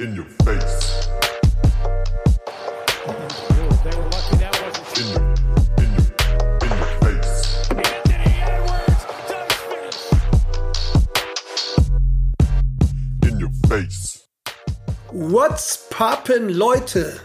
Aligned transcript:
In 0.00 0.16
your 0.16 0.26
face. 0.44 1.08
What's 15.12 15.86
poppin', 15.90 16.48
Leute? 16.48 17.20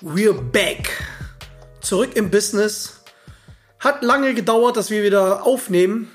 We're 0.00 0.32
back. 0.32 0.88
Zurück 1.82 2.16
im 2.16 2.30
Business. 2.30 3.04
Hat 3.80 4.02
lange 4.02 4.32
gedauert, 4.32 4.78
dass 4.78 4.88
wir 4.88 5.02
wieder 5.02 5.44
aufnehmen. 5.44 6.10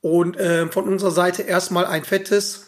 Und 0.00 0.36
ähm, 0.40 0.72
von 0.72 0.88
unserer 0.88 1.12
Seite 1.12 1.42
erstmal 1.42 1.86
ein 1.86 2.02
fettes. 2.02 2.65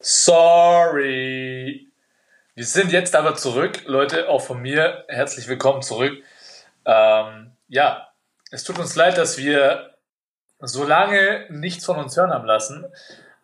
Sorry. 0.00 1.90
Wir 2.54 2.64
sind 2.64 2.92
jetzt 2.92 3.16
aber 3.16 3.34
zurück. 3.34 3.82
Leute, 3.86 4.28
auch 4.28 4.40
von 4.40 4.62
mir 4.62 5.04
herzlich 5.08 5.48
willkommen 5.48 5.82
zurück. 5.82 6.22
Ähm, 6.84 7.50
ja, 7.66 8.08
es 8.52 8.62
tut 8.62 8.78
uns 8.78 8.94
leid, 8.94 9.18
dass 9.18 9.38
wir 9.38 9.96
so 10.60 10.84
lange 10.84 11.46
nichts 11.50 11.84
von 11.84 11.96
uns 11.96 12.16
hören 12.16 12.32
haben 12.32 12.46
lassen. 12.46 12.86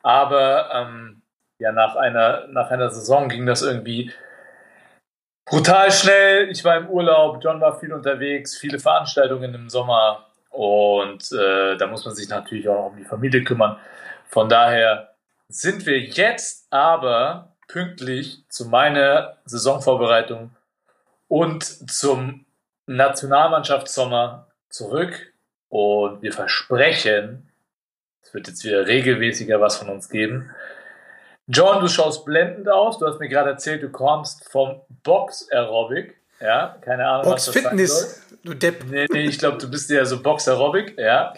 Aber 0.03 0.71
ähm, 0.73 1.23
ja, 1.59 1.73
nach 1.73 1.97
einer, 1.97 2.47
nach 2.47 2.71
einer 2.71 2.91
Saison 2.91 3.29
ging 3.29 3.47
das 3.47 3.63
irgendwie 3.63 4.13
brutal 5.45 5.91
schnell. 5.91 6.51
Ich 6.51 6.65
war 6.65 6.77
im 6.77 6.89
Urlaub, 6.89 7.43
John 7.43 7.61
war 7.61 7.81
viel 7.81 7.93
unterwegs, 7.93 8.57
viele 8.57 8.79
Veranstaltungen 8.79 9.55
im 9.55 9.69
Sommer. 9.69 10.29
Und 10.51 11.33
äh, 11.33 11.77
da 11.77 11.89
muss 11.89 12.05
man 12.05 12.15
sich 12.15 12.29
natürlich 12.29 12.69
auch 12.69 12.93
um 12.93 12.97
die 12.97 13.05
Familie 13.05 13.43
kümmern. 13.43 13.77
Von 14.29 14.49
daher 14.49 15.14
sind 15.49 15.87
wir 15.87 16.01
jetzt 16.01 16.67
aber 16.71 17.55
pünktlich 17.69 18.45
zu 18.49 18.67
meiner 18.67 19.39
Saisonvorbereitung 19.45 20.51
und 21.29 21.65
zum 21.91 22.45
Nationalmannschaftssommer 22.87 24.49
zurück. 24.69 25.33
Und 25.69 26.23
wir 26.23 26.33
versprechen, 26.33 27.51
es 28.23 28.33
wird 28.33 28.47
jetzt 28.47 28.65
wieder 28.65 28.87
regelmäßiger 28.87 29.61
was 29.61 29.77
von 29.77 29.89
uns 29.89 30.09
geben. 30.09 30.51
John, 31.47 31.81
du 31.81 31.89
schaust 31.89 32.25
blendend 32.25 32.69
aus. 32.69 32.99
Du 32.99 33.07
hast 33.07 33.19
mir 33.19 33.29
gerade 33.29 33.51
erzählt, 33.51 33.83
du 33.83 33.91
kommst 33.91 34.49
vom 34.49 34.81
Box-Aerobic. 35.03 36.17
Ja, 36.41 36.77
keine 36.81 37.07
Ahnung, 37.07 37.25
Box 37.25 37.49
was 37.49 37.55
das 37.55 37.63
sein 37.63 37.63
soll. 37.65 37.71
Fitness, 37.73 38.23
du 38.45 38.55
Depp. 38.55 38.85
Nee, 38.89 39.07
nee, 39.13 39.27
ich 39.27 39.39
glaube, 39.39 39.59
du 39.59 39.71
bist 39.71 39.91
ja 39.91 40.05
so 40.05 40.23
Box-Aerobic, 40.23 40.99
ja. 40.99 41.35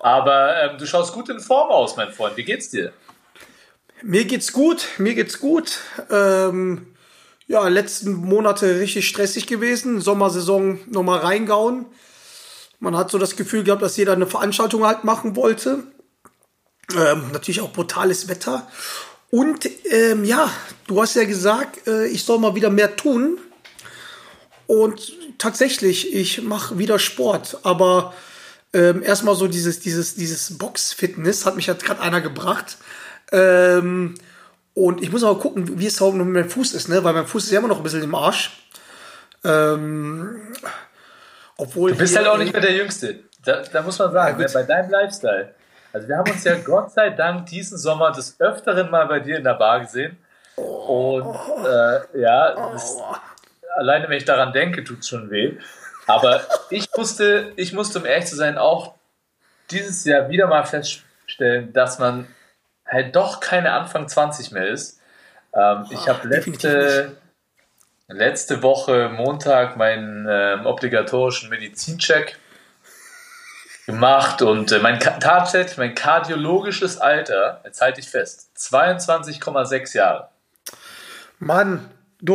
Aber 0.00 0.62
ähm, 0.62 0.78
du 0.78 0.86
schaust 0.86 1.12
gut 1.12 1.28
in 1.28 1.40
Form 1.40 1.70
aus, 1.70 1.96
mein 1.96 2.10
Freund. 2.10 2.36
Wie 2.36 2.44
geht's 2.44 2.70
dir? 2.70 2.92
Mir 4.02 4.24
geht's 4.24 4.52
gut, 4.52 4.86
mir 4.98 5.14
geht's 5.14 5.40
gut. 5.40 5.78
Ähm, 6.10 6.86
ja, 7.46 7.66
letzten 7.66 8.12
Monate 8.12 8.78
richtig 8.78 9.08
stressig 9.08 9.46
gewesen. 9.46 10.00
Sommersaison 10.00 10.78
nochmal 10.86 11.20
reingauen. 11.20 11.86
Man 12.78 12.96
hat 12.96 13.10
so 13.10 13.18
das 13.18 13.36
Gefühl 13.36 13.64
gehabt, 13.64 13.82
dass 13.82 13.96
jeder 13.96 14.12
eine 14.12 14.26
Veranstaltung 14.26 14.86
halt 14.86 15.02
machen 15.02 15.34
wollte. 15.34 15.84
Ähm, 16.94 17.32
natürlich 17.32 17.60
auch 17.60 17.72
brutales 17.72 18.28
Wetter. 18.28 18.68
Und 19.30 19.68
ähm, 19.90 20.24
ja, 20.24 20.50
du 20.86 21.02
hast 21.02 21.16
ja 21.16 21.24
gesagt, 21.24 21.86
äh, 21.86 22.06
ich 22.06 22.24
soll 22.24 22.38
mal 22.38 22.54
wieder 22.54 22.70
mehr 22.70 22.96
tun. 22.96 23.38
Und 24.66 25.12
tatsächlich, 25.38 26.14
ich 26.14 26.42
mache 26.42 26.78
wieder 26.78 26.98
Sport. 26.98 27.58
Aber 27.62 28.14
ähm, 28.72 29.02
erstmal 29.02 29.34
so 29.34 29.48
dieses, 29.48 29.80
dieses, 29.80 30.14
dieses 30.14 30.56
Box-Fitness 30.56 31.46
hat 31.46 31.56
mich 31.56 31.66
jetzt 31.66 31.84
gerade 31.84 32.00
einer 32.00 32.20
gebracht. 32.20 32.78
Ähm, 33.32 34.14
und 34.74 35.02
ich 35.02 35.10
muss 35.10 35.24
aber 35.24 35.38
gucken, 35.38 35.78
wie 35.78 35.86
es 35.86 36.00
auch 36.00 36.12
mit 36.12 36.26
meinem 36.26 36.48
Fuß 36.48 36.74
ist, 36.74 36.88
ne? 36.88 37.02
Weil 37.02 37.12
mein 37.12 37.26
Fuß 37.26 37.44
ist 37.44 37.50
ja 37.50 37.58
immer 37.58 37.68
noch 37.68 37.78
ein 37.78 37.82
bisschen 37.82 38.02
im 38.02 38.14
Arsch. 38.14 38.68
Ähm, 39.44 40.52
obwohl 41.56 41.92
Du 41.92 41.98
bist 41.98 42.16
halt 42.16 42.28
auch 42.28 42.38
nicht 42.38 42.52
mehr 42.52 42.62
der 42.62 42.74
Jüngste. 42.74 43.20
Da, 43.44 43.62
da 43.62 43.82
muss 43.82 43.98
man 43.98 44.12
sagen, 44.12 44.40
Ja, 44.40 44.46
ne, 44.46 44.52
bei 44.52 44.62
deinem 44.62 44.90
Lifestyle. 44.90 45.54
Also 45.92 46.08
wir 46.08 46.16
haben 46.16 46.30
uns 46.30 46.44
ja 46.44 46.54
Gott 46.56 46.92
sei 46.92 47.10
Dank 47.10 47.46
diesen 47.46 47.78
Sommer 47.78 48.12
des 48.12 48.38
Öfteren 48.40 48.90
mal 48.90 49.06
bei 49.06 49.20
dir 49.20 49.38
in 49.38 49.44
der 49.44 49.54
Bar 49.54 49.80
gesehen. 49.80 50.18
Und 50.56 51.34
äh, 51.64 52.20
ja, 52.20 52.72
das, 52.72 52.96
alleine 53.76 54.08
wenn 54.08 54.18
ich 54.18 54.24
daran 54.24 54.52
denke, 54.52 54.84
tut 54.84 55.00
es 55.00 55.08
schon 55.08 55.30
weh. 55.30 55.56
Aber 56.06 56.40
ich 56.70 56.88
musste, 56.96 57.52
ich 57.56 57.72
musste, 57.72 57.98
um 57.98 58.06
ehrlich 58.06 58.26
zu 58.26 58.36
sein, 58.36 58.58
auch 58.58 58.94
dieses 59.70 60.04
Jahr 60.04 60.28
wieder 60.30 60.46
mal 60.46 60.64
feststellen, 60.64 61.72
dass 61.72 61.98
man 61.98 62.26
halt 62.88 63.14
doch 63.14 63.40
keine 63.40 63.72
Anfang 63.72 64.08
20 64.08 64.52
mehr 64.52 64.68
ist. 64.68 65.00
Ähm, 65.54 65.86
ich 65.90 66.08
habe 66.08 66.26
letzte, 66.28 67.16
letzte 68.08 68.62
Woche 68.62 69.10
Montag 69.10 69.76
meinen 69.76 70.26
ähm, 70.28 70.66
obligatorischen 70.66 71.50
Medizincheck 71.50 72.38
gemacht 73.86 74.42
und 74.42 74.70
äh, 74.72 74.80
mein 74.80 75.00
tatsächlich 75.00 75.78
mein 75.78 75.94
kardiologisches 75.94 76.98
Alter, 76.98 77.62
jetzt 77.64 77.80
halte 77.80 78.00
ich 78.00 78.08
fest, 78.08 78.50
22,6 78.56 79.96
Jahre. 79.96 80.28
Mann, 81.38 81.88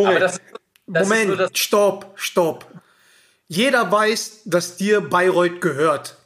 Aber 0.08 0.20
das, 0.20 0.42
das 0.88 1.08
Moment, 1.08 1.40
das, 1.40 1.52
stopp, 1.54 2.12
stopp. 2.16 2.66
Jeder 3.48 3.92
weiß, 3.92 4.42
dass 4.46 4.78
dir 4.78 5.02
Bayreuth 5.02 5.62
gehört. 5.62 6.18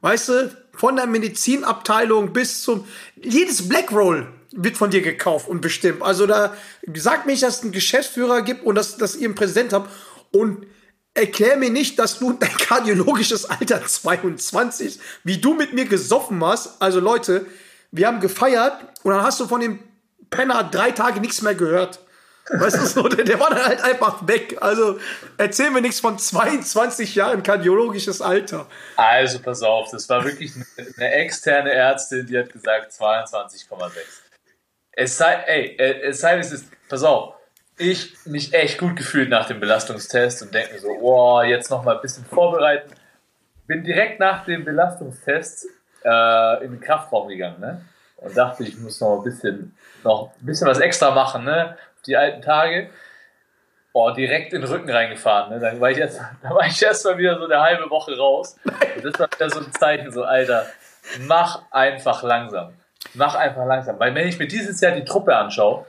Weißt 0.00 0.28
du, 0.30 0.56
von 0.76 0.96
der 0.96 1.06
Medizinabteilung 1.06 2.32
bis 2.32 2.62
zum. 2.62 2.86
Jedes 3.22 3.68
Blackroll 3.68 4.28
wird 4.52 4.76
von 4.76 4.90
dir 4.90 5.02
gekauft 5.02 5.48
und 5.48 5.60
bestimmt. 5.60 6.02
Also 6.02 6.26
da 6.26 6.56
sag 6.94 7.26
mir 7.26 7.32
nicht, 7.32 7.42
dass 7.42 7.58
es 7.58 7.62
einen 7.62 7.72
Geschäftsführer 7.72 8.42
gibt 8.42 8.64
und 8.64 8.74
dass, 8.74 8.96
dass 8.96 9.16
ihr 9.16 9.26
einen 9.26 9.34
Präsident 9.34 9.72
habt 9.72 9.90
und 10.32 10.66
erklär 11.14 11.56
mir 11.56 11.70
nicht, 11.70 11.98
dass 11.98 12.18
du 12.18 12.32
dein 12.40 12.56
kardiologisches 12.56 13.44
Alter 13.46 13.84
22, 13.84 14.98
wie 15.24 15.38
du 15.38 15.54
mit 15.54 15.72
mir 15.72 15.86
gesoffen 15.86 16.44
hast. 16.44 16.80
Also 16.80 17.00
Leute, 17.00 17.46
wir 17.90 18.06
haben 18.06 18.20
gefeiert 18.20 18.74
und 19.02 19.12
dann 19.12 19.22
hast 19.22 19.40
du 19.40 19.46
von 19.46 19.60
dem 19.60 19.78
Penner 20.30 20.64
drei 20.64 20.90
Tage 20.90 21.20
nichts 21.20 21.42
mehr 21.42 21.54
gehört. 21.54 22.00
Weißt 22.48 22.76
du, 22.76 22.86
so, 22.86 23.08
der, 23.08 23.24
der 23.24 23.40
war 23.40 23.50
dann 23.50 23.64
halt 23.64 23.82
einfach 23.82 24.26
weg. 24.26 24.56
Also 24.60 24.98
erzähl 25.36 25.70
mir 25.70 25.80
nichts 25.80 25.98
von 25.98 26.16
22 26.16 27.16
Jahren 27.16 27.42
kardiologisches 27.42 28.20
Alter. 28.20 28.66
also 28.96 29.40
pass 29.40 29.62
auf, 29.62 29.90
das 29.90 30.08
war 30.08 30.24
wirklich 30.24 30.52
eine, 30.54 30.64
eine 30.96 31.12
externe 31.12 31.72
Ärztin, 31.72 32.26
die 32.26 32.38
hat 32.38 32.52
gesagt 32.52 32.92
22,6. 32.92 33.90
Es 34.92 35.18
sei, 35.18 35.34
ey, 35.46 35.76
äh, 35.76 36.08
es 36.08 36.20
sei, 36.20 36.38
es 36.38 36.52
ist, 36.52 36.66
pass 36.88 37.02
auf, 37.02 37.34
ich 37.78 38.16
mich 38.24 38.54
echt 38.54 38.78
gut 38.78 38.96
gefühlt 38.96 39.28
nach 39.28 39.46
dem 39.46 39.60
Belastungstest 39.60 40.42
und 40.42 40.54
denke 40.54 40.74
mir 40.74 40.80
so, 40.80 40.88
oh, 40.88 41.42
jetzt 41.42 41.70
noch 41.70 41.84
mal 41.84 41.96
ein 41.96 42.00
bisschen 42.00 42.24
vorbereiten. 42.24 42.92
Bin 43.66 43.82
direkt 43.82 44.20
nach 44.20 44.44
dem 44.44 44.64
Belastungstest 44.64 45.66
äh, 46.04 46.64
in 46.64 46.72
den 46.72 46.80
Kraftraum 46.80 47.28
gegangen, 47.28 47.60
ne? 47.60 47.84
Und 48.18 48.34
dachte, 48.34 48.62
ich 48.64 48.78
muss 48.78 49.00
noch 49.00 49.18
ein 49.18 49.24
bisschen, 49.24 49.76
noch 50.02 50.30
ein 50.40 50.46
bisschen 50.46 50.66
was 50.66 50.78
extra 50.78 51.10
machen, 51.10 51.44
ne? 51.44 51.76
Die 52.06 52.16
alten 52.16 52.42
Tage. 52.42 52.90
Oh, 53.92 54.10
direkt 54.10 54.52
in 54.52 54.60
den 54.60 54.70
Rücken 54.70 54.90
reingefahren. 54.90 55.54
Ne? 55.54 55.60
Dann 55.60 55.80
war 55.80 55.90
ich 55.90 55.98
erst, 55.98 56.20
da 56.42 56.50
war 56.50 56.66
ich 56.66 56.82
erst 56.82 57.04
mal 57.04 57.16
wieder 57.16 57.38
so 57.38 57.46
eine 57.46 57.60
halbe 57.60 57.88
Woche 57.88 58.16
raus. 58.16 58.56
Und 58.64 59.04
das 59.04 59.18
war 59.18 59.28
wieder 59.32 59.48
so 59.48 59.60
ein 59.60 59.72
Zeichen, 59.72 60.12
so, 60.12 60.22
Alter, 60.22 60.66
mach 61.20 61.62
einfach 61.70 62.22
langsam. 62.22 62.74
Mach 63.14 63.34
einfach 63.34 63.64
langsam. 63.64 63.98
Weil 63.98 64.14
wenn 64.14 64.28
ich 64.28 64.38
mir 64.38 64.46
dieses 64.46 64.80
Jahr 64.80 64.92
die 64.92 65.04
Truppe 65.04 65.34
anschaue, 65.34 65.86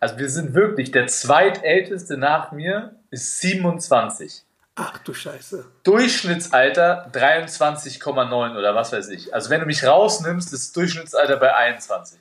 also 0.00 0.18
wir 0.18 0.28
sind 0.28 0.52
wirklich, 0.52 0.90
der 0.90 1.06
zweitälteste 1.06 2.18
nach 2.18 2.52
mir 2.52 2.94
ist 3.10 3.40
27. 3.40 4.42
Ach 4.76 4.98
du 4.98 5.14
Scheiße. 5.14 5.64
Durchschnittsalter 5.84 7.08
23,9 7.12 8.58
oder 8.58 8.74
was 8.74 8.92
weiß 8.92 9.08
ich. 9.08 9.32
Also 9.32 9.48
wenn 9.48 9.60
du 9.60 9.66
mich 9.66 9.86
rausnimmst, 9.86 10.52
ist 10.52 10.66
das 10.68 10.72
Durchschnittsalter 10.72 11.38
bei 11.38 11.54
21. 11.54 12.18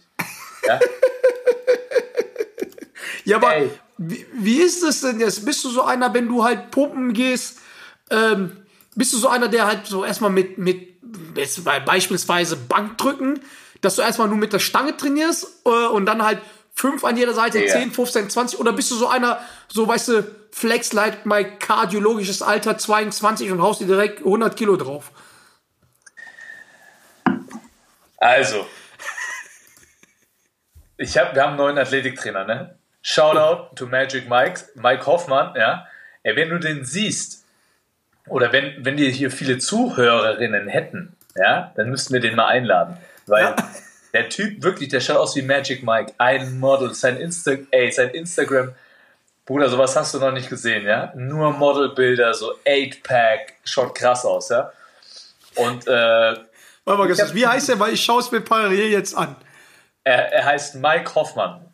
Ja? 0.65 0.79
Ja, 3.25 3.37
aber 3.37 3.53
wie, 3.97 4.25
wie 4.33 4.57
ist 4.57 4.83
es 4.83 5.01
denn 5.01 5.19
jetzt? 5.19 5.45
Bist 5.45 5.63
du 5.63 5.69
so 5.69 5.83
einer, 5.83 6.13
wenn 6.13 6.27
du 6.27 6.43
halt 6.43 6.71
pumpen 6.71 7.13
gehst, 7.13 7.59
ähm, 8.09 8.57
bist 8.95 9.13
du 9.13 9.17
so 9.17 9.29
einer, 9.29 9.47
der 9.47 9.65
halt 9.65 9.85
so 9.87 10.03
erstmal 10.03 10.29
mit, 10.29 10.57
mit 10.57 10.93
jetzt 11.35 11.63
beispielsweise 11.63 12.55
Bankdrücken, 12.57 13.39
dass 13.81 13.95
du 13.95 14.01
erstmal 14.01 14.27
nur 14.27 14.37
mit 14.37 14.53
der 14.53 14.59
Stange 14.59 14.95
trainierst 14.97 15.61
äh, 15.65 15.69
und 15.69 16.05
dann 16.05 16.23
halt 16.23 16.39
fünf 16.73 17.03
an 17.03 17.17
jeder 17.17 17.33
Seite, 17.33 17.63
Ja. 17.63 17.71
10, 17.71 17.91
15, 17.91 18.29
20 18.29 18.59
oder 18.59 18.73
bist 18.73 18.89
du 18.91 18.95
so 18.95 19.07
einer, 19.07 19.39
so 19.67 19.87
weißt 19.87 20.07
du, 20.09 20.35
flex 20.51 20.93
like 20.93 21.25
mein 21.25 21.59
kardiologisches 21.59 22.41
Alter 22.41 22.77
22 22.77 23.51
und 23.51 23.61
haust 23.61 23.81
dir 23.81 23.87
direkt 23.87 24.19
100 24.19 24.55
Kilo 24.55 24.75
drauf? 24.75 25.11
Also, 28.17 28.65
ich 30.97 31.17
hab, 31.17 31.35
wir 31.35 31.41
haben 31.41 31.49
einen 31.49 31.57
neuen 31.57 31.77
Athletiktrainer, 31.77 32.45
ne? 32.45 32.79
Shoutout 33.03 33.75
to 33.75 33.85
Magic 33.85 34.27
Mike, 34.27 34.61
Mike 34.75 35.05
Hoffmann, 35.05 35.53
ja. 35.55 35.85
Ey, 36.23 36.35
wenn 36.35 36.49
du 36.49 36.57
den 36.57 36.85
siehst, 36.85 37.43
oder 38.27 38.51
wenn, 38.53 38.73
wenn 38.85 38.97
wir 38.97 39.09
hier 39.09 39.29
viele 39.29 39.57
Zuhörerinnen 39.59 40.67
hätten, 40.69 41.15
ja, 41.35 41.71
dann 41.75 41.89
müssten 41.89 42.13
wir 42.13 42.21
den 42.21 42.35
mal 42.35 42.47
einladen. 42.47 42.97
Weil 43.27 43.43
Ja. 43.43 43.55
Der 44.13 44.29
Typ, 44.29 44.61
wirklich, 44.61 44.89
der 44.89 44.99
schaut 44.99 45.17
aus 45.17 45.35
wie 45.35 45.41
Magic 45.41 45.81
Mike. 45.81 46.13
Ein 46.19 46.59
Model. 46.59 46.93
Sein, 46.93 47.17
Insta 47.17 47.53
ey, 47.71 47.91
sein 47.91 48.09
Instagram. 48.09 48.75
Bruder, 49.43 49.69
sowas 49.69 49.95
hast 49.95 50.13
du 50.13 50.19
noch 50.19 50.31
nicht 50.31 50.49
gesehen, 50.51 50.85
ja? 50.85 51.11
Nur 51.15 51.51
Modelbilder, 51.51 52.31
so 52.35 52.53
8-Pack. 52.63 53.55
Schaut 53.65 53.95
krass 53.95 54.23
aus, 54.23 54.49
ja? 54.49 54.71
Und 55.55 55.87
äh, 55.87 55.91
Warte 55.91 56.43
mal, 56.85 57.09
hab- 57.11 57.33
wie 57.33 57.47
heißt 57.47 57.69
der? 57.69 57.79
Weil 57.79 57.93
ich 57.93 58.03
schaue 58.05 58.19
es 58.21 58.31
mir 58.31 58.41
parallel 58.41 58.89
jetzt 58.91 59.17
an. 59.17 59.35
er, 60.03 60.31
er 60.31 60.45
heißt 60.45 60.75
Mike 60.75 61.15
Hoffmann. 61.15 61.65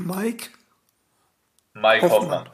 Mike? 0.00 0.50
Mike 1.74 2.02
Hoffmann. 2.02 2.40
Hoffmann. 2.40 2.50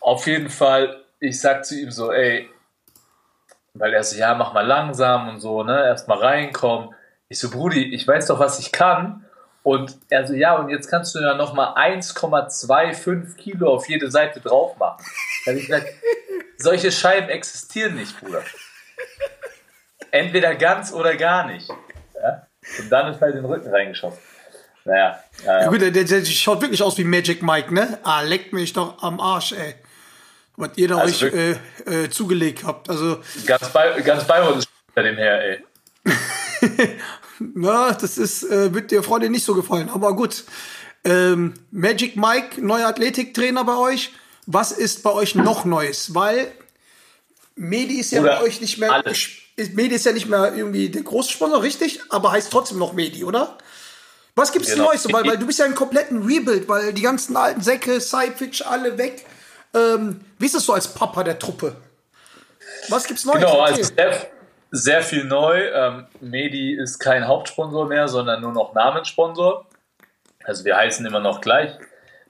Auf 0.00 0.26
jeden 0.26 0.50
Fall, 0.50 1.04
ich 1.18 1.40
sag 1.40 1.64
zu 1.64 1.78
ihm 1.78 1.90
so, 1.90 2.12
ey, 2.12 2.48
weil 3.74 3.92
er 3.92 4.04
so, 4.04 4.16
ja, 4.16 4.34
mach 4.34 4.52
mal 4.52 4.66
langsam 4.66 5.28
und 5.28 5.40
so, 5.40 5.62
ne, 5.62 5.84
erst 5.84 6.08
mal 6.08 6.18
reinkommen. 6.18 6.94
Ich 7.28 7.40
so, 7.40 7.50
Brudi, 7.50 7.94
ich 7.94 8.06
weiß 8.06 8.26
doch, 8.26 8.38
was 8.38 8.58
ich 8.58 8.72
kann. 8.72 9.24
Und 9.62 9.98
er 10.10 10.24
so, 10.26 10.34
ja, 10.34 10.54
und 10.54 10.68
jetzt 10.68 10.88
kannst 10.88 11.14
du 11.16 11.18
ja 11.18 11.34
noch 11.34 11.52
mal 11.52 11.74
1,25 11.74 13.36
Kilo 13.36 13.74
auf 13.74 13.88
jede 13.88 14.10
Seite 14.10 14.40
drauf 14.40 14.78
machen. 14.78 15.04
Da 15.44 15.52
ich 15.52 15.66
gesagt, 15.66 15.88
solche 16.56 16.92
Scheiben 16.92 17.28
existieren 17.28 17.96
nicht, 17.96 18.18
Bruder. 18.20 18.42
Entweder 20.12 20.54
ganz 20.54 20.92
oder 20.92 21.16
gar 21.16 21.46
nicht. 21.48 21.68
Ja? 22.14 22.46
Und 22.78 22.90
dann 22.90 23.12
ist 23.12 23.20
halt 23.20 23.34
den 23.34 23.44
Rücken 23.44 23.68
reingeschossen. 23.68 24.22
Naja, 24.86 25.20
äh, 25.42 25.46
Ja, 25.46 25.68
gut, 25.68 25.80
der, 25.80 25.90
der, 25.90 26.04
der 26.04 26.24
schaut 26.24 26.62
wirklich 26.62 26.82
aus 26.82 26.96
wie 26.96 27.04
Magic 27.04 27.42
Mike, 27.42 27.74
ne? 27.74 27.98
Ah, 28.04 28.20
leckt 28.22 28.52
mich 28.52 28.72
doch 28.72 29.02
am 29.02 29.20
Arsch, 29.20 29.52
ey. 29.52 29.74
Was 30.56 30.70
ihr 30.76 30.88
da 30.88 30.98
Also 30.98 31.26
euch 31.26 31.32
äh, 31.34 32.04
äh, 32.04 32.08
zugelegt 32.08 32.64
habt. 32.64 32.88
Also, 32.88 33.18
ganz 33.44 33.68
bei, 33.70 34.00
ganz 34.00 34.24
bei 34.26 34.42
uns 34.42 34.66
bei 34.94 35.02
dem 35.02 35.16
her, 35.16 35.42
ey. 35.42 35.64
na, 37.38 37.92
das 37.92 38.16
ist, 38.16 38.44
äh, 38.44 38.72
wird 38.72 38.90
der 38.90 39.02
Freundin 39.02 39.32
nicht 39.32 39.44
so 39.44 39.54
gefallen, 39.54 39.90
aber 39.92 40.14
gut. 40.14 40.44
Ähm, 41.04 41.54
Magic 41.70 42.16
Mike, 42.16 42.64
neuer 42.64 42.88
Athletiktrainer 42.88 43.64
bei 43.64 43.76
euch. 43.76 44.12
Was 44.46 44.72
ist 44.72 45.02
bei 45.02 45.12
euch 45.12 45.34
noch 45.34 45.64
Neues? 45.64 46.14
Weil 46.14 46.52
Medi 47.56 47.98
ist 47.98 48.12
ja 48.12 48.20
Bruder, 48.20 48.36
bei 48.36 48.42
euch 48.42 48.60
nicht 48.60 48.78
mehr. 48.78 48.92
alles. 48.92 49.28
Ist, 49.56 49.74
Medi 49.74 49.94
ist 49.94 50.06
ja 50.06 50.12
nicht 50.12 50.28
mehr 50.28 50.54
irgendwie 50.54 50.88
der 50.88 51.02
große 51.02 51.32
Sponsor, 51.32 51.62
richtig? 51.62 52.00
Aber 52.10 52.32
heißt 52.32 52.50
trotzdem 52.50 52.78
noch 52.78 52.92
Medi, 52.92 53.24
oder? 53.24 53.58
Was 54.36 54.52
gibt's 54.52 54.70
Genau. 54.70 54.84
Neues? 54.86 55.10
Weil, 55.12 55.26
weil 55.26 55.38
du 55.38 55.46
bist 55.46 55.58
ja 55.58 55.64
ein 55.64 55.74
kompletten 55.84 56.22
Rebuild, 56.24 56.68
weil 56.68 56.92
die 56.92 57.02
ganzen 57.02 57.36
alten 57.36 57.62
Säcke, 57.62 58.00
Sidefitch, 58.00 58.62
alle 58.62 58.96
weg. 58.96 59.24
Ähm, 59.74 60.20
wie 60.38 60.46
ist 60.46 60.54
es 60.54 60.64
so 60.64 60.74
als 60.74 60.88
Papa 60.88 61.24
der 61.24 61.38
Truppe? 61.38 61.76
Was 62.88 63.06
gibt's 63.06 63.24
Neues? 63.24 63.40
Genau, 63.40 63.60
also 63.60 63.82
sehr, 63.82 64.26
sehr 64.70 65.02
viel 65.02 65.24
neu. 65.24 65.68
Ähm, 65.68 66.06
Medi 66.20 66.74
ist 66.74 66.98
kein 66.98 67.26
Hauptsponsor 67.26 67.86
mehr, 67.86 68.06
sondern 68.08 68.42
nur 68.42 68.52
noch 68.52 68.74
Namenssponsor. 68.74 69.66
Also 70.44 70.64
wir 70.64 70.76
heißen 70.76 71.04
immer 71.04 71.20
noch 71.20 71.40
gleich. 71.40 71.72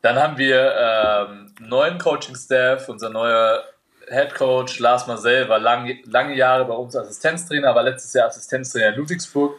Dann 0.03 0.17
haben 0.17 0.39
wir 0.39 0.75
ähm, 0.79 1.55
neuen 1.61 1.99
Coaching-Staff. 1.99 2.89
Unser 2.89 3.11
neuer 3.11 3.65
Head 4.09 4.35
Coach 4.35 4.79
Lars 4.79 5.07
Marcel 5.07 5.49
war 5.49 5.59
lang, 5.59 5.93
lange 6.05 6.37
Jahre 6.37 6.65
bei 6.65 6.75
uns 6.75 6.95
Assistenztrainer, 6.95 7.75
war 7.75 7.83
letztes 7.83 8.13
Jahr 8.13 8.29
Assistenztrainer 8.29 8.91
in 8.91 8.95
Ludwigsburg. 8.95 9.59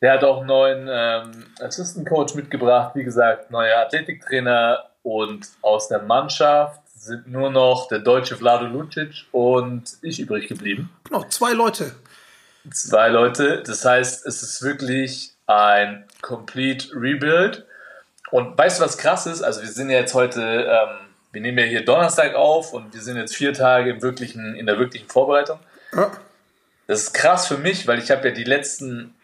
Der 0.00 0.12
hat 0.12 0.24
auch 0.24 0.38
einen 0.38 0.46
neuen 0.46 0.88
ähm, 0.90 1.46
Assistant 1.60 2.08
Coach 2.08 2.34
mitgebracht, 2.34 2.94
wie 2.94 3.04
gesagt, 3.04 3.50
neuer 3.50 3.78
Athletiktrainer 3.78 4.84
und 5.02 5.48
aus 5.62 5.88
der 5.88 6.02
Mannschaft 6.02 6.80
sind 6.94 7.28
nur 7.28 7.50
noch 7.50 7.88
der 7.88 8.00
deutsche 8.00 8.36
Vlado 8.36 8.66
Lucic 8.66 9.26
und 9.32 9.84
ich 10.02 10.20
übrig 10.20 10.48
geblieben. 10.48 10.90
Noch 11.10 11.28
zwei 11.28 11.52
Leute. 11.52 11.94
Zwei 12.72 13.08
Leute. 13.08 13.62
Das 13.64 13.84
heißt, 13.84 14.26
es 14.26 14.42
ist 14.42 14.62
wirklich 14.62 15.32
ein 15.46 16.04
Complete 16.20 16.88
Rebuild. 16.94 17.64
Und 18.30 18.58
weißt 18.58 18.78
du, 18.78 18.84
was 18.84 18.98
krass 18.98 19.26
ist? 19.26 19.42
Also 19.42 19.62
wir 19.62 19.68
sind 19.68 19.90
ja 19.90 19.98
jetzt 19.98 20.14
heute, 20.14 20.42
ähm, 20.42 21.08
wir 21.32 21.40
nehmen 21.40 21.58
ja 21.58 21.64
hier 21.64 21.84
Donnerstag 21.84 22.34
auf 22.34 22.74
und 22.74 22.92
wir 22.92 23.00
sind 23.00 23.16
jetzt 23.16 23.34
vier 23.34 23.54
Tage 23.54 23.90
im 23.90 24.02
wirklichen, 24.02 24.54
in 24.54 24.66
der 24.66 24.78
wirklichen 24.78 25.08
Vorbereitung. 25.08 25.58
Ja. 25.94 26.10
Das 26.86 27.04
ist 27.04 27.14
krass 27.14 27.46
für 27.46 27.58
mich, 27.58 27.86
weil 27.86 27.98
ich 27.98 28.10
habe 28.10 28.28
ja 28.28 28.34
die 28.34 28.44
letzten 28.44 29.14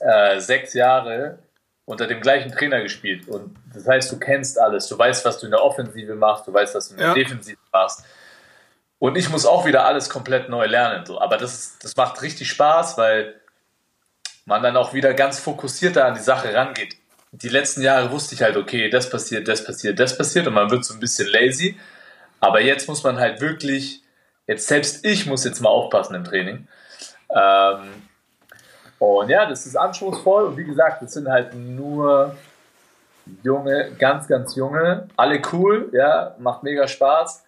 äh, 0.00 0.40
sechs 0.40 0.74
Jahre 0.74 1.38
unter 1.84 2.06
dem 2.06 2.20
gleichen 2.20 2.52
Trainer 2.52 2.80
gespielt. 2.82 3.28
Und 3.28 3.56
das 3.74 3.86
heißt, 3.86 4.12
du 4.12 4.18
kennst 4.18 4.58
alles. 4.58 4.86
Du 4.88 4.96
weißt, 4.98 5.24
was 5.24 5.38
du 5.38 5.46
in 5.46 5.52
der 5.52 5.62
Offensive 5.62 6.14
machst, 6.14 6.46
du 6.46 6.52
weißt, 6.52 6.74
was 6.74 6.88
du 6.88 6.94
in 6.94 6.98
der 6.98 7.08
Ja. 7.08 7.14
Defensive 7.14 7.58
machst. 7.72 8.04
Und 8.98 9.16
ich 9.16 9.28
muss 9.30 9.46
auch 9.46 9.66
wieder 9.66 9.84
alles 9.84 10.08
komplett 10.08 10.48
neu 10.48 10.66
lernen. 10.66 11.04
So. 11.04 11.20
Aber 11.20 11.36
das, 11.36 11.76
das 11.80 11.96
macht 11.96 12.22
richtig 12.22 12.48
Spaß, 12.48 12.96
weil 12.98 13.34
man 14.44 14.62
dann 14.62 14.76
auch 14.76 14.94
wieder 14.94 15.12
ganz 15.14 15.40
fokussierter 15.40 16.04
an 16.04 16.14
die 16.14 16.20
Sache 16.20 16.54
rangeht. 16.54 16.96
Die 17.32 17.48
letzten 17.48 17.82
Jahre 17.82 18.10
wusste 18.12 18.34
ich 18.34 18.42
halt, 18.42 18.56
okay, 18.56 18.90
das 18.90 19.08
passiert, 19.10 19.48
das 19.48 19.64
passiert, 19.64 19.98
das 19.98 20.16
passiert 20.16 20.46
und 20.46 20.54
man 20.54 20.70
wird 20.70 20.84
so 20.84 20.94
ein 20.94 21.00
bisschen 21.00 21.28
lazy. 21.28 21.78
Aber 22.40 22.60
jetzt 22.60 22.88
muss 22.88 23.02
man 23.02 23.18
halt 23.18 23.40
wirklich, 23.40 24.02
jetzt 24.46 24.68
selbst 24.68 25.04
ich 25.04 25.26
muss 25.26 25.44
jetzt 25.44 25.60
mal 25.60 25.70
aufpassen 25.70 26.14
im 26.14 26.24
Training. 26.24 26.68
Ähm, 27.30 28.02
und 29.02 29.30
ja, 29.30 29.46
das 29.46 29.66
ist 29.66 29.76
anspruchsvoll 29.76 30.44
und 30.44 30.56
wie 30.56 30.64
gesagt, 30.64 31.02
das 31.02 31.12
sind 31.14 31.28
halt 31.28 31.54
nur 31.54 32.36
junge, 33.42 33.90
ganz, 33.98 34.28
ganz 34.28 34.54
junge, 34.54 35.08
alle 35.16 35.42
cool, 35.52 35.90
ja, 35.92 36.36
macht 36.38 36.62
mega 36.62 36.86
Spaß, 36.86 37.42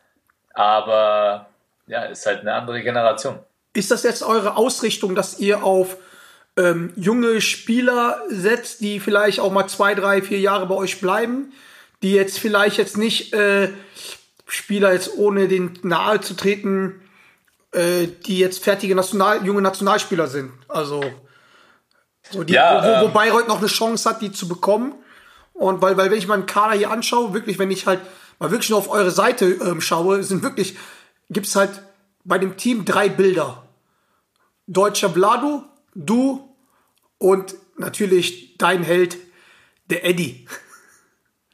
aber 0.52 1.46
ja, 1.86 2.06
ist 2.06 2.26
halt 2.26 2.40
eine 2.40 2.54
andere 2.54 2.82
Generation. 2.82 3.38
Ist 3.72 3.92
das 3.92 4.02
jetzt 4.02 4.24
eure 4.24 4.56
Ausrichtung, 4.56 5.14
dass 5.14 5.38
ihr 5.38 5.62
auf 5.62 5.96
ähm, 6.56 6.92
junge 6.96 7.40
Spieler 7.40 8.20
setzt, 8.28 8.80
die 8.80 8.98
vielleicht 8.98 9.38
auch 9.38 9.52
mal 9.52 9.68
zwei, 9.68 9.94
drei, 9.94 10.22
vier 10.22 10.40
Jahre 10.40 10.66
bei 10.66 10.74
euch 10.74 11.00
bleiben, 11.00 11.52
die 12.02 12.14
jetzt 12.14 12.40
vielleicht 12.40 12.78
jetzt 12.78 12.98
nicht 12.98 13.32
äh, 13.32 13.68
Spieler 14.48 14.92
jetzt 14.92 15.16
ohne 15.16 15.46
den 15.46 15.78
nahe 15.82 16.20
zu 16.20 16.34
treten, 16.34 17.00
äh, 17.70 18.08
die 18.26 18.38
jetzt 18.38 18.62
fertige 18.62 18.96
National 18.96 19.44
junge 19.46 19.62
Nationalspieler 19.62 20.26
sind. 20.26 20.52
Also 20.66 21.00
so 22.34 22.44
die, 22.44 22.52
Ja, 22.52 22.82
wo, 22.82 22.86
wo, 22.86 23.00
wo 23.02 23.06
ähm, 23.06 23.12
Bayreuth 23.12 23.48
noch 23.48 23.58
eine 23.58 23.66
Chance 23.66 24.08
hat, 24.08 24.20
die 24.20 24.32
zu 24.32 24.48
bekommen. 24.48 24.94
Und 25.54 25.80
weil, 25.80 25.96
weil 25.96 26.10
wenn 26.10 26.18
ich 26.18 26.26
meinen 26.26 26.46
Kader 26.46 26.76
hier 26.76 26.90
anschaue, 26.90 27.32
wirklich, 27.32 27.58
wenn 27.58 27.70
ich 27.70 27.86
halt 27.86 28.00
mal 28.38 28.50
wirklich 28.50 28.70
nur 28.70 28.78
auf 28.78 28.90
eure 28.90 29.10
Seite 29.10 29.46
ähm, 29.46 29.80
schaue, 29.80 30.22
sind 30.22 30.42
wirklich, 30.42 30.76
gibt's 31.30 31.56
halt 31.56 31.70
bei 32.24 32.38
dem 32.38 32.56
Team 32.56 32.84
drei 32.84 33.08
Bilder. 33.08 33.62
Deutscher 34.66 35.10
Vlado, 35.10 35.64
du 35.94 36.54
und 37.18 37.54
natürlich 37.76 38.56
dein 38.58 38.82
Held, 38.82 39.16
der 39.90 40.04
Eddie. 40.04 40.46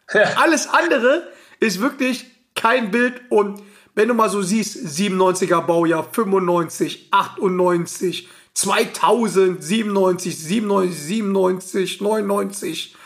Alles 0.37 0.69
andere 0.69 1.29
ist 1.59 1.81
wirklich 1.81 2.27
kein 2.55 2.91
Bild 2.91 3.21
und 3.29 3.63
wenn 3.95 4.09
du 4.09 4.15
mal 4.15 4.31
so 4.31 4.41
siehst, 4.41 4.77
97er 4.77 5.61
Baujahr, 5.63 6.05
95, 6.11 7.09
98, 7.11 8.29
2000, 8.55 9.63
97, 9.63 10.39
97, 10.39 10.99
97, 10.99 12.01
99, 12.01 12.97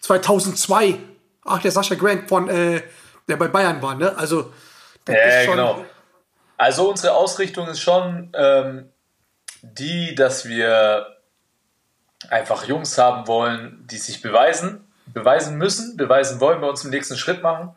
2002. 0.00 0.98
Ach, 1.44 1.60
der 1.60 1.70
Sascha 1.70 1.94
Grant 1.94 2.28
von, 2.28 2.48
äh, 2.48 2.82
der 3.28 3.36
bei 3.36 3.48
Bayern 3.48 3.82
war, 3.82 3.94
ne? 3.94 4.16
Also, 4.16 4.52
Ja, 5.08 5.46
genau. 5.46 5.84
Also 6.58 6.88
unsere 6.88 7.14
Ausrichtung 7.14 7.68
ist 7.68 7.80
schon 7.80 8.32
ähm, 8.34 8.88
die, 9.62 10.14
dass 10.14 10.48
wir 10.48 11.06
einfach 12.30 12.64
Jungs 12.64 12.96
haben 12.98 13.26
wollen, 13.26 13.86
die 13.90 13.98
sich 13.98 14.22
beweisen, 14.22 14.86
beweisen 15.06 15.56
müssen, 15.58 15.96
beweisen 15.96 16.40
wollen, 16.40 16.60
bei 16.60 16.68
uns 16.68 16.84
im 16.84 16.90
nächsten 16.90 17.16
Schritt 17.16 17.42
machen. 17.42 17.74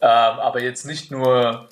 Ähm, 0.00 0.08
aber 0.08 0.62
jetzt 0.62 0.86
nicht 0.86 1.10
nur, 1.10 1.68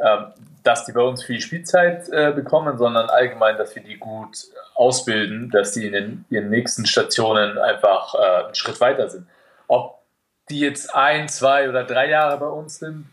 ähm, 0.00 0.26
dass 0.66 0.84
die 0.84 0.92
bei 0.92 1.00
uns 1.00 1.22
viel 1.22 1.40
Spielzeit 1.40 2.08
äh, 2.08 2.32
bekommen, 2.32 2.76
sondern 2.76 3.08
allgemein, 3.08 3.56
dass 3.56 3.76
wir 3.76 3.82
die 3.82 3.98
gut 3.98 4.36
ausbilden, 4.74 5.50
dass 5.50 5.72
die 5.72 5.86
in 5.86 5.92
den, 5.92 6.24
ihren 6.28 6.50
nächsten 6.50 6.86
Stationen 6.86 7.56
einfach 7.56 8.14
äh, 8.14 8.44
einen 8.46 8.54
Schritt 8.54 8.80
weiter 8.80 9.08
sind. 9.08 9.28
Ob 9.68 10.02
die 10.50 10.60
jetzt 10.60 10.92
ein, 10.94 11.28
zwei 11.28 11.68
oder 11.68 11.84
drei 11.84 12.08
Jahre 12.10 12.38
bei 12.38 12.48
uns 12.48 12.80
sind, 12.80 13.06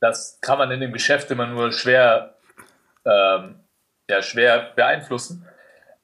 das 0.00 0.38
kann 0.42 0.58
man 0.58 0.70
in 0.70 0.80
dem 0.80 0.92
Geschäft 0.92 1.30
immer 1.30 1.46
nur 1.46 1.72
schwer, 1.72 2.34
ähm, 3.06 3.60
ja, 4.08 4.20
schwer 4.20 4.72
beeinflussen. 4.76 5.46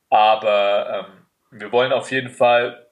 Aber 0.08 1.06
ähm, 1.06 1.60
wir 1.60 1.72
wollen 1.72 1.92
auf 1.92 2.10
jeden 2.10 2.30
Fall 2.30 2.86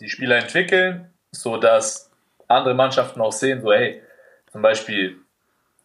die 0.00 0.08
Spieler 0.08 0.36
entwickeln, 0.36 1.12
sodass 1.32 2.10
andere 2.46 2.74
Mannschaften 2.74 3.20
auch 3.20 3.32
sehen, 3.32 3.62
so 3.62 3.72
hey, 3.72 4.02
zum 4.52 4.62
Beispiel 4.62 5.21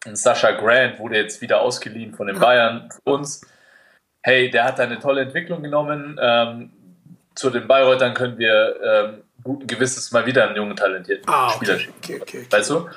ein 0.06 0.16
Sascha 0.16 0.52
Grant 0.52 0.98
wurde 0.98 1.16
jetzt 1.16 1.40
wieder 1.40 1.60
ausgeliehen 1.60 2.14
von 2.14 2.26
den 2.28 2.38
Bayern 2.38 2.88
für 2.90 3.10
uns. 3.12 3.40
Hey, 4.22 4.50
der 4.50 4.64
hat 4.64 4.80
eine 4.80 4.98
tolle 4.98 5.22
Entwicklung 5.22 5.62
genommen. 5.62 6.18
Ähm, 6.20 6.70
zu 7.34 7.50
den 7.50 7.66
Bayreutern 7.68 8.14
können 8.14 8.38
wir 8.38 8.76
ähm, 8.82 9.22
guten 9.42 9.66
Gewisses 9.66 10.10
mal 10.12 10.26
wieder 10.26 10.46
einen 10.46 10.56
jungen, 10.56 10.76
talentierten 10.76 11.28
Ah, 11.28 11.50
Spieler 11.50 11.74
okay, 11.74 11.82
schicken. 11.82 11.98
okay, 12.02 12.18
okay, 12.22 12.38
okay. 12.42 12.46
Weißt 12.50 12.70
du? 12.70 12.88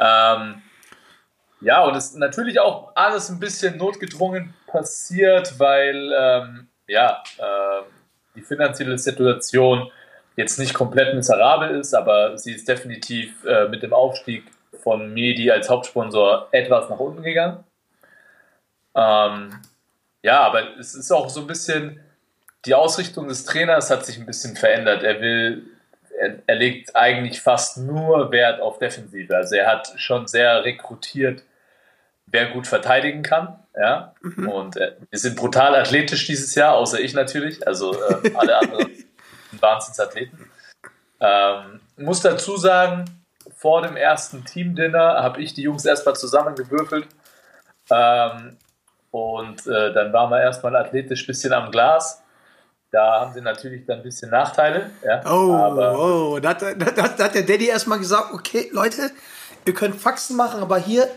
Ähm, 0.00 0.62
ja, 1.60 1.82
und 1.84 1.96
es 1.96 2.06
ist 2.06 2.16
natürlich 2.18 2.60
auch 2.60 2.92
alles 2.94 3.30
ein 3.30 3.40
bisschen 3.40 3.76
notgedrungen 3.78 4.54
passiert, 4.66 5.58
weil 5.58 6.12
ähm, 6.16 6.68
ja, 6.86 7.22
äh, 7.38 7.82
die 8.36 8.42
finanzielle 8.42 8.98
Situation 8.98 9.90
jetzt 10.36 10.58
nicht 10.58 10.72
komplett 10.72 11.14
miserabel 11.14 11.70
ist, 11.80 11.94
aber 11.94 12.38
sie 12.38 12.52
ist 12.52 12.68
definitiv 12.68 13.44
äh, 13.44 13.68
mit 13.68 13.82
dem 13.82 13.92
Aufstieg 13.92 14.44
von 14.82 15.12
Medi 15.12 15.50
als 15.50 15.68
Hauptsponsor 15.68 16.48
etwas 16.52 16.88
nach 16.88 16.98
unten 16.98 17.22
gegangen. 17.22 17.64
Ähm, 18.94 19.50
ja, 20.22 20.40
aber 20.40 20.78
es 20.78 20.94
ist 20.94 21.10
auch 21.10 21.28
so 21.28 21.40
ein 21.40 21.46
bisschen, 21.46 22.00
die 22.64 22.74
Ausrichtung 22.74 23.28
des 23.28 23.44
Trainers 23.44 23.90
hat 23.90 24.04
sich 24.04 24.18
ein 24.18 24.26
bisschen 24.26 24.56
verändert. 24.56 25.02
Er 25.02 25.20
will, 25.20 25.64
er, 26.18 26.38
er 26.46 26.54
legt 26.56 26.96
eigentlich 26.96 27.40
fast 27.40 27.78
nur 27.78 28.32
Wert 28.32 28.60
auf 28.60 28.78
Defensive. 28.78 29.34
Also 29.34 29.56
er 29.56 29.66
hat 29.66 29.92
schon 29.96 30.26
sehr 30.26 30.64
rekrutiert, 30.64 31.42
wer 32.26 32.46
gut 32.50 32.66
verteidigen 32.66 33.22
kann. 33.22 33.58
Ja? 33.76 34.14
Und 34.22 34.76
äh, 34.76 34.96
wir 35.08 35.18
sind 35.18 35.36
brutal 35.36 35.76
athletisch 35.76 36.26
dieses 36.26 36.54
Jahr, 36.54 36.74
außer 36.74 37.00
ich 37.00 37.14
natürlich. 37.14 37.66
Also 37.66 37.94
äh, 37.94 38.32
alle 38.34 38.58
anderen 38.58 38.94
sind 39.50 39.62
Wahnsinnsathleten. 39.62 40.50
Ähm, 41.20 41.80
muss 41.96 42.20
dazu 42.20 42.56
sagen, 42.56 43.04
vor 43.58 43.82
dem 43.82 43.96
ersten 43.96 44.44
Team-Dinner 44.44 45.22
habe 45.22 45.42
ich 45.42 45.52
die 45.52 45.62
Jungs 45.62 45.84
erstmal 45.84 46.14
zusammengewürfelt. 46.14 47.06
Ähm, 47.90 48.56
und 49.10 49.66
äh, 49.66 49.92
dann 49.92 50.12
waren 50.12 50.30
wir 50.30 50.40
erstmal 50.40 50.76
athletisch 50.76 51.24
ein 51.24 51.26
bisschen 51.26 51.52
am 51.52 51.70
Glas. 51.72 52.22
Da 52.92 53.20
haben 53.20 53.32
sie 53.34 53.40
natürlich 53.40 53.84
dann 53.84 53.98
ein 53.98 54.02
bisschen 54.02 54.30
Nachteile. 54.30 54.90
Ja, 55.04 55.20
Oh, 55.26 55.54
aber 55.54 55.98
oh, 55.98 56.38
da 56.38 56.50
hat, 56.50 56.62
da, 56.62 56.72
da, 56.74 57.08
da 57.08 57.24
hat 57.24 57.34
der 57.34 57.42
Daddy 57.42 57.66
erstmal 57.66 57.98
gesagt, 57.98 58.32
okay, 58.32 58.70
Leute, 58.72 59.10
ihr 59.66 59.74
könnt 59.74 59.96
Faxen 59.96 60.36
machen, 60.36 60.62
aber 60.62 60.78
hier 60.78 61.08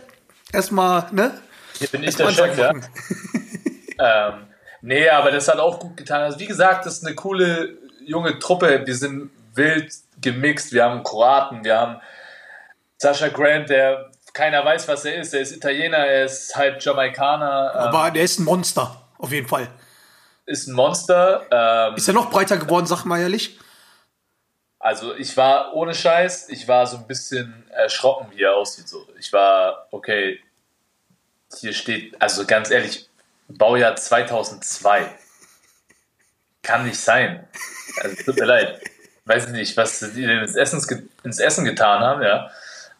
erstmal, 0.51 1.05
ne? 1.11 1.31
hier 1.77 1.89
bin 1.89 2.03
ich 2.03 2.15
der 2.15 2.29
Chef. 2.31 2.57
Ja. 2.57 2.73
Ähm, 4.03 4.47
nee, 4.81 5.07
aber 5.09 5.29
das 5.29 5.47
hat 5.47 5.59
auch 5.59 5.79
gut 5.79 5.95
getan. 5.95 6.23
Also 6.23 6.39
wie 6.39 6.47
gesagt, 6.47 6.87
das 6.87 6.97
ist 6.97 7.05
eine 7.05 7.13
coole 7.13 7.77
junge 8.03 8.39
Truppe. 8.39 8.81
Wir 8.83 8.95
sind 8.95 9.29
wild 9.53 9.93
gemixt. 10.19 10.73
Wir 10.73 10.85
haben 10.85 11.03
Kroaten, 11.03 11.63
wir 11.63 11.77
haben 11.77 12.01
Sascha 13.01 13.29
Grant, 13.29 13.67
der 13.69 14.11
keiner 14.31 14.63
weiß, 14.63 14.87
was 14.87 15.05
er 15.05 15.15
ist. 15.15 15.33
Er 15.33 15.41
ist 15.41 15.51
Italiener, 15.53 15.97
er 15.97 16.25
ist 16.25 16.55
halb 16.55 16.79
Jamaikaner, 16.83 17.71
ähm, 17.73 17.79
Aber 17.95 18.11
der 18.11 18.21
ist 18.21 18.37
ein 18.39 18.43
Monster, 18.45 19.01
auf 19.17 19.31
jeden 19.31 19.47
Fall. 19.47 19.67
ist 20.45 20.67
ein 20.67 20.73
Monster. 20.75 21.47
Ähm, 21.49 21.95
Ist 21.95 22.07
er 22.07 22.13
noch 22.13 22.29
breiter 22.29 22.57
geworden, 22.57 22.85
sag 22.85 23.03
mal 23.05 23.19
ehrlich? 23.19 23.57
Also 24.77 25.15
ich 25.15 25.35
war 25.35 25.73
ohne 25.73 25.95
Scheiß, 25.95 26.49
ich 26.49 26.67
war 26.67 26.85
so 26.85 26.97
ein 26.97 27.07
bisschen 27.07 27.67
erschrocken, 27.71 28.27
wie 28.35 28.43
er 28.43 28.55
aussieht. 28.55 28.87
So. 28.87 29.07
Ich 29.19 29.33
war, 29.33 29.87
okay, 29.91 30.39
hier 31.59 31.73
steht, 31.73 32.21
also 32.21 32.45
ganz 32.45 32.69
ehrlich, 32.69 33.09
Baujahr 33.47 33.95
2002. 33.95 35.09
Kann 36.61 36.85
nicht 36.85 36.99
sein. 36.99 37.47
Also 38.01 38.15
tut 38.23 38.35
mir 38.39 38.45
leid. 38.45 38.79
Weiß 39.25 39.45
ich 39.47 39.51
nicht, 39.51 39.75
was 39.77 39.99
die 39.99 40.25
denn 40.25 40.39
ins, 40.39 40.55
Essens, 40.55 40.87
ge- 40.87 41.03
ins 41.23 41.39
Essen 41.39 41.65
getan 41.65 42.01
haben, 42.01 42.21
ja. 42.21 42.49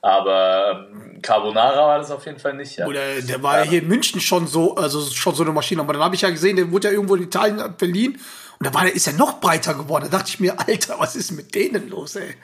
Aber 0.01 0.87
ähm, 0.91 1.21
Carbonara 1.21 1.87
war 1.87 1.99
das 1.99 2.09
auf 2.09 2.25
jeden 2.25 2.39
Fall 2.39 2.55
nicht, 2.55 2.77
ja. 2.77 2.87
Oder 2.87 3.21
der 3.21 3.43
war 3.43 3.59
ja 3.59 3.69
hier 3.69 3.81
in 3.81 3.87
München 3.87 4.19
schon 4.19 4.47
so, 4.47 4.75
also 4.75 5.01
schon 5.11 5.35
so 5.35 5.43
eine 5.43 5.51
Maschine. 5.51 5.81
Aber 5.81 5.93
dann 5.93 6.03
habe 6.03 6.15
ich 6.15 6.21
ja 6.21 6.29
gesehen, 6.29 6.55
der 6.55 6.71
wurde 6.71 6.87
ja 6.87 6.93
irgendwo 6.93 7.15
in 7.15 7.23
Italien 7.23 7.75
verliehen. 7.77 8.19
Und 8.59 8.65
da 8.65 8.73
war 8.73 8.83
der, 8.83 8.95
ist 8.95 9.07
er 9.07 9.13
noch 9.13 9.39
breiter 9.39 9.75
geworden. 9.75 10.07
Da 10.09 10.17
dachte 10.17 10.29
ich 10.29 10.39
mir, 10.39 10.59
Alter, 10.59 10.99
was 10.99 11.15
ist 11.15 11.31
mit 11.31 11.53
denen 11.53 11.89
los, 11.89 12.15
ey? 12.15 12.35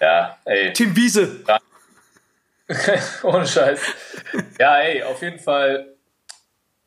Ja, 0.00 0.38
ey. 0.44 0.72
Tim 0.72 0.94
Wiese. 0.94 1.44
Ohne 3.24 3.46
Scheiß. 3.46 3.80
Ja, 4.58 4.78
ey, 4.78 5.02
auf 5.02 5.20
jeden 5.22 5.40
Fall. 5.40 5.94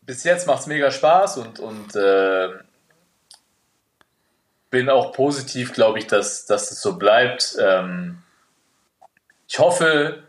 Bis 0.01 0.23
jetzt 0.23 0.47
macht 0.47 0.61
es 0.61 0.67
mega 0.67 0.91
Spaß 0.91 1.37
und, 1.37 1.59
und 1.59 1.95
äh, 1.95 2.49
bin 4.69 4.89
auch 4.89 5.11
positiv, 5.13 5.73
glaube 5.73 5.99
ich, 5.99 6.07
dass, 6.07 6.45
dass 6.45 6.71
es 6.71 6.81
so 6.81 6.97
bleibt. 6.97 7.57
Ähm, 7.61 8.23
ich 9.53 9.59
hoffe, 9.59 10.23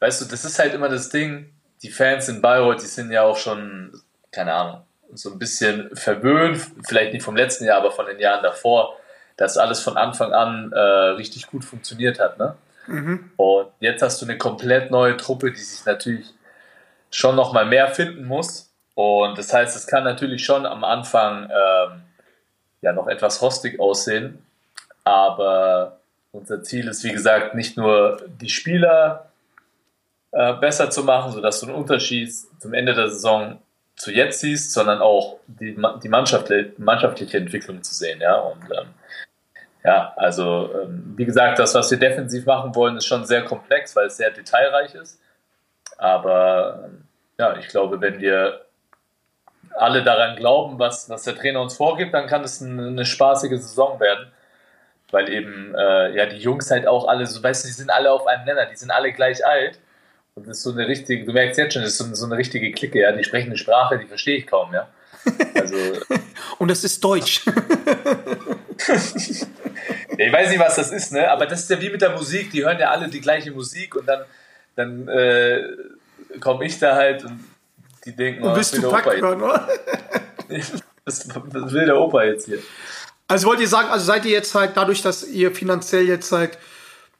weißt 0.00 0.20
du, 0.20 0.24
das 0.26 0.44
ist 0.44 0.58
halt 0.58 0.74
immer 0.74 0.90
das 0.90 1.08
Ding. 1.08 1.50
Die 1.82 1.88
Fans 1.88 2.28
in 2.28 2.42
Bayreuth, 2.42 2.82
die 2.82 2.86
sind 2.86 3.10
ja 3.10 3.22
auch 3.22 3.38
schon, 3.38 3.90
keine 4.30 4.52
Ahnung, 4.52 4.82
so 5.14 5.30
ein 5.32 5.38
bisschen 5.38 5.88
verwöhnt, 5.96 6.60
vielleicht 6.86 7.14
nicht 7.14 7.22
vom 7.22 7.36
letzten 7.36 7.64
Jahr, 7.64 7.78
aber 7.78 7.90
von 7.90 8.04
den 8.04 8.18
Jahren 8.18 8.42
davor, 8.42 8.98
dass 9.38 9.56
alles 9.56 9.80
von 9.80 9.96
Anfang 9.96 10.34
an 10.34 10.72
äh, 10.72 10.78
richtig 10.78 11.46
gut 11.46 11.64
funktioniert 11.64 12.20
hat. 12.20 12.38
Ne? 12.38 12.54
Und 13.38 13.68
jetzt 13.80 14.02
hast 14.02 14.20
du 14.20 14.26
eine 14.26 14.36
komplett 14.36 14.90
neue 14.90 15.16
Truppe, 15.16 15.52
die 15.52 15.58
sich 15.58 15.86
natürlich 15.86 16.26
schon 17.10 17.36
noch 17.36 17.54
mal 17.54 17.64
mehr 17.64 17.88
finden 17.88 18.26
muss. 18.26 18.70
Und 18.94 19.38
das 19.38 19.54
heißt, 19.54 19.74
es 19.74 19.86
kann 19.86 20.04
natürlich 20.04 20.44
schon 20.44 20.66
am 20.66 20.84
Anfang 20.84 21.44
ähm, 21.44 22.02
ja 22.82 22.92
noch 22.92 23.06
etwas 23.06 23.40
rostig 23.40 23.80
aussehen. 23.80 24.44
Aber 25.02 25.99
unser 26.32 26.62
Ziel 26.62 26.88
ist, 26.88 27.04
wie 27.04 27.12
gesagt, 27.12 27.54
nicht 27.54 27.76
nur 27.76 28.22
die 28.40 28.48
Spieler 28.48 29.30
äh, 30.32 30.54
besser 30.54 30.90
zu 30.90 31.04
machen, 31.04 31.32
sodass 31.32 31.60
du 31.60 31.66
einen 31.66 31.74
Unterschied 31.74 32.32
zum 32.60 32.72
Ende 32.72 32.94
der 32.94 33.08
Saison 33.08 33.60
zu 33.96 34.12
jetzt 34.12 34.40
siehst, 34.40 34.72
sondern 34.72 35.00
auch 35.00 35.38
die, 35.46 35.76
die 36.02 36.08
mannschaftliche, 36.08 36.72
mannschaftliche 36.78 37.36
Entwicklung 37.36 37.82
zu 37.82 37.94
sehen. 37.94 38.20
Ja? 38.20 38.36
Und 38.36 38.62
ähm, 38.70 38.88
ja, 39.84 40.12
also 40.16 40.70
ähm, 40.82 41.14
wie 41.16 41.24
gesagt, 41.24 41.58
das, 41.58 41.74
was 41.74 41.90
wir 41.90 41.98
defensiv 41.98 42.46
machen 42.46 42.74
wollen, 42.74 42.96
ist 42.96 43.06
schon 43.06 43.24
sehr 43.24 43.44
komplex, 43.44 43.94
weil 43.96 44.06
es 44.06 44.16
sehr 44.16 44.30
detailreich 44.30 44.94
ist. 44.94 45.20
Aber 45.98 46.84
ähm, 46.84 47.04
ja, 47.38 47.56
ich 47.56 47.68
glaube, 47.68 48.00
wenn 48.00 48.20
wir 48.20 48.64
alle 49.76 50.02
daran 50.02 50.36
glauben, 50.36 50.78
was, 50.78 51.08
was 51.10 51.24
der 51.24 51.34
Trainer 51.34 51.60
uns 51.60 51.76
vorgibt, 51.76 52.14
dann 52.14 52.26
kann 52.26 52.42
es 52.42 52.62
eine, 52.62 52.88
eine 52.88 53.04
spaßige 53.04 53.60
Saison 53.60 54.00
werden. 54.00 54.30
Weil 55.10 55.28
eben 55.28 55.74
äh, 55.74 56.16
ja 56.16 56.26
die 56.26 56.38
Jungs 56.38 56.70
halt 56.70 56.86
auch 56.86 57.08
alle, 57.08 57.26
so 57.26 57.42
weißt 57.42 57.64
du, 57.64 57.68
die 57.68 57.74
sind 57.74 57.90
alle 57.90 58.12
auf 58.12 58.26
einem 58.26 58.44
Nenner, 58.44 58.66
die 58.66 58.76
sind 58.76 58.90
alle 58.90 59.12
gleich 59.12 59.44
alt. 59.44 59.78
Und 60.34 60.46
das 60.46 60.58
ist 60.58 60.62
so 60.62 60.72
eine 60.72 60.86
richtige, 60.86 61.24
du 61.24 61.32
merkst 61.32 61.58
jetzt 61.58 61.74
schon, 61.74 61.82
das 61.82 61.92
ist 61.92 61.98
so, 61.98 62.14
so 62.14 62.26
eine 62.26 62.36
richtige 62.36 62.70
Clique, 62.72 63.00
ja. 63.00 63.12
Die 63.12 63.24
sprechen 63.24 63.48
eine 63.48 63.58
Sprache, 63.58 63.98
die 63.98 64.06
verstehe 64.06 64.36
ich 64.36 64.46
kaum, 64.46 64.72
ja. 64.72 64.88
Also 65.54 65.76
Und 66.58 66.70
das 66.70 66.84
ist 66.84 67.02
Deutsch. 67.02 67.44
Ja, 70.20 70.26
ich 70.26 70.32
weiß 70.34 70.50
nicht, 70.50 70.60
was 70.60 70.76
das 70.76 70.92
ist, 70.92 71.12
ne? 71.12 71.30
Aber 71.30 71.46
das 71.46 71.60
ist 71.60 71.70
ja 71.70 71.80
wie 71.80 71.88
mit 71.88 72.02
der 72.02 72.10
Musik. 72.10 72.50
Die 72.50 72.62
hören 72.62 72.78
ja 72.78 72.90
alle 72.90 73.08
die 73.08 73.22
gleiche 73.22 73.52
Musik 73.52 73.96
und 73.96 74.06
dann, 74.06 74.20
dann 74.76 75.08
äh, 75.08 75.62
komme 76.40 76.66
ich 76.66 76.78
da 76.78 76.94
halt 76.94 77.24
und 77.24 77.42
die 78.04 78.14
denken, 78.14 78.42
Und 78.42 78.50
oh, 78.50 78.54
bist 78.54 78.72
was 78.72 78.82
will 78.82 78.90
du 78.90 78.90
der 78.90 78.98
Opa 78.98 79.12
hören, 79.12 79.42
oder? 79.42 79.68
was 81.06 81.72
will 81.72 81.86
der 81.86 81.96
Opa 81.98 82.24
jetzt 82.24 82.46
hier? 82.46 82.58
Also 83.30 83.46
wollt 83.46 83.60
ihr 83.60 83.68
sagen, 83.68 83.90
also 83.90 84.04
seid 84.04 84.24
ihr 84.24 84.32
jetzt 84.32 84.56
halt 84.56 84.76
dadurch, 84.76 85.02
dass 85.02 85.22
ihr 85.22 85.54
finanziell 85.54 86.08
jetzt 86.08 86.32
halt 86.32 86.58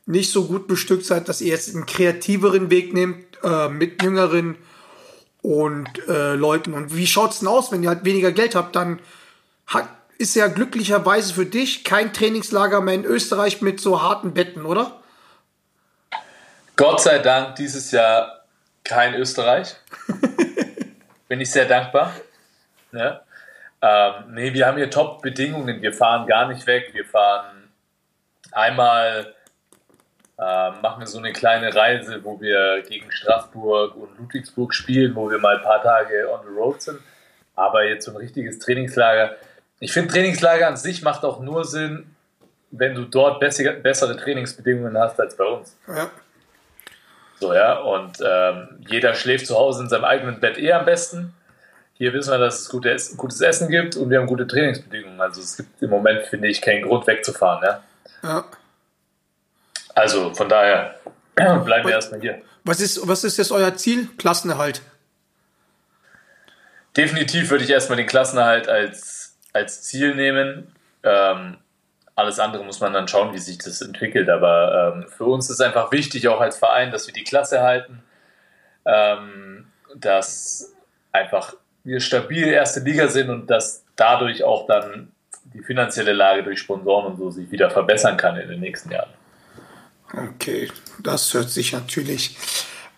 nicht 0.06 0.32
so 0.32 0.46
gut 0.46 0.66
bestückt 0.66 1.06
seid, 1.06 1.28
dass 1.28 1.40
ihr 1.40 1.50
jetzt 1.50 1.72
einen 1.72 1.86
kreativeren 1.86 2.68
Weg 2.68 2.92
nehmt 2.92 3.38
äh, 3.44 3.68
mit 3.68 4.02
jüngeren 4.02 4.58
und 5.40 5.88
äh, 6.08 6.34
Leuten. 6.34 6.74
Und 6.74 6.96
wie 6.96 7.06
schaut's 7.06 7.38
denn 7.38 7.46
aus, 7.46 7.70
wenn 7.70 7.84
ihr 7.84 7.90
halt 7.90 8.04
weniger 8.04 8.32
Geld 8.32 8.56
habt? 8.56 8.74
Dann 8.74 8.98
hat, 9.68 9.88
ist 10.18 10.34
ja 10.34 10.48
glücklicherweise 10.48 11.32
für 11.32 11.46
dich 11.46 11.84
kein 11.84 12.12
Trainingslager 12.12 12.80
mehr 12.80 12.94
in 12.94 13.04
Österreich 13.04 13.62
mit 13.62 13.80
so 13.80 14.02
harten 14.02 14.34
Betten, 14.34 14.66
oder? 14.66 15.00
Gott 16.74 17.00
sei 17.00 17.20
Dank 17.20 17.54
dieses 17.54 17.92
Jahr 17.92 18.46
kein 18.82 19.14
Österreich. 19.14 19.76
Bin 21.28 21.40
ich 21.40 21.52
sehr 21.52 21.66
dankbar. 21.66 22.12
Ne? 22.90 23.20
Ähm, 23.82 24.12
nee, 24.34 24.52
wir 24.52 24.66
haben 24.66 24.76
hier 24.76 24.90
Top-Bedingungen. 24.90 25.80
Wir 25.80 25.92
fahren 25.92 26.26
gar 26.26 26.48
nicht 26.48 26.66
weg. 26.66 26.90
Wir 26.92 27.04
fahren 27.04 27.70
einmal, 28.52 29.34
ähm, 30.38 30.74
machen 30.82 31.00
wir 31.00 31.06
so 31.06 31.18
eine 31.18 31.32
kleine 31.32 31.74
Reise, 31.74 32.22
wo 32.24 32.40
wir 32.40 32.82
gegen 32.82 33.10
Straßburg 33.10 33.96
und 33.96 34.18
Ludwigsburg 34.18 34.74
spielen, 34.74 35.14
wo 35.14 35.30
wir 35.30 35.38
mal 35.38 35.56
ein 35.56 35.62
paar 35.62 35.82
Tage 35.82 36.30
on 36.30 36.40
the 36.46 36.54
road 36.54 36.82
sind. 36.82 37.00
Aber 37.54 37.84
jetzt 37.84 38.04
so 38.04 38.12
ein 38.12 38.16
richtiges 38.16 38.58
Trainingslager. 38.58 39.36
Ich 39.80 39.92
finde, 39.92 40.12
Trainingslager 40.12 40.68
an 40.68 40.76
sich 40.76 41.02
macht 41.02 41.24
auch 41.24 41.40
nur 41.40 41.64
Sinn, 41.64 42.14
wenn 42.70 42.94
du 42.94 43.04
dort 43.04 43.40
bessere, 43.40 44.16
Trainingsbedingungen 44.16 44.96
hast 44.96 45.18
als 45.20 45.36
bei 45.36 45.44
uns. 45.44 45.76
Ja. 45.88 46.10
So, 47.38 47.54
ja, 47.54 47.78
und 47.78 48.18
ähm, 48.22 48.84
jeder 48.86 49.14
schläft 49.14 49.46
zu 49.46 49.56
Hause 49.56 49.82
in 49.82 49.88
seinem 49.88 50.04
eigenen 50.04 50.40
Bett 50.40 50.58
eh 50.58 50.72
am 50.72 50.84
besten. 50.84 51.34
Hier 52.00 52.14
wissen 52.14 52.30
wir, 52.30 52.38
dass 52.38 52.60
es 52.60 52.70
gute 52.70 52.90
Ess 52.90 53.14
gutes 53.14 53.42
Essen 53.42 53.68
gibt 53.68 53.94
und 53.94 54.08
wir 54.08 54.18
haben 54.18 54.26
gute 54.26 54.46
Trainingsbedingungen. 54.46 55.20
Also 55.20 55.42
es 55.42 55.58
gibt 55.58 55.82
im 55.82 55.90
Moment, 55.90 56.22
finde 56.28 56.48
ich, 56.48 56.62
keinen 56.62 56.80
Grund 56.80 57.06
wegzufahren. 57.06 57.62
Ja? 57.62 57.82
ja. 58.22 58.44
Also 59.94 60.32
von 60.32 60.48
daher 60.48 60.98
bleiben 61.34 61.86
wir 61.86 61.90
erstmal 61.90 62.22
hier. 62.22 62.40
Was 62.64 62.80
ist, 62.80 63.06
was 63.06 63.22
ist 63.22 63.36
jetzt 63.36 63.52
euer 63.52 63.76
Ziel? 63.76 64.08
Klassenerhalt. 64.16 64.80
Definitiv 66.96 67.50
würde 67.50 67.64
ich 67.64 67.70
erstmal 67.70 67.98
den 67.98 68.06
Klassenerhalt 68.06 68.66
als, 68.66 69.36
als 69.52 69.82
Ziel 69.82 70.14
nehmen. 70.14 70.74
Ähm, 71.02 71.58
alles 72.14 72.38
andere 72.38 72.64
muss 72.64 72.80
man 72.80 72.94
dann 72.94 73.08
schauen, 73.08 73.34
wie 73.34 73.38
sich 73.38 73.58
das 73.58 73.82
entwickelt. 73.82 74.30
Aber 74.30 74.94
ähm, 74.96 75.06
für 75.10 75.26
uns 75.26 75.50
ist 75.50 75.60
einfach 75.60 75.92
wichtig, 75.92 76.28
auch 76.28 76.40
als 76.40 76.56
Verein, 76.56 76.92
dass 76.92 77.06
wir 77.06 77.12
die 77.12 77.24
Klasse 77.24 77.60
halten, 77.60 78.02
ähm, 78.86 79.66
dass 79.94 80.72
einfach 81.12 81.56
wir 81.84 82.00
stabil 82.00 82.46
erste 82.48 82.80
Liga 82.80 83.08
sind 83.08 83.30
und 83.30 83.48
dass 83.48 83.84
dadurch 83.96 84.44
auch 84.44 84.66
dann 84.66 85.12
die 85.52 85.62
finanzielle 85.62 86.12
Lage 86.12 86.42
durch 86.42 86.60
Sponsoren 86.60 87.06
und 87.06 87.18
so 87.18 87.30
sich 87.30 87.50
wieder 87.50 87.70
verbessern 87.70 88.16
kann 88.16 88.36
in 88.36 88.48
den 88.48 88.60
nächsten 88.60 88.90
Jahren. 88.90 89.10
Okay, 90.12 90.70
das 91.02 91.32
hört 91.34 91.50
sich 91.50 91.72
natürlich 91.72 92.36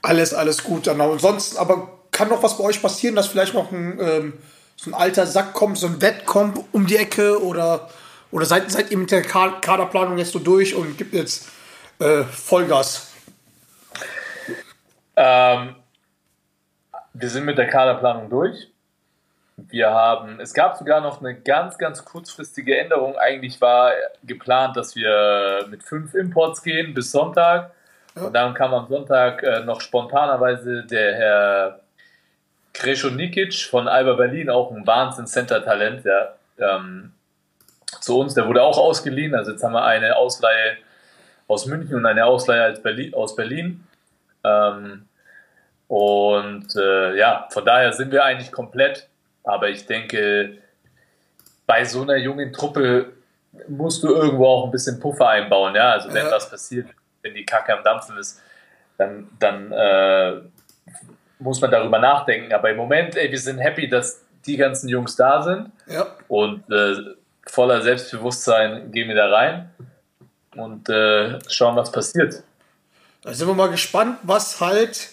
alles, 0.02 0.34
alles 0.34 0.64
gut 0.64 0.88
an. 0.88 1.00
Ansonsten, 1.00 1.58
aber 1.58 2.00
kann 2.10 2.28
noch 2.28 2.42
was 2.42 2.58
bei 2.58 2.64
euch 2.64 2.82
passieren, 2.82 3.16
dass 3.16 3.28
vielleicht 3.28 3.54
noch 3.54 3.70
ein, 3.70 3.98
ähm, 4.00 4.32
so 4.76 4.90
ein 4.90 4.94
alter 4.94 5.26
Sack 5.26 5.52
kommt, 5.52 5.78
so 5.78 5.86
ein 5.86 6.02
Wett 6.02 6.26
kommt 6.26 6.58
um 6.72 6.86
die 6.86 6.96
Ecke 6.96 7.42
oder, 7.42 7.88
oder 8.30 8.44
seid, 8.44 8.70
seid 8.70 8.90
ihr 8.90 8.98
mit 8.98 9.10
der 9.10 9.22
Ka- 9.22 9.60
Kaderplanung 9.60 10.18
jetzt 10.18 10.32
so 10.32 10.38
durch 10.38 10.74
und 10.74 10.98
gibt 10.98 11.14
jetzt 11.14 11.48
äh, 12.00 12.24
Vollgas? 12.24 13.12
Ähm, 15.16 15.76
wir 17.12 17.28
sind 17.28 17.44
mit 17.44 17.58
der 17.58 17.68
Kaderplanung 17.68 18.28
durch. 18.28 18.68
Wir 19.56 19.90
haben, 19.90 20.40
es 20.40 20.54
gab 20.54 20.76
sogar 20.76 21.00
noch 21.00 21.20
eine 21.20 21.34
ganz, 21.34 21.76
ganz 21.78 22.04
kurzfristige 22.04 22.78
Änderung. 22.78 23.16
Eigentlich 23.16 23.60
war 23.60 23.92
geplant, 24.24 24.76
dass 24.76 24.96
wir 24.96 25.66
mit 25.68 25.82
fünf 25.82 26.14
Imports 26.14 26.62
gehen 26.62 26.94
bis 26.94 27.12
Sonntag. 27.12 27.72
Und 28.14 28.34
dann 28.34 28.54
kam 28.54 28.74
am 28.74 28.88
Sonntag 28.88 29.42
äh, 29.42 29.60
noch 29.60 29.80
spontanerweise 29.80 30.84
der 30.84 31.14
Herr 31.14 31.80
Kresho 32.72 33.10
Nikic 33.10 33.54
von 33.54 33.88
Alba 33.88 34.14
Berlin, 34.14 34.50
auch 34.50 34.70
ein 34.70 34.86
Wahnsinn-Center-Talent, 34.86 36.04
ja, 36.04 36.34
ähm, 36.58 37.12
zu 38.00 38.18
uns. 38.18 38.34
Der 38.34 38.46
wurde 38.46 38.62
auch 38.62 38.78
ausgeliehen. 38.78 39.34
Also 39.34 39.52
jetzt 39.52 39.62
haben 39.62 39.72
wir 39.72 39.84
eine 39.84 40.16
Ausleihe 40.16 40.78
aus 41.46 41.66
München 41.66 41.96
und 41.96 42.06
eine 42.06 42.24
Ausleihe 42.24 42.72
aus 42.72 42.82
Berlin. 42.82 43.14
Aus 43.14 43.36
Berlin. 43.36 43.86
Ähm, 44.44 45.06
und 45.88 46.74
äh, 46.76 47.16
ja, 47.16 47.48
von 47.50 47.64
daher 47.64 47.92
sind 47.92 48.12
wir 48.12 48.24
eigentlich 48.24 48.50
komplett. 48.50 49.08
Aber 49.44 49.68
ich 49.68 49.86
denke, 49.86 50.58
bei 51.66 51.84
so 51.84 52.02
einer 52.02 52.16
jungen 52.16 52.52
Truppe 52.52 53.12
musst 53.68 54.02
du 54.02 54.08
irgendwo 54.14 54.46
auch 54.46 54.64
ein 54.66 54.70
bisschen 54.70 54.98
Puffer 55.00 55.28
einbauen. 55.28 55.74
Ja, 55.74 55.92
also 55.92 56.08
wenn 56.12 56.24
Ja. 56.26 56.30
was 56.32 56.48
passiert, 56.50 56.88
wenn 57.22 57.34
die 57.34 57.44
Kacke 57.44 57.76
am 57.76 57.84
Dampfen 57.84 58.16
ist, 58.18 58.40
dann, 58.98 59.28
dann 59.38 59.72
äh, 59.72 60.40
muss 61.38 61.60
man 61.60 61.70
darüber 61.70 61.98
nachdenken. 61.98 62.52
Aber 62.52 62.70
im 62.70 62.76
Moment, 62.76 63.16
ey, 63.16 63.30
wir 63.30 63.38
sind 63.38 63.58
happy, 63.58 63.88
dass 63.88 64.22
die 64.46 64.56
ganzen 64.56 64.88
Jungs 64.88 65.16
da 65.16 65.42
sind 65.42 65.70
Ja. 65.86 66.06
und 66.28 66.64
äh, 66.70 66.94
voller 67.46 67.82
Selbstbewusstsein 67.82 68.90
gehen 68.92 69.08
wir 69.08 69.14
da 69.16 69.28
rein 69.28 69.70
und 70.56 70.88
äh, 70.88 71.38
schauen, 71.48 71.76
was 71.76 71.90
passiert. 71.92 72.42
Da 73.22 73.32
sind 73.34 73.46
wir 73.48 73.54
mal 73.54 73.70
gespannt, 73.70 74.18
was 74.22 74.60
halt 74.60 75.10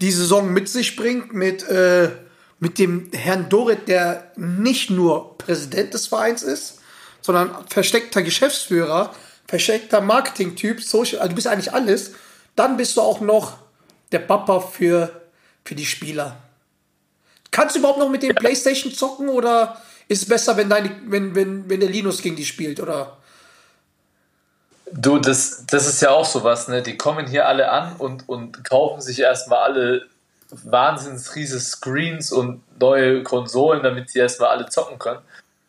die 0.00 0.10
Saison 0.10 0.52
mit 0.52 0.68
sich 0.68 0.96
bringt 0.96 1.32
mit, 1.32 1.68
äh, 1.68 2.10
mit 2.58 2.78
dem 2.78 3.10
Herrn 3.12 3.48
Dorit, 3.48 3.88
der 3.88 4.30
nicht 4.36 4.90
nur 4.90 5.36
Präsident 5.38 5.94
des 5.94 6.06
Vereins 6.06 6.42
ist, 6.42 6.80
sondern 7.20 7.50
versteckter 7.68 8.22
Geschäftsführer, 8.22 9.14
versteckter 9.46 10.00
Marketing-Typ, 10.00 10.82
Social, 10.82 11.20
also 11.20 11.30
du 11.30 11.34
bist 11.34 11.46
eigentlich 11.46 11.72
alles. 11.72 12.12
Dann 12.54 12.76
bist 12.76 12.96
du 12.96 13.02
auch 13.02 13.20
noch 13.20 13.58
der 14.12 14.20
Papa 14.20 14.60
für, 14.60 15.22
für 15.64 15.74
die 15.74 15.84
Spieler. 15.84 16.36
Kannst 17.50 17.74
du 17.74 17.80
überhaupt 17.80 17.98
noch 17.98 18.08
mit 18.08 18.22
dem 18.22 18.34
Playstation 18.34 18.92
zocken 18.92 19.28
oder 19.28 19.80
ist 20.08 20.22
es 20.22 20.28
besser, 20.28 20.56
wenn, 20.56 20.70
deine, 20.70 20.90
wenn, 21.06 21.34
wenn, 21.34 21.68
wenn 21.68 21.80
der 21.80 21.88
Linus 21.88 22.22
gegen 22.22 22.36
die 22.36 22.44
spielt? 22.44 22.80
Oder? 22.80 23.18
Du, 24.92 25.18
das, 25.18 25.64
das 25.66 25.86
ist 25.86 26.00
ja 26.00 26.10
auch 26.10 26.24
sowas, 26.24 26.68
ne? 26.68 26.82
Die 26.82 26.96
kommen 26.96 27.26
hier 27.26 27.46
alle 27.48 27.70
an 27.70 27.96
und, 27.96 28.28
und 28.28 28.62
kaufen 28.64 29.00
sich 29.00 29.20
erstmal 29.20 29.58
alle 29.58 30.06
wahnsinns 30.50 31.34
riesige 31.34 31.60
Screens 31.60 32.32
und 32.32 32.62
neue 32.78 33.22
Konsolen, 33.22 33.82
damit 33.82 34.10
sie 34.10 34.18
erstmal 34.18 34.50
alle 34.50 34.68
zocken 34.68 34.98
können. 34.98 35.20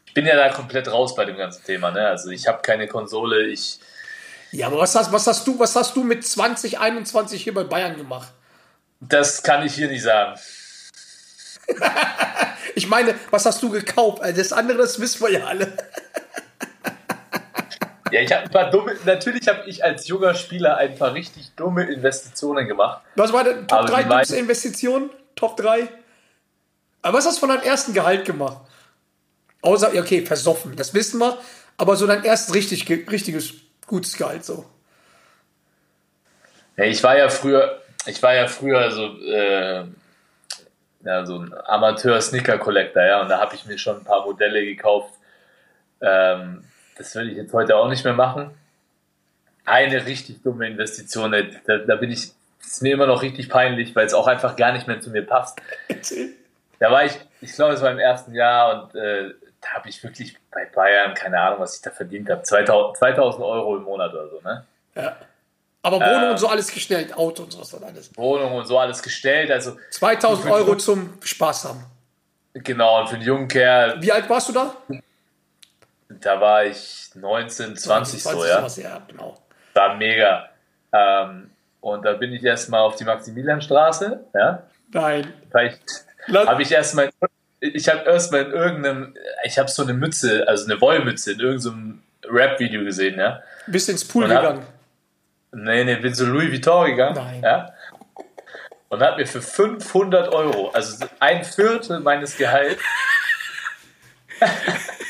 Ich 0.06 0.14
bin 0.14 0.26
ja 0.26 0.36
da 0.36 0.50
komplett 0.50 0.88
raus 0.92 1.16
bei 1.16 1.26
dem 1.26 1.38
ganzen 1.38 1.64
Thema, 1.64 1.92
ne? 1.92 2.08
Also 2.08 2.30
ich 2.30 2.48
habe 2.48 2.62
keine 2.62 2.88
Konsole, 2.88 3.48
ich. 3.48 3.80
Ja, 4.52 4.68
aber 4.68 4.80
was 4.80 4.96
hast, 4.96 5.12
was 5.12 5.28
hast 5.28 5.46
du, 5.46 5.60
was 5.60 5.76
hast 5.76 5.96
du 5.96 6.04
mit 6.04 6.26
2021 6.26 7.44
hier 7.44 7.54
bei 7.54 7.64
Bayern 7.64 7.98
gemacht? 7.98 8.30
Das 9.00 9.44
kann 9.44 9.66
ich 9.66 9.74
hier 9.74 9.88
nicht 9.88 10.04
sagen. 10.04 10.40
Ich 12.76 12.88
meine, 12.88 13.16
was 13.32 13.44
hast 13.48 13.64
du 13.64 13.72
gekauft? 13.72 14.22
Das 14.36 14.54
andere, 14.54 14.78
das 14.78 15.00
wissen 15.00 15.22
wir 15.22 15.32
ja 15.32 15.46
alle. 15.46 15.74
Ja, 18.12 18.22
ich 18.22 18.32
habe 18.32 18.44
ein 18.44 18.50
paar 18.52 18.70
dumme, 18.70 18.96
natürlich 19.06 19.48
habe 19.48 19.68
ich 19.68 19.84
als 19.84 20.08
junger 20.08 20.34
Spieler 20.36 20.78
ein 20.78 20.96
paar 20.96 21.14
richtig 21.14 21.52
dumme 21.56 21.84
Investitionen 21.86 22.68
gemacht. 22.68 23.02
Was 23.16 23.34
war 23.34 23.44
denn 23.44 23.68
Top 23.68 23.80
Aber 23.80 23.88
3 23.90 24.04
die 24.04 24.10
dümmste 24.10 24.36
Investitionen? 24.38 25.10
Top 25.36 25.58
3? 25.58 25.88
Aber 27.02 27.18
was 27.18 27.26
hast 27.26 27.38
du 27.38 27.40
von 27.42 27.50
deinem 27.50 27.64
ersten 27.64 27.94
Gehalt 27.94 28.26
gemacht? 28.26 28.62
Außer, 29.62 29.90
okay, 29.98 30.26
versoffen, 30.26 30.76
das 30.76 30.94
wissen 30.94 31.20
wir. 31.20 31.38
Aber 31.78 31.96
so 31.96 32.08
dein 32.08 32.24
erstes 32.24 32.54
richtig, 32.56 32.86
ge- 32.86 33.06
richtiges, 33.10 33.54
gutes 33.86 34.16
Gehalt 34.18 34.44
so. 34.46 34.66
Ja, 36.76 36.86
ich 36.86 37.02
war 37.04 37.18
ja 37.18 37.30
früher, 37.30 37.82
ich 38.06 38.22
war 38.22 38.34
ja 38.36 38.48
früher 38.48 38.92
so, 38.92 39.20
äh, 39.22 39.84
ja, 41.04 41.26
so 41.26 41.40
ein 41.40 41.54
Amateur-Sneaker-Collector, 41.66 43.04
ja, 43.04 43.22
und 43.22 43.30
da 43.30 43.40
habe 43.40 43.56
ich 43.56 43.66
mir 43.66 43.78
schon 43.78 43.98
ein 43.98 44.04
paar 44.04 44.26
Modelle 44.26 44.64
gekauft. 44.64 45.14
Ähm, 46.02 46.64
das 46.98 47.14
würde 47.16 47.30
ich 47.32 47.38
jetzt 47.38 47.54
heute 47.54 47.76
auch 47.78 47.90
nicht 47.90 48.04
mehr 48.04 48.14
machen. 48.14 48.52
Eine 49.66 50.06
richtig 50.06 50.42
dumme 50.44 50.68
Investition, 50.68 51.32
da, 51.66 51.78
da 51.78 51.96
bin 51.96 52.12
ich, 52.12 52.32
ist 52.62 52.82
mir 52.82 52.94
immer 52.94 53.06
noch 53.08 53.22
richtig 53.22 53.50
peinlich, 53.50 53.96
weil 53.96 54.06
es 54.06 54.14
auch 54.14 54.28
einfach 54.28 54.56
gar 54.56 54.72
nicht 54.72 54.88
mehr 54.88 55.00
zu 55.02 55.10
mir 55.10 55.26
passt. 55.26 55.60
Da 56.80 56.92
war 56.92 57.04
ich, 57.06 57.14
ich 57.42 57.54
glaube, 57.54 57.74
es 57.74 57.82
war 57.82 57.92
im 57.92 58.00
ersten 58.00 58.34
Jahr 58.34 58.84
und 58.84 58.96
äh, 58.96 59.32
da 59.62 59.70
habe 59.74 59.90
ich 59.90 60.02
wirklich 60.04 60.38
bei 60.52 60.66
Bayern, 60.66 61.14
keine 61.16 61.42
Ahnung, 61.42 61.60
was 61.60 61.76
ich 61.76 61.82
da 61.82 61.90
verdient 61.92 62.30
habe, 62.30 62.44
2000, 62.44 62.98
2000 62.98 63.44
Euro 63.44 63.76
im 63.78 63.84
Monat 63.84 64.14
oder 64.14 64.30
so, 64.30 64.40
ne? 64.42 64.66
Ja. 64.96 65.16
Aber 65.82 66.00
Wohnung 66.00 66.24
Äh. 66.24 66.32
und 66.32 66.38
so 66.38 66.48
alles 66.48 66.72
gestellt, 66.72 67.16
Auto 67.18 67.44
und 67.44 67.52
sowas 67.52 67.70
dann 67.72 67.84
alles. 67.84 68.12
Wohnung 68.16 68.56
und 68.56 68.66
so 68.68 68.78
alles 68.80 69.02
gestellt, 69.02 69.52
also 69.52 69.78
2000 69.92 70.50
Euro 70.52 70.76
zum 70.76 71.14
Spaß 71.22 71.66
haben. 71.66 71.84
Genau, 72.54 73.02
und 73.02 73.10
für 73.10 73.16
einen 73.16 73.26
jungen 73.26 73.48
Kerl, 73.48 74.02
Wie 74.02 74.12
alt 74.12 74.30
warst 74.30 74.50
du 74.50 74.54
da? 74.54 74.76
Da 76.10 76.40
war 76.40 76.66
ich 76.66 77.10
19, 77.16 77.76
20 77.76 78.24
so, 78.24 78.46
ja. 78.46 78.58
sowas, 78.58 78.78
ja, 78.78 79.02
genau. 79.08 79.38
War 79.74 79.96
mega. 79.96 80.50
Ähm, 80.94 81.52
und 81.82 82.04
da 82.06 82.14
bin 82.14 82.34
ich 82.34 82.44
erstmal 82.44 82.82
auf 82.82 82.96
die 82.96 83.04
Maximilianstraße, 83.04 84.26
ja. 84.34 84.64
Nein. 84.92 85.34
Habe 86.34 86.62
ich 86.62 86.72
erstmal, 86.72 87.10
ich 87.60 87.88
habe 87.90 88.10
erstmal 88.10 88.42
in 88.46 88.52
irgendeinem, 88.52 89.16
ich 89.44 89.58
habe 89.60 89.70
so 89.70 89.84
eine 89.84 89.94
Mütze, 89.94 90.46
also 90.48 90.66
eine 90.66 90.80
Wollmütze 90.82 91.34
in 91.34 91.40
irgendeinem 91.40 92.02
Rap-Video 92.26 92.84
gesehen, 92.84 93.20
ja. 93.20 93.42
Bist 93.68 93.90
ins 93.90 94.06
Pool 94.06 94.26
Und 94.26 94.34
hab- 94.34 94.42
gegangen. 94.42 94.66
Nee, 95.52 95.84
nee, 95.86 95.96
bin 95.96 96.14
zu 96.14 96.26
Louis 96.26 96.52
Vuitton 96.52 96.88
gegangen. 96.88 97.16
Nein. 97.16 97.42
Ja. 97.42 97.74
Und 98.90 99.02
hat 99.02 99.18
mir 99.18 99.26
für 99.26 99.42
500 99.42 100.34
Euro, 100.34 100.70
also 100.70 101.06
ein 101.20 101.44
Viertel 101.44 102.00
meines 102.00 102.38
Gehalts, 102.38 102.82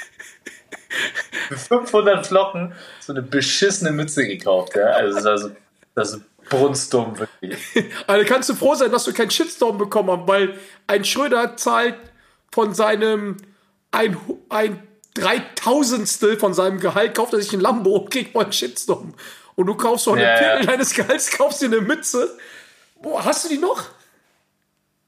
für 1.47 1.57
500 1.57 2.25
Flocken 2.25 2.73
so 2.99 3.13
eine 3.13 3.21
beschissene 3.21 3.91
Mütze 3.91 4.27
gekauft. 4.27 4.75
Ja. 4.75 4.85
Also 4.87 5.15
das 5.15 5.19
ist, 5.19 5.27
also, 5.27 5.55
das 5.95 6.13
ist 6.13 6.21
brunstdumm, 6.49 7.17
wirklich. 7.19 7.57
Also 8.07 8.25
kannst 8.25 8.49
du 8.49 8.55
froh 8.55 8.75
sein, 8.75 8.91
dass 8.91 9.03
du 9.03 9.13
keinen 9.13 9.31
Shitstorm 9.31 9.77
bekommen 9.77 10.21
hast, 10.21 10.27
weil 10.27 10.57
ein 10.87 11.03
Schröder 11.03 11.57
zahlt 11.57 11.95
von 12.51 12.73
seinem 12.73 13.37
ein, 13.91 14.17
ein 14.49 14.81
Dreitausendstel 15.13 16.37
von 16.37 16.53
seinem 16.53 16.79
Gehalt, 16.79 17.15
kauft 17.15 17.33
er 17.33 17.41
sich 17.41 17.53
ein 17.53 17.59
Lambo 17.59 17.97
und 17.97 18.11
kriegt 18.11 18.35
mal 18.35 18.43
einen 18.43 18.53
Shitstorm. 18.53 19.13
Und 19.55 19.65
du 19.65 19.75
kaufst 19.75 20.05
so 20.05 20.13
eine 20.13 20.23
Ja, 20.23 20.37
Viertel 20.37 20.59
ja. 20.61 20.71
deines 20.71 20.93
Gehalts, 20.93 21.35
kaufst 21.35 21.61
dir 21.61 21.65
eine 21.65 21.81
Mütze. 21.81 22.37
Boah, 23.01 23.25
hast 23.25 23.45
du 23.45 23.49
die 23.49 23.57
noch? 23.57 23.83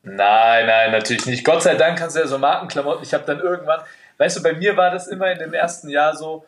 Nein, 0.01 0.65
nein, 0.65 0.91
natürlich 0.91 1.25
nicht. 1.27 1.45
Gott 1.45 1.61
sei 1.61 1.75
Dank 1.75 1.99
kannst 1.99 2.15
du 2.15 2.21
ja 2.21 2.27
so 2.27 2.37
Markenklamotten. 2.37 3.03
Ich 3.03 3.13
habe 3.13 3.25
dann 3.25 3.39
irgendwann, 3.39 3.81
weißt 4.19 4.37
du, 4.37 4.43
bei 4.43 4.53
mir 4.53 4.77
war 4.77 4.91
das 4.91 5.07
immer 5.07 5.31
in 5.31 5.39
dem 5.39 5.53
ersten 5.53 5.89
Jahr 5.89 6.15
so, 6.15 6.45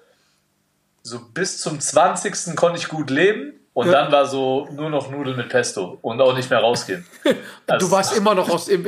so 1.03 1.19
bis 1.34 1.60
zum 1.60 1.79
20. 1.79 2.55
konnte 2.55 2.77
ich 2.77 2.88
gut 2.88 3.10
leben 3.10 3.53
und 3.73 3.88
Ja. 3.88 3.93
dann 3.93 4.12
war 4.12 4.25
so 4.27 4.67
nur 4.71 4.89
noch 4.89 5.10
Nudeln 5.10 5.36
mit 5.38 5.49
Pesto 5.49 5.97
und 6.01 6.21
auch 6.21 6.36
nicht 6.36 6.49
mehr 6.49 6.60
rausgehen. 6.60 7.05
Also- 7.67 7.88
du 7.88 7.91
warst 7.91 8.15
immer 8.17 8.36
noch 8.36 8.49
aus 8.49 8.67
im, 8.67 8.86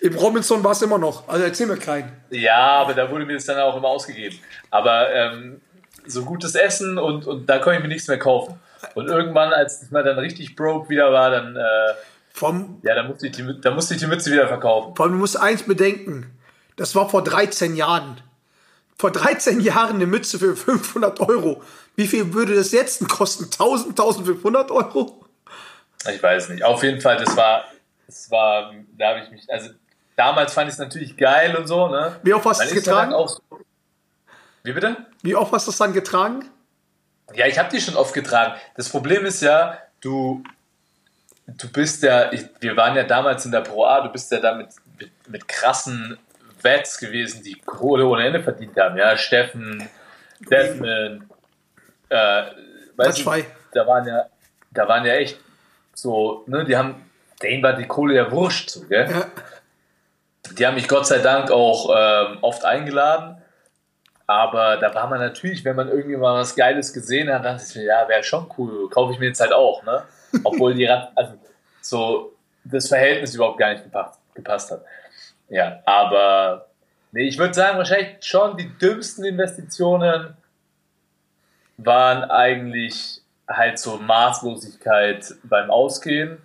im 0.00 0.14
Robinson 0.16 0.62
warst 0.64 0.82
immer 0.82 0.98
noch. 0.98 1.28
Also 1.28 1.44
erzähl 1.44 1.66
mir 1.68 1.76
keinen. 1.78 2.12
Ja, 2.30 2.80
aber 2.80 2.92
da 2.92 3.08
wurde 3.10 3.24
mir 3.24 3.34
das 3.34 3.44
dann 3.46 3.58
auch 3.60 3.76
immer 3.76 3.88
ausgegeben. 3.88 4.36
Aber 4.70 5.10
ähm, 5.12 5.60
so 6.06 6.24
gutes 6.24 6.54
Essen 6.56 6.98
und, 6.98 7.26
und 7.26 7.48
da 7.48 7.58
konnte 7.58 7.76
ich 7.78 7.82
mir 7.82 7.88
nichts 7.88 8.08
mehr 8.08 8.18
kaufen. 8.18 8.58
Und 8.94 9.06
irgendwann, 9.08 9.52
als 9.52 9.82
ich 9.82 9.90
mal 9.90 10.02
dann 10.04 10.18
richtig 10.18 10.54
broke 10.56 10.88
wieder 10.88 11.12
war, 11.12 11.30
dann, 11.30 11.56
äh, 11.56 11.60
Vom, 12.32 12.80
ja, 12.82 12.94
dann 12.96 13.06
musste, 13.08 13.26
ich 13.28 13.32
die, 13.32 13.60
dann 13.60 13.74
musste 13.74 13.94
ich 13.94 14.00
die 14.00 14.06
Mütze 14.06 14.30
wieder 14.32 14.46
verkaufen. 14.48 14.94
vor 14.94 15.04
allem, 15.06 15.12
du 15.14 15.18
musst 15.20 15.38
eins 15.40 15.62
bedenken. 15.62 16.35
Das 16.76 16.94
war 16.94 17.08
vor 17.08 17.24
13 17.24 17.74
Jahren. 17.74 18.20
Vor 18.98 19.10
13 19.10 19.60
Jahren 19.60 19.96
eine 19.96 20.06
Mütze 20.06 20.38
für 20.38 20.56
500 20.56 21.20
Euro. 21.20 21.62
Wie 21.96 22.06
viel 22.06 22.32
würde 22.32 22.54
das 22.54 22.72
jetzt 22.72 23.06
kosten? 23.08 23.44
1000, 23.44 23.90
1500 23.90 24.70
Euro? 24.70 25.24
Ich 26.10 26.22
weiß 26.22 26.50
nicht. 26.50 26.62
Auf 26.62 26.82
jeden 26.82 27.00
Fall, 27.00 27.16
das 27.16 27.36
war, 27.36 27.64
das 28.06 28.30
war, 28.30 28.72
da 28.96 29.08
habe 29.08 29.20
ich 29.24 29.30
mich, 29.30 29.50
also 29.50 29.70
damals 30.14 30.52
fand 30.52 30.68
ich 30.68 30.74
es 30.74 30.78
natürlich 30.78 31.16
geil 31.16 31.56
und 31.56 31.66
so, 31.66 31.88
ne? 31.88 32.16
Wie 32.22 32.32
oft 32.32 32.46
hast 32.46 32.60
du 32.60 32.64
es 32.64 32.84
dann 32.84 33.10
getragen? 33.10 33.28
so, 33.28 33.40
wie 34.62 34.72
bitte? 34.72 34.96
Wie 35.22 35.34
oft 35.36 35.52
hast 35.52 35.66
du 35.66 35.70
es 35.70 35.78
dann 35.78 35.92
getragen? 35.92 36.48
Ja, 37.34 37.46
ich 37.46 37.58
habe 37.58 37.68
die 37.70 37.80
schon 37.80 37.96
oft 37.96 38.14
getragen. 38.14 38.54
Das 38.76 38.88
Problem 38.88 39.26
ist 39.26 39.42
ja, 39.42 39.78
du, 40.00 40.42
du 41.46 41.68
bist 41.68 42.02
ja, 42.02 42.32
ich, 42.32 42.44
wir 42.60 42.76
waren 42.76 42.96
ja 42.96 43.04
damals 43.04 43.44
in 43.44 43.52
der 43.52 43.60
Pro 43.60 43.84
A, 43.84 44.00
du 44.00 44.10
bist 44.10 44.30
ja 44.30 44.40
da 44.40 44.54
mit, 44.54 44.68
mit, 44.98 45.10
mit 45.28 45.48
krassen 45.48 46.18
Vets 46.66 46.98
gewesen, 46.98 47.42
die 47.42 47.54
Kohle 47.60 48.04
ohne 48.06 48.26
Ende 48.26 48.42
verdient 48.42 48.76
haben. 48.76 48.96
Ja, 48.96 49.16
Steffen, 49.16 49.88
Desmond, 50.50 51.22
äh, 52.08 52.42
weißt 52.96 53.24
du, 53.24 53.30
da 53.72 53.86
waren 53.86 54.06
ja, 54.06 54.26
da 54.72 54.88
waren 54.88 55.04
ja 55.04 55.14
echt 55.14 55.38
so, 55.94 56.44
ne, 56.46 56.64
die 56.64 56.76
haben, 56.76 57.10
denen 57.42 57.62
war 57.62 57.74
die 57.74 57.86
Kohle 57.86 58.16
ja 58.16 58.30
wurscht, 58.30 58.70
so, 58.70 58.86
gell? 58.86 59.08
Ja. 59.10 59.26
Die 60.58 60.66
haben 60.66 60.74
mich 60.74 60.88
Gott 60.88 61.06
sei 61.06 61.18
Dank 61.18 61.50
auch 61.50 61.90
ähm, 61.96 62.38
oft 62.42 62.64
eingeladen. 62.64 63.42
Aber 64.28 64.76
da 64.76 64.92
war 64.92 65.08
man 65.08 65.20
natürlich, 65.20 65.64
wenn 65.64 65.76
man 65.76 65.88
irgendwie 65.88 66.16
mal 66.16 66.40
was 66.40 66.56
Geiles 66.56 66.92
gesehen 66.92 67.28
hat, 67.32 67.44
dann 67.44 67.56
dachte 67.56 67.66
ich 67.68 67.76
mir, 67.76 67.84
ja, 67.84 68.08
wäre 68.08 68.24
schon 68.24 68.50
cool, 68.58 68.90
kaufe 68.90 69.12
ich 69.12 69.18
mir 69.20 69.26
jetzt 69.26 69.40
halt 69.40 69.52
auch, 69.52 69.84
ne? 69.84 70.02
Obwohl 70.44 70.74
die 70.74 70.88
also 70.88 71.34
so 71.80 72.32
das 72.64 72.88
Verhältnis 72.88 73.34
überhaupt 73.34 73.58
gar 73.58 73.72
nicht 73.72 73.84
gepasst, 73.84 74.18
gepasst 74.34 74.70
hat. 74.72 74.84
Ja, 75.48 75.80
aber 75.86 76.66
nee, 77.12 77.28
ich 77.28 77.38
würde 77.38 77.54
sagen, 77.54 77.78
wahrscheinlich 77.78 78.16
schon 78.24 78.56
die 78.56 78.68
dümmsten 78.78 79.24
Investitionen 79.24 80.36
waren 81.76 82.24
eigentlich 82.30 83.20
halt 83.48 83.78
so 83.78 83.98
Maßlosigkeit 83.98 85.34
beim 85.44 85.70
Ausgehen. 85.70 86.38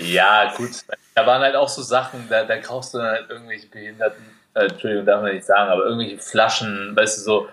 Ja, 0.00 0.54
gut. 0.56 0.70
Da 1.14 1.26
waren 1.26 1.42
halt 1.42 1.54
auch 1.54 1.68
so 1.68 1.82
Sachen, 1.82 2.26
da, 2.28 2.44
da 2.44 2.58
kaufst 2.58 2.94
du 2.94 2.98
dann 2.98 3.08
halt 3.08 3.30
irgendwelche 3.30 3.66
Behinderten, 3.68 4.24
äh, 4.54 4.66
Entschuldigung, 4.66 5.06
darf 5.06 5.22
man 5.22 5.34
nicht 5.34 5.44
sagen, 5.44 5.70
aber 5.70 5.84
irgendwelche 5.84 6.18
Flaschen, 6.18 6.96
weißt 6.96 7.18
du, 7.18 7.22
so, 7.22 7.48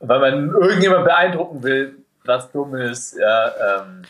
weil 0.00 0.18
man 0.18 0.50
irgendjemand 0.50 1.04
beeindrucken 1.04 1.62
will, 1.62 1.99
was 2.24 2.50
dumm 2.52 2.74
ist, 2.76 3.16
ja, 3.18 3.80
ähm, 3.80 4.04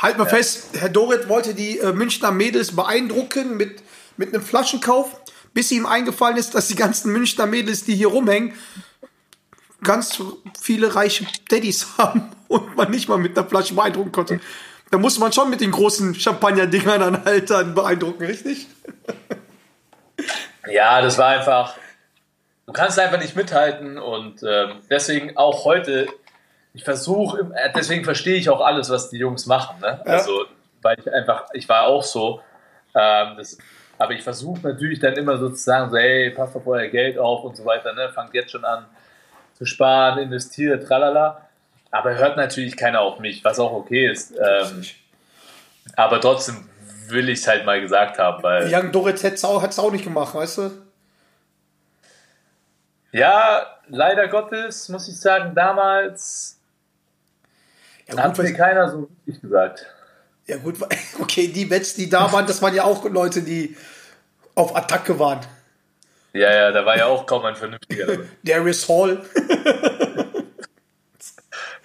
Halt 0.00 0.16
mal 0.16 0.26
fest, 0.26 0.68
Herr 0.78 0.88
Dorit 0.88 1.28
wollte 1.28 1.54
die 1.54 1.78
äh, 1.78 1.92
Münchner 1.92 2.30
Mädels 2.30 2.74
beeindrucken 2.74 3.58
mit, 3.58 3.82
mit 4.16 4.32
einem 4.32 4.42
Flaschenkauf, 4.42 5.20
bis 5.52 5.70
ihm 5.72 5.84
eingefallen 5.84 6.38
ist, 6.38 6.54
dass 6.54 6.68
die 6.68 6.74
ganzen 6.74 7.12
Münchner 7.12 7.44
Mädels, 7.44 7.84
die 7.84 7.94
hier 7.94 8.06
rumhängen, 8.06 8.54
ganz 9.82 10.22
viele 10.58 10.94
reiche 10.94 11.26
Daddys 11.50 11.86
haben 11.98 12.30
und 12.48 12.76
man 12.76 12.90
nicht 12.90 13.10
mal 13.10 13.18
mit 13.18 13.36
einer 13.36 13.46
Flasche 13.46 13.74
beeindrucken 13.74 14.10
konnte. 14.10 14.40
Da 14.90 14.96
muss 14.96 15.18
man 15.18 15.34
schon 15.34 15.50
mit 15.50 15.60
den 15.60 15.70
großen 15.70 16.14
Champagner-Dingern 16.14 17.00
dann 17.00 17.24
halt 17.24 17.50
dann 17.50 17.74
beeindrucken, 17.74 18.24
richtig? 18.24 18.68
ja, 20.66 21.02
das 21.02 21.18
war 21.18 21.28
einfach, 21.28 21.74
du 22.66 22.72
kannst 22.72 22.98
einfach 22.98 23.20
nicht 23.20 23.36
mithalten 23.36 23.98
und 23.98 24.42
ähm, 24.42 24.80
deswegen 24.88 25.36
auch 25.36 25.66
heute, 25.66 26.08
ich 26.72 26.84
versuche, 26.84 27.50
äh, 27.54 27.70
deswegen 27.74 28.04
verstehe 28.04 28.36
ich 28.36 28.48
auch 28.48 28.60
alles, 28.60 28.90
was 28.90 29.10
die 29.10 29.18
Jungs 29.18 29.46
machen, 29.46 29.80
ne? 29.80 30.00
Ja. 30.04 30.12
Also, 30.12 30.46
weil 30.82 30.96
ich 30.98 31.12
einfach, 31.12 31.46
ich 31.52 31.68
war 31.68 31.86
auch 31.86 32.02
so, 32.02 32.40
ähm, 32.94 33.34
das, 33.36 33.58
aber 33.98 34.12
ich 34.12 34.22
versuche 34.22 34.60
natürlich 34.62 34.98
dann 34.98 35.14
immer 35.14 35.36
sozusagen 35.36 35.90
so, 35.90 35.98
hey, 35.98 36.30
passt 36.30 36.56
auf 36.56 36.66
euer 36.66 36.88
Geld 36.88 37.18
auf 37.18 37.44
und 37.44 37.56
so 37.56 37.64
weiter, 37.64 37.92
ne? 37.92 38.10
Fangt 38.10 38.34
jetzt 38.34 38.52
schon 38.52 38.64
an 38.64 38.86
zu 39.54 39.66
sparen, 39.66 40.18
investiert, 40.18 40.86
tralala. 40.86 41.46
Aber 41.90 42.14
hört 42.14 42.36
natürlich 42.36 42.76
keiner 42.76 43.00
auf 43.00 43.18
mich, 43.18 43.44
was 43.44 43.58
auch 43.58 43.72
okay 43.72 44.10
ist. 44.10 44.32
Ähm, 44.32 44.84
aber 45.96 46.20
trotzdem 46.20 46.68
will 47.08 47.28
ich 47.28 47.40
es 47.40 47.48
halt 47.48 47.66
mal 47.66 47.80
gesagt 47.80 48.18
haben, 48.18 48.42
weil. 48.42 48.72
Young 48.72 48.92
Dorit 48.92 49.22
hat 49.22 49.34
es 49.34 49.44
auch, 49.44 49.60
hat's 49.60 49.78
auch 49.78 49.90
nicht 49.90 50.04
gemacht, 50.04 50.34
weißt 50.34 50.58
du? 50.58 50.70
Ja, 53.12 53.66
leider 53.88 54.28
Gottes, 54.28 54.88
muss 54.88 55.08
ich 55.08 55.20
sagen, 55.20 55.52
damals 55.54 56.59
Ja 58.12 58.24
hat 58.24 58.36
gut, 58.36 58.44
mir 58.44 58.50
was, 58.50 58.58
keiner 58.58 58.90
so 58.90 59.08
richtig 59.26 59.42
gesagt. 59.42 59.86
ja 60.46 60.56
gut, 60.56 60.76
okay, 61.20 61.48
die 61.48 61.64
Bets, 61.64 61.94
die 61.94 62.08
da 62.08 62.32
waren, 62.32 62.46
das 62.46 62.60
waren 62.62 62.74
ja 62.74 62.84
auch 62.84 63.04
Leute, 63.04 63.42
die 63.42 63.76
auf 64.54 64.76
Attacke 64.76 65.18
waren. 65.18 65.40
Ja, 66.32 66.52
ja, 66.52 66.70
da 66.70 66.86
war 66.86 66.96
ja 66.96 67.06
auch 67.06 67.26
kaum 67.26 67.44
ein 67.44 67.56
vernünftiger. 67.56 68.18
Darius 68.42 68.88
Hall. 68.88 69.24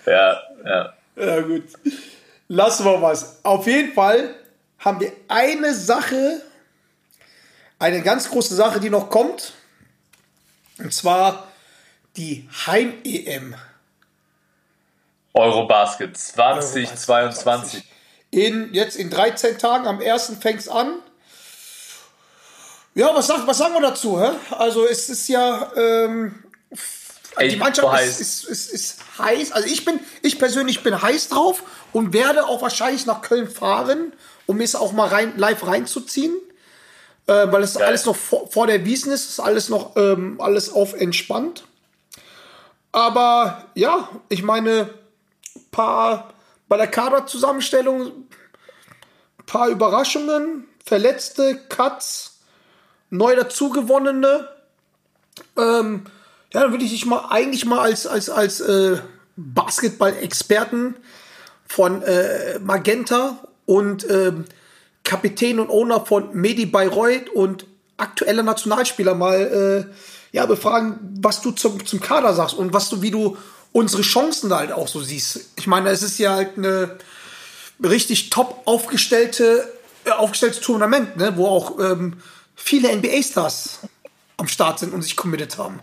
ja, 0.06 0.42
ja. 0.64 0.94
Ja, 1.16 1.42
gut. 1.42 1.64
Lassen 2.48 2.86
wir 2.86 3.02
was. 3.02 3.44
Auf 3.44 3.66
jeden 3.66 3.94
Fall 3.94 4.36
haben 4.80 5.00
wir 5.00 5.12
eine 5.28 5.74
Sache, 5.74 6.42
eine 7.80 8.02
ganz 8.04 8.30
große 8.30 8.54
Sache, 8.54 8.80
die 8.80 8.92
noch 8.92 9.10
kommt. 9.10 9.54
Und 10.78 10.94
zwar 10.94 11.48
die 12.18 12.48
Heim-EM. 12.68 13.56
Eurobasket 15.36 16.18
2022. 16.18 17.84
In, 18.32 18.74
jetzt 18.74 18.96
in 18.96 19.10
13 19.10 19.58
Tagen, 19.58 19.86
am 19.86 20.00
1. 20.00 20.34
fängt 20.40 20.62
es 20.62 20.70
an. 20.70 20.96
Ja, 22.94 23.14
was, 23.14 23.28
sagt, 23.28 23.46
was 23.46 23.58
sagen 23.58 23.74
wir 23.74 23.82
dazu? 23.82 24.20
Hä? 24.20 24.30
Also 24.52 24.86
es 24.86 25.10
ist 25.10 25.28
ja, 25.28 25.72
ähm, 25.76 26.44
Ey, 27.36 27.50
die 27.50 27.58
Mannschaft 27.58 28.02
ist, 28.02 28.22
ist, 28.22 28.46
ist, 28.46 28.72
ist 28.72 29.00
heiß. 29.20 29.52
Also 29.52 29.68
ich 29.68 29.84
bin, 29.84 30.00
ich 30.22 30.40
persönlich 30.40 30.84
bin 30.84 31.02
heiß 31.02 31.28
drauf 31.28 31.64
und 31.92 32.14
werde 32.14 32.48
auch 32.48 32.62
wahrscheinlich 32.62 33.06
nach 33.06 33.22
Köln 33.22 33.50
fahren, 33.50 34.14
um 34.46 34.62
es 34.62 34.76
auch 34.76 34.94
mal 34.94 35.10
rein, 35.10 35.34
live 35.38 35.68
reinzuziehen. 35.68 36.34
Äh, 37.28 37.52
weil 37.52 37.64
es 37.64 37.74
Geil. 37.74 37.88
alles 37.88 38.06
noch 38.06 38.16
vor, 38.16 38.50
vor 38.50 38.68
der 38.68 38.86
Wiesen 38.86 39.12
ist, 39.12 39.30
ist 39.30 39.40
alles 39.40 39.68
noch 39.68 39.98
ähm, 39.98 40.40
alles 40.40 40.72
auf 40.72 40.94
entspannt. 40.94 41.66
Aber 42.92 43.66
ja, 43.74 44.08
ich 44.30 44.44
meine, 44.44 44.94
paar 45.76 46.34
bei 46.70 46.78
der 46.78 46.88
Kaderzusammenstellung 46.88 48.28
paar 49.46 49.68
Überraschungen, 49.68 50.66
Verletzte, 50.86 51.60
Cuts, 51.70 52.40
neu 53.10 53.36
dazugewonnene. 53.36 54.48
Ähm, 55.58 56.06
ja, 56.54 56.62
dann 56.62 56.72
würde 56.72 56.86
ich 56.86 56.92
dich 56.92 57.06
mal 57.06 57.28
eigentlich 57.30 57.66
mal 57.66 57.80
als, 57.80 58.08
als, 58.08 58.30
als 58.30 58.62
äh, 58.62 59.00
Basketball-Experten 59.36 60.96
von 61.68 62.02
äh, 62.04 62.58
Magenta 62.60 63.38
und 63.66 64.10
ähm, 64.10 64.46
Kapitän 65.04 65.60
und 65.60 65.70
Owner 65.70 66.06
von 66.06 66.34
Medi 66.34 66.66
Bayreuth 66.66 67.30
und 67.30 67.66
aktueller 67.98 68.44
Nationalspieler 68.44 69.14
mal 69.14 69.88
äh, 69.92 69.94
ja, 70.32 70.46
befragen, 70.46 71.18
was 71.20 71.42
du 71.42 71.52
zum, 71.52 71.86
zum 71.86 72.00
Kader 72.00 72.34
sagst 72.34 72.56
und 72.56 72.74
was 72.74 72.90
du, 72.90 73.02
wie 73.02 73.12
du 73.12 73.38
unsere 73.76 74.04
Chancen 74.04 74.54
halt 74.54 74.72
auch 74.72 74.88
so 74.88 75.02
siehst. 75.02 75.50
Ich 75.58 75.68
meine, 75.68 75.90
es 75.90 76.02
ist 76.02 76.18
ja 76.18 76.34
halt 76.34 76.58
eine 76.58 76.96
richtig 77.84 78.30
top 78.30 78.62
aufgestellte, 78.64 79.68
äh, 80.06 80.12
aufgestelltes 80.12 80.62
Tournament, 80.62 81.18
ne, 81.18 81.36
wo 81.36 81.46
auch 81.46 81.78
ähm, 81.80 82.22
viele 82.56 82.96
NBA-Stars 82.96 83.80
am 84.38 84.48
Start 84.48 84.80
sind 84.80 84.94
und 84.94 85.02
sich 85.02 85.18
committed 85.18 85.58
haben. 85.58 85.82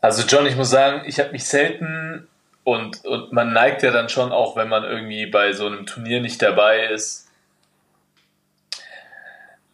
Also 0.00 0.22
John, 0.22 0.46
ich 0.46 0.54
muss 0.54 0.70
sagen, 0.70 1.02
ich 1.06 1.18
habe 1.18 1.32
mich 1.32 1.44
selten 1.44 2.28
und, 2.62 3.04
und 3.04 3.32
man 3.32 3.52
neigt 3.52 3.82
ja 3.82 3.90
dann 3.90 4.08
schon 4.08 4.30
auch, 4.30 4.54
wenn 4.54 4.68
man 4.68 4.84
irgendwie 4.84 5.26
bei 5.26 5.52
so 5.52 5.66
einem 5.66 5.86
Turnier 5.86 6.20
nicht 6.20 6.40
dabei 6.40 6.86
ist, 6.86 7.26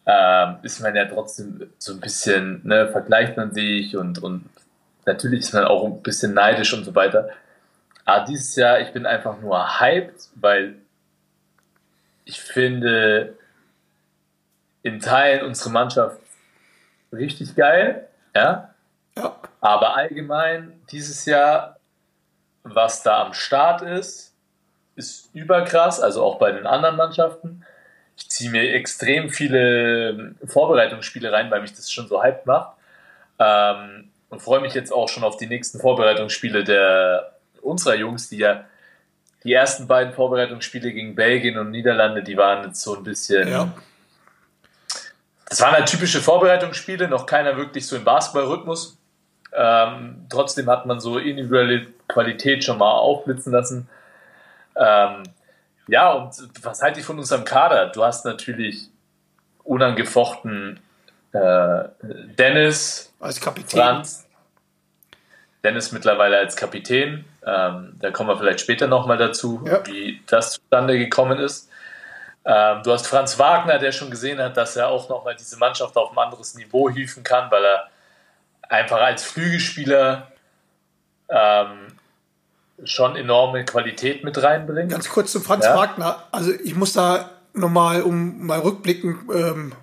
ähm, 0.07 0.55
ist 0.63 0.79
man 0.79 0.95
ja 0.95 1.05
trotzdem 1.05 1.69
so 1.77 1.93
ein 1.93 1.99
bisschen, 1.99 2.61
ne, 2.63 2.89
vergleicht 2.91 3.37
man 3.37 3.53
sich 3.53 3.95
und, 3.95 4.17
und 4.23 4.49
natürlich 5.07 5.39
ist 5.39 5.53
man 5.53 5.65
auch 5.65 5.83
ein 5.85 6.03
bisschen 6.03 6.33
neidisch 6.33 6.73
und 6.73 6.83
so 6.83 6.93
weiter. 6.93 7.29
Aber 8.05 8.25
dieses 8.25 8.55
Jahr, 8.55 8.79
ich 8.79 8.91
bin 8.91 9.05
einfach 9.05 9.39
nur 9.39 9.79
hyped, 9.79 10.29
weil 10.35 10.75
ich 12.25 12.39
finde 12.41 13.37
in 14.83 14.99
Teilen 14.99 15.45
unsere 15.45 15.71
Mannschaft 15.71 16.19
richtig 17.11 17.55
geil, 17.55 18.07
ja. 18.35 18.73
Ja. 19.17 19.35
Aber 19.61 19.95
allgemein 19.97 20.79
dieses 20.91 21.25
Jahr, 21.25 21.77
was 22.63 23.01
da 23.01 23.23
am 23.25 23.33
Start 23.33 23.81
ist, 23.81 24.35
ist 24.95 25.33
überkrass, 25.33 25.99
also 25.99 26.23
auch 26.23 26.37
bei 26.37 26.51
den 26.51 26.67
anderen 26.67 26.95
Mannschaften. 26.95 27.65
Ich 28.15 28.29
ziehe 28.29 28.49
mir 28.49 28.73
extrem 28.73 29.29
viele 29.29 30.35
Vorbereitungsspiele 30.45 31.31
rein, 31.31 31.49
weil 31.51 31.61
mich 31.61 31.73
das 31.73 31.91
schon 31.91 32.07
so 32.07 32.23
hyped 32.23 32.45
macht. 32.45 32.75
Ähm, 33.39 34.06
und 34.29 34.41
freue 34.41 34.61
mich 34.61 34.73
jetzt 34.73 34.91
auch 34.91 35.09
schon 35.09 35.23
auf 35.23 35.37
die 35.37 35.47
nächsten 35.47 35.79
Vorbereitungsspiele 35.79 36.63
der 36.63 37.33
unserer 37.61 37.95
Jungs, 37.95 38.29
die 38.29 38.37
ja 38.37 38.65
die 39.43 39.53
ersten 39.53 39.87
beiden 39.87 40.13
Vorbereitungsspiele 40.13 40.91
gegen 40.91 41.15
Belgien 41.15 41.57
und 41.57 41.71
Niederlande, 41.71 42.23
die 42.23 42.37
waren 42.37 42.65
jetzt 42.65 42.81
so 42.81 42.97
ein 42.97 43.03
bisschen 43.03 43.47
Ja. 43.47 43.71
das 45.45 45.61
waren 45.61 45.73
halt 45.73 45.87
typische 45.87 46.21
Vorbereitungsspiele, 46.21 47.07
noch 47.07 47.25
keiner 47.25 47.55
wirklich 47.57 47.87
so 47.87 47.95
im 47.95 48.03
Basketballrhythmus. 48.03 48.97
Ähm, 49.53 50.25
trotzdem 50.29 50.69
hat 50.69 50.85
man 50.85 50.99
so 50.99 51.17
individuelle 51.17 51.87
Qualität 52.07 52.63
schon 52.63 52.77
mal 52.77 52.91
aufblitzen 52.91 53.53
lassen. 53.53 53.87
Ähm, 54.75 55.23
ja, 55.87 56.11
und 56.11 56.35
was 56.61 56.81
halte 56.81 56.99
ich 56.99 57.05
von 57.05 57.17
unserem 57.17 57.45
Kader? 57.45 57.87
Du 57.87 58.03
hast 58.03 58.25
natürlich 58.25 58.89
unangefochten 59.63 60.79
äh, 61.33 61.83
Dennis, 62.37 63.13
Als 63.19 63.39
Kapitän. 63.41 63.79
Franz, 63.81 64.27
Dennis 65.63 65.91
mittlerweile 65.91 66.37
als 66.37 66.55
Kapitän. 66.55 67.25
Ähm, 67.45 67.93
da 67.99 68.11
kommen 68.11 68.29
wir 68.29 68.37
vielleicht 68.37 68.61
später 68.61 68.87
nochmal 68.87 69.17
dazu, 69.17 69.63
Ja. 69.65 69.85
wie 69.85 70.21
das 70.27 70.53
zustande 70.53 70.97
gekommen 70.97 71.39
ist. 71.39 71.69
Ähm, 72.45 72.81
du 72.83 72.91
hast 72.93 73.07
Franz 73.07 73.37
Wagner, 73.39 73.77
der 73.77 73.91
schon 73.91 74.09
gesehen 74.09 74.39
hat, 74.39 74.55
dass 74.55 74.75
er 74.77 74.87
auch 74.87 75.09
nochmal 75.09 75.35
diese 75.35 75.57
Mannschaft 75.57 75.95
auf 75.97 76.11
ein 76.11 76.17
anderes 76.17 76.55
Niveau 76.55 76.89
hieven 76.89 77.23
kann, 77.23 77.51
weil 77.51 77.63
er 77.65 77.87
einfach 78.69 79.01
als 79.01 79.23
Flügelspieler 79.23 80.31
ähm, 81.29 81.87
schon 82.83 83.15
enorme 83.15 83.65
Qualität 83.65 84.23
mit 84.23 84.41
reinbringt. 84.41 84.91
Ganz 84.91 85.09
kurz 85.09 85.31
zu 85.31 85.41
Franz 85.41 85.65
Ja. 85.65 85.75
Wagner. 85.75 86.23
Also 86.31 86.51
ich 86.51 86.75
muss 86.75 86.93
da 86.93 87.31
nochmal, 87.53 88.03
um 88.03 88.45
mal 88.45 88.59
rückblicken, 88.59 89.27
ähm, 89.33 89.73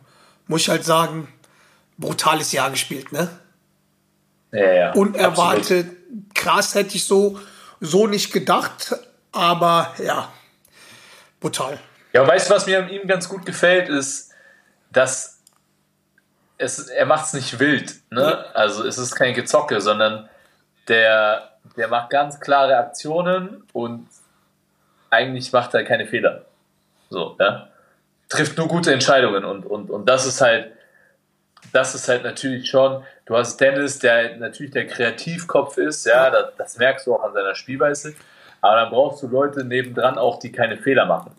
muss 0.46 0.62
ich 0.62 0.68
halt 0.70 0.84
sagen, 0.84 1.28
brutales 1.98 2.52
Jahr 2.52 2.70
gespielt, 2.70 3.12
ne? 3.12 3.28
Ja, 4.52 4.72
ja, 4.72 4.88
absolut. 4.90 5.16
Unerwartet, 5.16 5.86
krass 6.34 6.74
hätte 6.74 6.96
ich 6.96 7.04
so, 7.04 7.38
so 7.80 8.06
nicht 8.06 8.32
gedacht, 8.32 8.94
aber 9.32 9.94
ja, 10.02 10.32
brutal. 11.40 11.78
Ja, 12.12 12.22
und 12.22 12.28
weißt 12.28 12.48
du, 12.48 12.54
was 12.54 12.66
mir 12.66 12.78
an 12.78 12.88
ihm 12.88 13.06
ganz 13.08 13.28
gut 13.28 13.44
gefällt, 13.44 13.88
ist, 13.88 14.32
dass 14.92 15.40
es, 16.58 16.88
er 16.88 17.06
macht 17.06 17.26
es 17.26 17.32
nicht 17.32 17.58
wild. 17.58 17.94
Ne? 18.10 18.44
Also 18.54 18.86
es 18.86 18.98
ist 18.98 19.16
kein 19.16 19.34
Gezocke, 19.34 19.80
sondern 19.80 20.28
der, 20.86 21.50
der 21.76 21.88
macht 21.88 22.10
ganz 22.10 22.38
klare 22.40 22.76
Aktionen 22.76 23.64
und 23.72 24.08
eigentlich 25.10 25.52
macht 25.52 25.74
er 25.74 25.84
keine 25.84 26.06
Fehler. 26.06 26.44
So, 27.10 27.36
ja. 27.40 27.68
Trifft 28.28 28.56
nur 28.56 28.68
gute 28.68 28.92
Entscheidungen 28.92 29.44
und, 29.44 29.66
und, 29.66 29.90
und 29.90 30.08
das 30.08 30.26
ist 30.26 30.40
halt, 30.40 30.72
das 31.74 31.92
ist 31.94 32.08
halt 32.08 32.22
natürlich 32.22 32.70
schon, 32.70 33.02
du 33.26 33.36
hast 33.36 33.60
Dennis, 33.60 33.98
der 33.98 34.36
natürlich 34.36 34.72
der 34.72 34.86
Kreativkopf 34.86 35.76
ist, 35.76 36.06
ja, 36.06 36.30
das, 36.30 36.54
das 36.56 36.78
merkst 36.78 37.06
du 37.06 37.16
auch 37.16 37.24
an 37.24 37.32
seiner 37.32 37.56
Spielweise, 37.56 38.14
aber 38.60 38.76
dann 38.76 38.90
brauchst 38.90 39.24
du 39.24 39.26
Leute 39.26 39.64
nebendran 39.64 40.16
auch, 40.16 40.38
die 40.38 40.52
keine 40.52 40.76
Fehler 40.76 41.04
machen. 41.04 41.32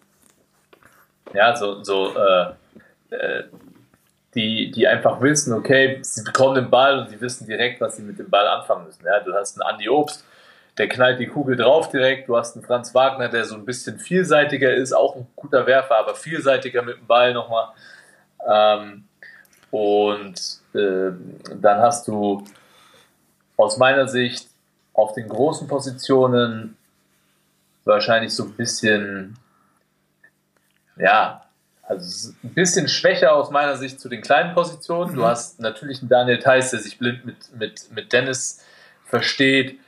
Ja, 1.34 1.56
so, 1.56 1.82
so 1.84 2.14
äh, 2.18 3.16
äh, 3.16 3.44
die, 4.36 4.72
die 4.72 4.86
einfach 4.86 5.22
wissen, 5.22 5.54
okay, 5.54 6.00
sie 6.02 6.24
bekommen 6.24 6.56
den 6.56 6.70
Ball 6.70 7.00
und 7.00 7.10
sie 7.10 7.22
wissen 7.22 7.48
direkt, 7.48 7.80
was 7.80 7.96
sie 7.96 8.04
mit 8.04 8.20
dem 8.20 8.30
Ball 8.30 8.46
anfangen 8.46 8.86
müssen. 8.86 9.06
Ja, 9.06 9.22
du 9.22 9.34
hast 9.34 9.60
einen 9.60 9.70
Andi 9.70 9.88
Obst, 9.88 10.26
der 10.78 10.90
knallt 10.90 11.22
die 11.22 11.28
Kugel 11.28 11.56
drauf 11.56 11.88
direkt. 11.88 12.28
Du 12.28 12.36
hast 12.36 12.58
einen 12.58 12.66
Franz 12.66 12.94
Wagner, 12.94 13.30
der 13.30 13.46
so 13.46 13.56
ein 13.56 13.64
bisschen 13.64 13.98
vielseitiger 13.98 14.74
ist, 14.74 14.92
auch 14.92 15.16
ein 15.16 15.28
guter 15.38 15.66
Werfer, 15.66 15.98
aber 15.98 16.16
vielseitiger 16.16 16.82
mit 16.82 16.98
dem 16.98 17.08
Ball 17.08 17.34
nochmal. 17.34 17.70
Ähm, 18.46 19.06
und 19.72 20.60
äh, 20.74 21.12
dann 21.60 21.80
hast 21.82 22.08
du 22.08 22.44
aus 23.58 23.78
meiner 23.78 24.08
Sicht 24.08 24.48
auf 24.94 25.14
den 25.14 25.28
großen 25.28 25.68
Positionen 25.68 26.78
wahrscheinlich 27.84 28.34
so 28.34 28.44
ein 28.44 28.54
bisschen, 28.54 29.38
ja, 30.98 31.46
also 31.84 32.34
ein 32.44 32.54
bisschen 32.54 32.88
schwächer 32.88 33.34
aus 33.34 33.52
meiner 33.52 33.78
Sicht 33.78 34.00
zu 34.00 34.10
den 34.10 34.22
kleinen 34.22 34.56
Positionen. 34.56 35.16
Du 35.16 35.24
hast 35.24 35.60
natürlich 35.60 36.00
einen 36.00 36.10
Daniel 36.10 36.40
Theiss, 36.40 36.72
der 36.72 36.80
sich 36.80 36.98
blind 36.98 37.26
mit, 37.26 37.56
mit, 37.56 37.92
mit 37.92 38.12
Dennis 38.12 38.64
versteht, 39.06 39.80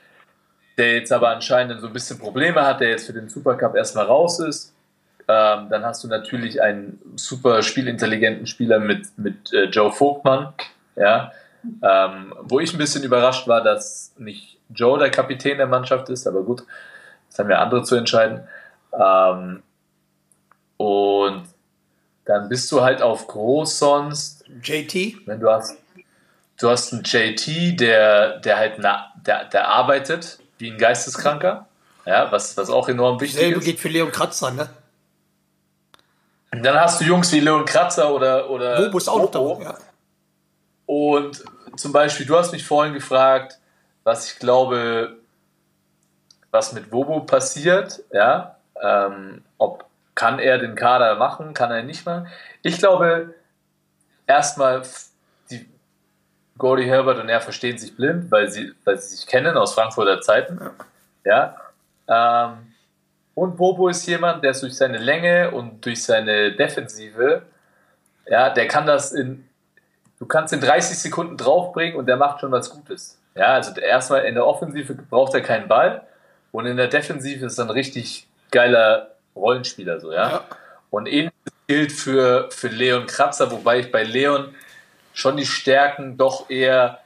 der 0.77 0.93
jetzt 0.93 1.11
aber 1.11 1.29
anscheinend 1.29 1.81
so 1.81 1.87
ein 1.87 1.93
bisschen 1.93 2.19
Probleme 2.19 2.63
hat, 2.63 2.81
der 2.81 2.89
jetzt 2.89 3.07
für 3.07 3.13
den 3.13 3.29
Supercup 3.29 3.75
erstmal 3.75 4.05
raus 4.05 4.39
ist. 4.39 4.73
Ähm, 5.29 5.67
dann 5.69 5.85
hast 5.85 6.03
du 6.03 6.07
natürlich 6.07 6.61
einen 6.61 6.99
super 7.17 7.61
spielintelligenten 7.61 8.47
Spieler 8.47 8.79
mit, 8.79 9.17
mit 9.17 9.51
äh, 9.51 9.65
Joe 9.65 9.91
Vogtmann, 9.91 10.53
ja, 10.95 11.31
ähm, 11.83 12.33
wo 12.43 12.61
ich 12.61 12.73
ein 12.73 12.77
bisschen 12.77 13.03
überrascht 13.03 13.47
war, 13.47 13.61
dass 13.61 14.13
nicht 14.17 14.57
Joe 14.69 14.97
der 14.97 15.11
Kapitän 15.11 15.57
der 15.57 15.67
Mannschaft 15.67 16.09
ist, 16.09 16.27
aber 16.27 16.43
gut, 16.43 16.63
das 17.29 17.39
haben 17.39 17.49
ja 17.49 17.59
andere 17.59 17.83
zu 17.83 17.95
entscheiden. 17.95 18.47
Ähm, 18.93 19.63
und 20.77 21.43
dann 22.25 22.49
bist 22.49 22.71
du 22.71 22.81
halt 22.81 23.01
auf 23.01 23.27
groß 23.27 23.79
sonst, 23.79 24.45
JT, 24.63 25.27
wenn 25.27 25.39
du 25.39 25.49
hast, 25.49 25.77
du 26.59 26.69
hast 26.69 26.93
einen 26.93 27.03
JT, 27.03 27.79
der, 27.79 28.39
der 28.39 28.57
halt, 28.57 28.73
na, 28.77 29.11
der, 29.25 29.45
der 29.45 29.67
arbeitet 29.67 30.39
wie 30.57 30.71
ein 30.71 30.77
Geisteskranker, 30.77 31.67
ja, 32.05 32.31
was, 32.31 32.55
was 32.55 32.69
auch 32.69 32.87
enorm 32.87 33.19
wichtig 33.19 33.39
selbe 33.39 33.59
ist. 33.59 33.65
geht 33.65 33.79
für 33.79 33.89
Leon 33.89 34.11
Kratzer, 34.11 34.51
ne? 34.51 34.69
Und 36.51 36.63
dann 36.63 36.79
hast 36.79 37.01
du 37.01 37.05
Jungs 37.05 37.31
wie 37.31 37.39
Leon 37.39 37.65
Kratzer 37.65 38.13
oder, 38.13 38.49
oder 38.49 38.77
Bobo 38.77 38.97
ist 38.97 39.09
auch 39.09 39.19
noch 39.19 39.31
da. 39.31 39.63
Ja. 39.63 39.77
Und 40.85 41.43
zum 41.75 41.91
Beispiel, 41.91 42.25
du 42.25 42.37
hast 42.37 42.51
mich 42.51 42.65
vorhin 42.65 42.93
gefragt, 42.93 43.59
was 44.03 44.31
ich 44.31 44.39
glaube, 44.39 45.17
was 46.51 46.73
mit 46.73 46.89
Bobo 46.89 47.21
passiert, 47.21 48.01
ja, 48.11 48.55
ähm, 48.81 49.43
ob 49.57 49.85
kann 50.15 50.39
er 50.39 50.57
den 50.57 50.75
Kader 50.75 51.15
machen, 51.15 51.53
kann 51.53 51.69
er 51.69 51.83
nicht 51.83 52.05
machen. 52.05 52.27
Ich 52.63 52.79
glaube, 52.79 53.35
erstmal, 54.25 54.81
die 55.51 55.69
Gordy 56.57 56.85
Herbert 56.85 57.19
und 57.19 57.29
er 57.29 57.39
verstehen 57.39 57.77
sich 57.77 57.95
blind, 57.95 58.31
weil 58.31 58.49
sie, 58.49 58.73
weil 58.83 58.97
sie 58.97 59.15
sich 59.15 59.27
kennen 59.27 59.55
aus 59.55 59.75
Frankfurter 59.75 60.19
Zeiten. 60.21 60.59
Ja. 61.23 61.55
Ähm, 62.07 62.66
und 63.37 63.55
Bobo 63.55 63.87
ist 63.87 64.07
jemand, 64.07 64.43
der 64.43 64.53
durch 64.53 64.75
seine 64.75 64.97
Länge 64.97 65.51
und 65.51 65.85
durch 65.85 66.03
seine 66.03 66.53
Defensive, 66.55 67.43
ja, 68.27 68.49
der 68.49 68.67
kann 68.67 68.87
das 68.87 69.11
in, 69.11 69.47
du 70.17 70.25
kannst 70.25 70.53
in 70.53 70.59
30 70.59 70.97
Sekunden 70.97 71.37
draufbringen 71.37 71.97
und 71.97 72.07
der 72.07 72.17
macht 72.17 72.39
schon 72.41 72.51
was 72.51 72.71
Gutes. 72.71 73.19
Ja, 73.35 73.53
also 73.53 73.75
der- 73.75 73.83
erstmal 73.83 74.25
in 74.25 74.33
der 74.33 74.47
Offensive 74.47 74.91
braucht 74.95 75.35
er 75.35 75.41
keinen 75.41 75.67
Ball 75.67 76.01
und 76.51 76.65
in 76.65 76.77
der 76.77 76.87
Defensive 76.87 77.45
ist 77.45 77.59
er 77.59 77.65
ein 77.65 77.69
richtig 77.69 78.27
geiler 78.49 79.11
Rollenspieler, 79.35 79.99
so, 79.99 80.11
ja. 80.11 80.29
Ja. 80.31 80.43
Und 80.89 81.05
ähnliches 81.05 81.33
gilt 81.67 81.91
für, 81.91 82.49
für 82.49 82.69
Leon 82.69 83.05
Kratzer, 83.05 83.51
wobei 83.51 83.77
ich 83.81 83.91
bei 83.91 84.01
Leon 84.01 84.55
schon 85.13 85.37
die 85.37 85.45
Stärken 85.45 86.17
doch 86.17 86.49
eher 86.49 87.01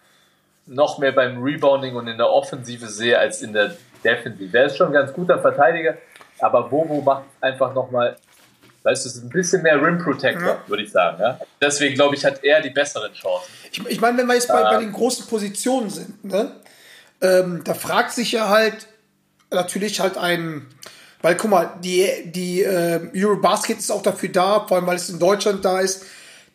noch 0.65 0.97
mehr 0.97 1.11
beim 1.11 1.43
Rebounding 1.43 1.95
und 1.97 2.07
in 2.07 2.17
der 2.17 2.29
Offensive 2.29 2.87
sehe 2.87 3.19
als 3.19 3.41
in 3.41 3.51
der 3.51 3.75
Defensive. 4.05 4.57
Er 4.57 4.65
ist 4.67 4.77
schon 4.77 4.87
ein 4.87 4.93
ganz 4.93 5.11
guter 5.11 5.39
Verteidiger, 5.39 5.95
aber 6.41 6.69
Bobo 6.69 7.01
macht 7.01 7.25
einfach 7.39 7.73
nochmal, 7.73 8.17
weißt 8.83 9.05
du, 9.05 9.09
ist 9.09 9.23
ein 9.23 9.29
bisschen 9.29 9.61
mehr 9.61 9.81
Rim 9.81 9.97
Protector, 9.99 10.47
Ja. 10.47 10.63
würde 10.67 10.83
ich 10.83 10.91
sagen. 10.91 11.21
Ja? 11.21 11.39
Deswegen 11.61 11.95
glaube 11.95 12.15
ich, 12.15 12.25
hat 12.25 12.43
er 12.43 12.61
die 12.61 12.69
besseren 12.71 13.13
Chancen. 13.13 13.51
Ich, 13.71 13.79
ich 13.87 14.01
meine, 14.01 14.17
wenn 14.17 14.27
wir 14.27 14.33
jetzt 14.35 14.47
bei, 14.47 14.61
bei 14.63 14.77
den 14.77 14.91
großen 14.91 15.27
Positionen 15.27 15.89
sind, 15.89 16.23
ne, 16.25 16.55
ähm, 17.21 17.61
da 17.63 17.73
fragt 17.73 18.11
sich 18.13 18.31
ja 18.31 18.49
halt 18.49 18.87
natürlich 19.51 19.99
halt 19.99 20.17
ein, 20.17 20.65
weil 21.21 21.35
guck 21.35 21.51
mal, 21.51 21.73
die, 21.83 22.07
die 22.25 22.63
äh, 22.63 22.99
Eurobasket 23.15 23.77
ist 23.77 23.91
auch 23.91 24.01
dafür 24.01 24.29
da, 24.29 24.65
vor 24.67 24.77
allem 24.77 24.87
weil 24.87 24.95
es 24.95 25.09
in 25.09 25.19
Deutschland 25.19 25.63
da 25.63 25.79
ist, 25.79 26.05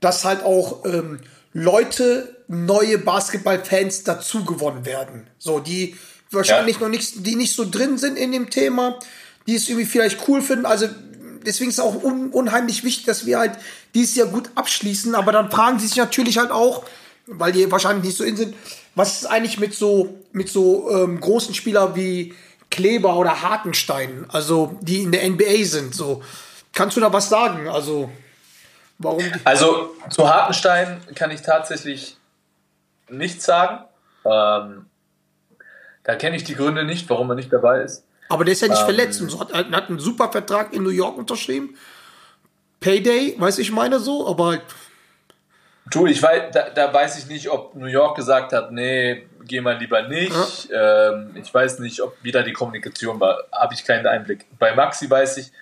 dass 0.01 0.25
halt 0.25 0.43
auch 0.43 0.85
ähm, 0.85 1.21
Leute, 1.53 2.37
neue 2.49 2.99
Basketballfans 2.99 4.05
dazu 4.05 4.45
gewonnen 4.45 4.85
werden. 4.85 5.29
So, 5.39 5.61
die 5.61 5.97
wahrscheinlich 6.31 6.77
Ja. 6.77 6.83
noch 6.83 6.89
nicht, 6.89 7.27
die 7.27 7.37
nicht 7.37 7.55
so 7.55 7.65
drin 7.71 7.99
sind 7.99 8.17
in 8.19 8.33
dem 8.33 8.51
Thema, 8.51 8.99
die 9.47 9.55
es 9.55 9.69
irgendwie 9.69 9.87
vielleicht 9.87 10.29
cool 10.29 10.43
finden. 10.43 10.67
Also 10.67 10.89
deswegen 11.45 11.71
ist 11.71 11.79
es 11.79 11.85
auch 11.85 12.03
un 12.03 12.31
unheimlich 12.31 12.85
wichtig, 12.85 13.07
dass 13.07 13.27
wir 13.27 13.39
halt 13.39 13.53
dieses 13.95 14.17
Jahr 14.17 14.29
gut 14.29 14.51
abschließen. 14.55 15.15
Aber 15.15 15.33
dann 15.33 15.51
fragen 15.51 15.79
sie 15.79 15.87
sich 15.87 15.97
natürlich 15.97 16.39
halt 16.39 16.51
auch, 16.51 16.85
weil 17.27 17.53
die 17.53 17.71
wahrscheinlich 17.71 18.05
nicht 18.05 18.17
so 18.17 18.25
in 18.25 18.37
sind, 18.37 18.55
was 18.95 19.23
ist 19.23 19.27
eigentlich 19.27 19.59
mit 19.59 19.75
so, 19.75 20.21
mit 20.33 20.49
so 20.49 20.91
ähm, 20.91 21.21
großen 21.21 21.55
Spielern 21.55 21.95
wie 21.95 22.35
Kleber 22.71 23.17
oder 23.17 23.43
Hartenstein, 23.43 24.27
also 24.29 24.79
die 24.81 25.03
in 25.03 25.13
der 25.13 25.29
NBA 25.29 25.65
sind. 25.65 25.95
So, 25.95 26.23
kannst 26.73 26.97
du 26.97 27.01
da 27.01 27.13
was 27.13 27.29
sagen? 27.29 27.69
Also, 27.69 28.11
warum? 28.99 29.23
Also 29.45 29.95
zu 30.11 30.29
Hartenstein 30.29 31.01
kann 31.15 31.31
ich 31.31 31.43
tatsächlich 31.43 32.17
nichts 33.09 33.45
sagen. 33.45 33.85
Ähm, 34.25 34.87
da 36.03 36.15
kenne 36.17 36.37
ich 36.37 36.45
die 36.45 36.55
Gründe 36.55 36.85
nicht, 36.85 37.09
warum 37.09 37.31
er 37.31 37.37
nicht 37.37 37.53
dabei 37.53 37.83
ist. 37.83 38.06
Aber 38.29 38.45
der 38.45 38.53
ist 38.53 38.63
ja 38.63 38.69
nicht 38.69 38.79
Ähm. 38.81 38.85
verletzt 38.87 39.21
und 39.21 39.31
so 39.31 39.41
hat, 39.41 39.53
hat 39.53 39.89
einen 39.89 39.99
super 39.99 40.31
Vertrag 40.33 40.73
in 40.73 40.83
New 40.83 40.91
York 40.91 41.17
unterschrieben. 41.17 41.77
Payday, 42.81 43.35
weiß 43.39 43.59
ich 43.59 43.73
meine 43.73 43.99
so, 43.99 44.29
aber 44.29 44.59
Du, 45.89 46.07
ich 46.07 46.21
weiß, 46.21 46.51
da, 46.53 46.69
da 46.71 46.93
weiß 46.93 47.17
ich 47.19 47.27
nicht, 47.29 47.49
ob 47.49 47.77
New 47.77 47.87
York 47.87 48.17
gesagt 48.17 48.53
hat, 48.53 48.73
nee, 48.73 49.25
geh 49.45 49.61
mal 49.61 49.77
lieber 49.79 50.03
nicht. 50.03 50.35
Ähm, 50.75 51.31
ich 51.41 51.53
weiß 51.55 51.79
nicht, 51.79 52.01
ob 52.03 52.17
wieder 52.25 52.43
die 52.43 52.53
Kommunikation 52.53 53.21
war. 53.21 53.45
Habe 53.53 53.73
ich 53.75 53.85
keinen 53.85 54.05
Einblick. 54.05 54.47
Bei 54.59 54.75
Maxi 54.75 55.09
weiß 55.09 55.37
ich, 55.37 55.53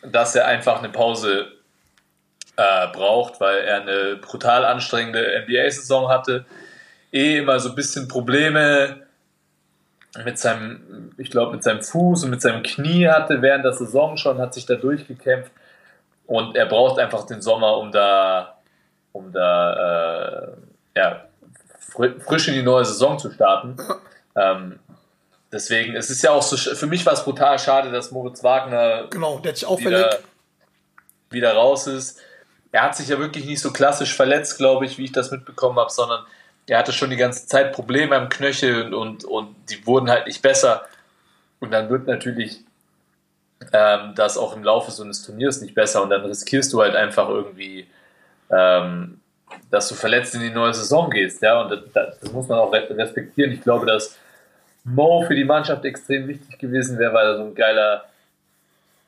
dass 0.00 0.34
er 0.34 0.46
einfach 0.46 0.78
eine 0.78 0.88
Pause 0.88 1.52
äh, 2.56 2.86
braucht, 2.94 3.38
weil 3.38 3.58
er 3.58 3.82
eine 3.82 4.16
brutal 4.16 4.64
anstrengende 4.64 5.44
NBA-Saison 5.46 6.08
hatte. 6.08 6.46
Eh 7.12 7.38
immer 7.38 7.60
so 7.60 7.68
ein 7.68 7.74
bisschen 7.74 8.08
Probleme 8.08 9.03
mit 10.22 10.38
seinem, 10.38 11.12
ich 11.18 11.30
glaube, 11.30 11.52
mit 11.52 11.62
seinem 11.62 11.82
Fuß 11.82 12.24
und 12.24 12.30
mit 12.30 12.40
seinem 12.40 12.62
Knie 12.62 13.08
hatte 13.08 13.42
während 13.42 13.64
der 13.64 13.72
Saison 13.72 14.16
schon, 14.16 14.38
hat 14.38 14.54
sich 14.54 14.66
da 14.66 14.76
durchgekämpft. 14.76 15.50
Und 16.26 16.56
er 16.56 16.66
braucht 16.66 16.98
einfach 16.98 17.26
den 17.26 17.42
Sommer, 17.42 17.76
um 17.78 17.90
da, 17.90 18.58
um 19.12 19.32
da 19.32 20.44
äh, 20.44 20.48
ja, 20.96 21.24
fr 21.78 22.08
frisch 22.20 22.48
in 22.48 22.54
die 22.54 22.62
neue 22.62 22.84
Saison 22.84 23.18
zu 23.18 23.30
starten. 23.30 23.76
Ähm, 24.36 24.78
deswegen, 25.52 25.94
es 25.96 26.10
ist 26.10 26.22
ja 26.22 26.30
auch 26.30 26.42
so, 26.42 26.56
für 26.56 26.86
mich 26.86 27.04
war 27.06 27.12
es 27.12 27.24
brutal 27.24 27.58
schade, 27.58 27.90
dass 27.90 28.10
Moritz 28.10 28.42
Wagner 28.42 29.06
Genau, 29.10 29.38
der 29.38 29.54
sich 29.54 29.66
auch 29.66 29.78
wieder, 29.78 29.90
verletzt. 29.90 30.24
wieder 31.30 31.52
raus 31.54 31.86
ist. 31.86 32.20
Er 32.72 32.82
hat 32.82 32.96
sich 32.96 33.08
ja 33.08 33.18
wirklich 33.18 33.44
nicht 33.44 33.60
so 33.60 33.72
klassisch 33.72 34.14
verletzt, 34.14 34.58
glaube 34.58 34.86
ich, 34.86 34.98
wie 34.98 35.04
ich 35.04 35.12
das 35.12 35.30
mitbekommen 35.30 35.78
habe, 35.78 35.90
sondern 35.90 36.24
er 36.66 36.78
hatte 36.78 36.92
schon 36.92 37.10
die 37.10 37.16
ganze 37.16 37.46
Zeit 37.46 37.72
Probleme 37.72 38.16
am 38.16 38.28
Knöchel 38.28 38.94
und, 38.94 38.94
und, 38.94 39.24
und 39.24 39.54
die 39.70 39.86
wurden 39.86 40.10
halt 40.10 40.26
nicht 40.26 40.42
besser. 40.42 40.84
Und 41.60 41.70
dann 41.70 41.88
wird 41.90 42.06
natürlich 42.06 42.60
ähm, 43.72 44.12
das 44.14 44.36
auch 44.36 44.56
im 44.56 44.64
Laufe 44.64 44.90
so 44.90 45.02
eines 45.02 45.24
Turniers 45.24 45.60
nicht 45.60 45.74
besser 45.74 46.02
und 46.02 46.10
dann 46.10 46.24
riskierst 46.24 46.72
du 46.72 46.82
halt 46.82 46.96
einfach 46.96 47.28
irgendwie, 47.28 47.86
ähm, 48.50 49.20
dass 49.70 49.88
du 49.88 49.94
verletzt 49.94 50.34
in 50.34 50.40
die 50.40 50.50
neue 50.50 50.74
Saison 50.74 51.10
gehst. 51.10 51.42
Ja, 51.42 51.60
und 51.62 51.70
das, 51.94 52.18
das 52.20 52.32
muss 52.32 52.48
man 52.48 52.58
auch 52.58 52.72
re- 52.72 52.88
respektieren. 52.90 53.52
Ich 53.52 53.62
glaube, 53.62 53.86
dass 53.86 54.18
Mo 54.84 55.24
für 55.26 55.34
die 55.34 55.44
Mannschaft 55.44 55.84
extrem 55.84 56.28
wichtig 56.28 56.58
gewesen 56.58 56.98
wäre, 56.98 57.14
weil 57.14 57.26
er 57.26 57.36
so 57.36 57.44
ein 57.44 57.54
geiler 57.54 58.04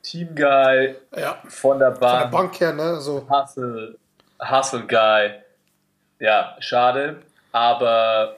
Teamguy 0.01 0.95
Ja, 1.15 1.37
von 1.47 1.79
der 1.79 1.91
von 1.91 1.99
der 1.99 1.99
Bank, 1.99 2.31
Bank 2.31 2.59
her, 2.59 2.73
ne? 2.73 2.99
So. 3.01 3.27
Hustle, 3.29 3.95
Hustle 4.39 4.83
Guy. 4.87 5.31
Ja, 6.19 6.55
schade. 6.59 7.17
Aber 7.51 8.37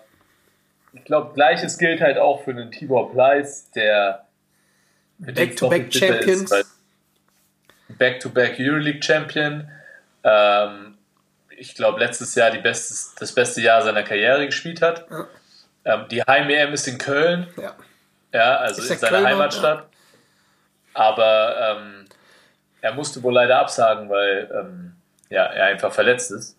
ich 0.93 1.04
glaube, 1.04 1.34
gleiches 1.34 1.78
gilt 1.78 2.02
halt 2.02 2.17
auch 2.17 2.43
für 2.43 2.54
den 2.54 2.72
Tibor 2.72 3.12
Pleiss, 3.12 3.69
der 3.72 4.26
den 5.17 5.36
Back-to-back 5.36 5.91
doppelt 5.91 5.93
bitter 5.93 6.08
Champions. 6.08 6.52
weil- 6.52 6.63
Back-to-back 7.98 8.56
Euroleague 8.60 9.02
Champion. 9.04 9.69
Ähm, 10.24 10.98
ich 11.58 11.76
glaube, 11.76 12.00
letztes 12.00 12.36
Jahr 12.36 12.52
die 12.52 12.60
bestes, 12.60 13.15
das 13.19 13.34
beste 13.34 13.62
Jahr 13.62 13.82
seiner 13.82 14.04
Karriere 14.04 14.45
gespielt 14.45 14.82
hat. 14.82 15.08
Ja. 15.10 15.28
Ähm, 15.86 16.06
die 16.10 16.22
Heim-EM 16.22 16.74
ist 16.74 16.88
in 16.88 16.98
Köln. 16.98 17.48
Ja. 17.58 17.76
Ja, 18.32 18.58
also 18.58 18.82
Ist 18.82 18.91
in 18.91 18.98
seiner 19.00 19.12
Kölner, 19.17 19.30
Heimatstadt. 19.30 19.88
Aber 20.93 21.78
ähm, 21.80 22.06
er 22.82 22.93
musste 22.93 23.24
wohl 23.24 23.34
leider 23.34 23.60
absagen, 23.60 24.10
weil 24.10 24.50
ähm, 24.54 24.93
ja, 25.30 25.45
er 25.45 25.65
einfach 25.65 25.91
verletzt 25.93 26.32
ist. 26.32 26.56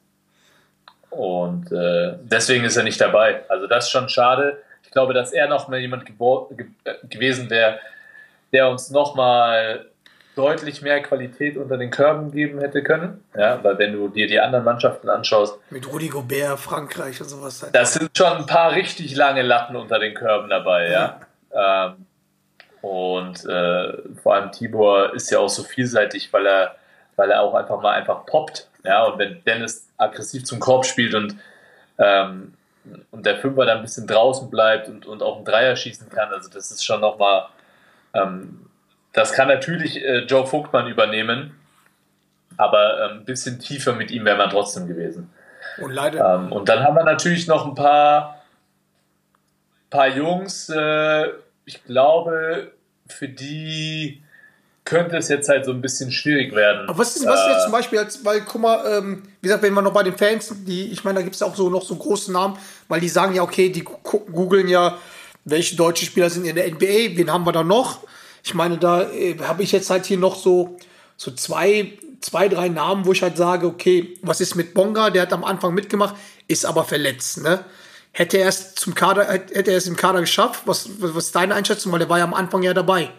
Und 1.11 1.73
äh, 1.73 2.15
deswegen 2.23 2.65
ist 2.65 2.77
er 2.77 2.85
nicht 2.85 3.01
dabei. 3.01 3.43
Also 3.49 3.67
das 3.67 3.87
ist 3.87 3.91
schon 3.91 4.09
schade. 4.09 4.63
Ich 4.85 4.91
glaube, 4.91 5.13
dass 5.13 5.33
er 5.33 5.49
noch 5.49 5.69
mal 5.69 5.79
jemand 5.79 6.07
ge 6.07 6.15
äh, 6.85 6.95
gewesen 7.09 7.51
wäre, 7.51 7.79
der 8.53 8.69
uns 8.71 8.91
noch 8.91 9.15
mal 9.15 9.87
deutlich 10.37 10.83
mehr 10.83 11.03
Qualität 11.03 11.57
unter 11.57 11.77
den 11.77 11.91
Körben 11.91 12.31
geben 12.31 12.61
hätte 12.61 12.83
können. 12.83 13.25
Ja, 13.37 13.63
weil 13.63 13.79
wenn 13.79 13.93
du 13.93 14.09
dir 14.09 14.27
die 14.27 14.41
anderen 14.41 14.65
Mannschaften 14.65 15.09
anschaust, 15.09 15.59
Mit 15.71 15.87
Rudi 15.93 16.09
Gobert, 16.09 16.59
Frankreich 16.59 17.21
und 17.21 17.29
sowas 17.29 17.63
halt. 17.63 17.75
das 17.75 17.95
sind 17.95 18.17
schon 18.17 18.33
ein 18.33 18.47
paar 18.47 18.73
richtig 18.73 19.15
lange 19.17 19.43
Latten 19.43 19.77
unter 19.77 19.99
den 19.99 20.15
Körben 20.15 20.49
dabei, 20.49 20.91
ja. 20.91 21.21
Ähm, 21.53 22.07
und 22.81 23.45
äh, 23.45 23.93
vor 24.23 24.35
allem 24.35 24.53
Tibor 24.53 25.13
ist 25.15 25.31
ja 25.31 25.39
auch 25.41 25.49
so 25.49 25.63
vielseitig, 25.63 26.33
weil 26.33 26.47
er, 26.47 26.77
weil 27.17 27.31
er 27.31 27.43
auch 27.43 27.55
einfach 27.55 27.81
mal 27.81 27.93
einfach 27.93 28.25
poppt. 28.25 28.69
Ja, 28.85 29.05
und 29.05 29.19
wenn 29.19 29.43
Dennis 29.45 29.87
aggressiv 30.01 30.45
zum 30.45 30.61
Korb 30.61 30.87
spielt 30.87 31.15
und, 31.15 31.37
ähm, 31.99 32.55
und 33.11 33.27
der 33.27 33.37
Fünfer 33.37 33.67
dann 33.67 33.79
ein 33.79 33.83
bisschen 33.83 34.07
draußen 34.07 34.51
bleibt 34.51 34.89
und, 34.89 35.07
und 35.07 35.23
auch 35.23 35.37
einen 35.37 35.45
Dreier 35.45 35.77
schießen 35.77 36.09
kann, 36.09 36.33
also 36.33 36.49
das 36.51 36.71
ist 36.71 36.85
schon 36.85 37.01
nochmal, 37.01 37.47
ähm, 38.15 38.67
das 39.13 39.33
kann 39.33 39.49
natürlich 39.49 40.03
äh, 40.03 40.21
Joe 40.21 40.47
Vogtmann 40.47 40.87
übernehmen, 40.87 41.59
aber 42.57 43.11
ähm, 43.11 43.19
ein 43.19 43.25
bisschen 43.25 43.59
tiefer 43.59 43.93
mit 43.93 44.11
ihm 44.11 44.25
wäre 44.25 44.37
man 44.37 44.51
trotzdem 44.51 44.87
gewesen. 44.87 45.31
Und 45.79 45.93
leider, 45.93 46.35
Ähm, 46.35 46.53
und 46.53 46.69
dann 46.69 46.83
haben 46.83 46.95
wir 46.95 47.05
natürlich 47.05 47.47
noch 47.47 47.67
ein 47.67 47.75
paar, 47.75 48.43
paar 49.91 50.09
Jungs, 50.09 50.69
äh, 50.69 51.29
ich 51.65 51.85
glaube, 51.85 52.73
für 53.07 53.29
die 53.29 54.23
könnte 54.91 55.17
es 55.17 55.29
jetzt 55.29 55.49
halt 55.49 55.65
so 55.65 55.71
ein 55.71 55.81
bisschen 55.81 56.11
schwierig 56.11 56.53
werden. 56.53 56.89
Aber 56.89 56.99
was 56.99 57.15
ist, 57.15 57.25
was 57.25 57.41
ist 57.41 57.47
Äh, 57.47 57.53
jetzt 57.53 57.63
zum 57.63 57.73
Beispiel, 57.73 57.99
als, 58.01 58.25
weil, 58.25 58.41
guck 58.41 58.61
mal, 58.61 58.85
ähm, 58.91 59.23
wie 59.41 59.47
gesagt, 59.47 59.63
wenn 59.63 59.73
wir 59.73 59.83
noch 59.83 59.93
bei 59.93 60.03
den 60.03 60.19
Fans, 60.19 60.53
die, 60.67 60.91
ich 60.91 61.05
meine, 61.05 61.21
da 61.21 61.23
gibt 61.23 61.37
es 61.37 61.43
auch 61.43 61.55
so 61.55 61.71
noch 61.71 61.85
so 61.85 61.95
große 61.95 62.33
Namen, 62.33 62.59
weil 62.89 63.01
die 63.01 63.09
sagen 63.09 63.33
ja, 63.33 63.43
okay, 63.43 63.71
die 63.71 63.85
googeln 63.85 64.67
ja, 64.67 64.99
welche 65.45 65.77
deutsche 65.77 66.05
Spieler 66.05 66.29
sind 66.29 66.45
in 66.45 66.57
der 66.57 66.69
NBA, 66.69 67.17
wen 67.17 67.33
haben 67.33 67.47
wir 67.47 67.53
da 67.53 67.63
noch? 67.63 68.01
Ich 68.43 68.55
meine, 68.55 68.79
da 68.79 69.03
äh, 69.03 69.39
habe 69.41 69.63
ich 69.63 69.71
jetzt 69.71 69.91
halt 69.91 70.07
hier 70.07 70.19
noch 70.19 70.35
so, 70.35 70.77
so 71.17 71.31
zwei, 71.31 71.97
zwei, 72.21 72.49
drei 72.49 72.69
Namen, 72.69 73.07
wo 73.07 73.13
ich 73.13 73.23
halt 73.23 73.37
sage, 73.37 73.69
okay, 73.69 74.19
was 74.23 74.41
ist 74.41 74.57
mit 74.57 74.75
Bonga? 74.75 75.11
Der 75.11 75.23
hat 75.23 75.33
am 75.33 75.45
Anfang 75.45 75.73
mitgemacht, 75.73 76.17
ist 76.49 76.67
aber 76.67 76.83
verletzt, 76.83 77.43
ne? 77.43 77.65
Hätte 78.11 78.39
er 78.39 78.49
es 78.49 78.75
zum 78.75 78.97
Kader, 78.97 79.25
hätte 79.29 79.71
er 79.71 79.77
es 79.77 79.87
im 79.87 79.95
Kader 79.95 80.19
geschafft? 80.19 80.63
Was, 80.67 80.91
was 80.99 81.15
was 81.15 81.27
ist 81.27 81.37
deine 81.37 81.55
Einschätzung? 81.55 81.93
Weil 81.93 82.01
der 82.01 82.09
war 82.09 82.19
ja 82.19 82.25
am 82.25 82.35
Anfang 82.35 82.65
ja 82.65 82.75
dabei. 82.75 83.11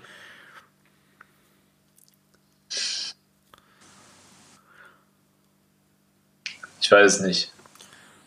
Ich 6.92 6.98
weiß 6.98 7.16
es 7.16 7.22
nicht. 7.22 7.54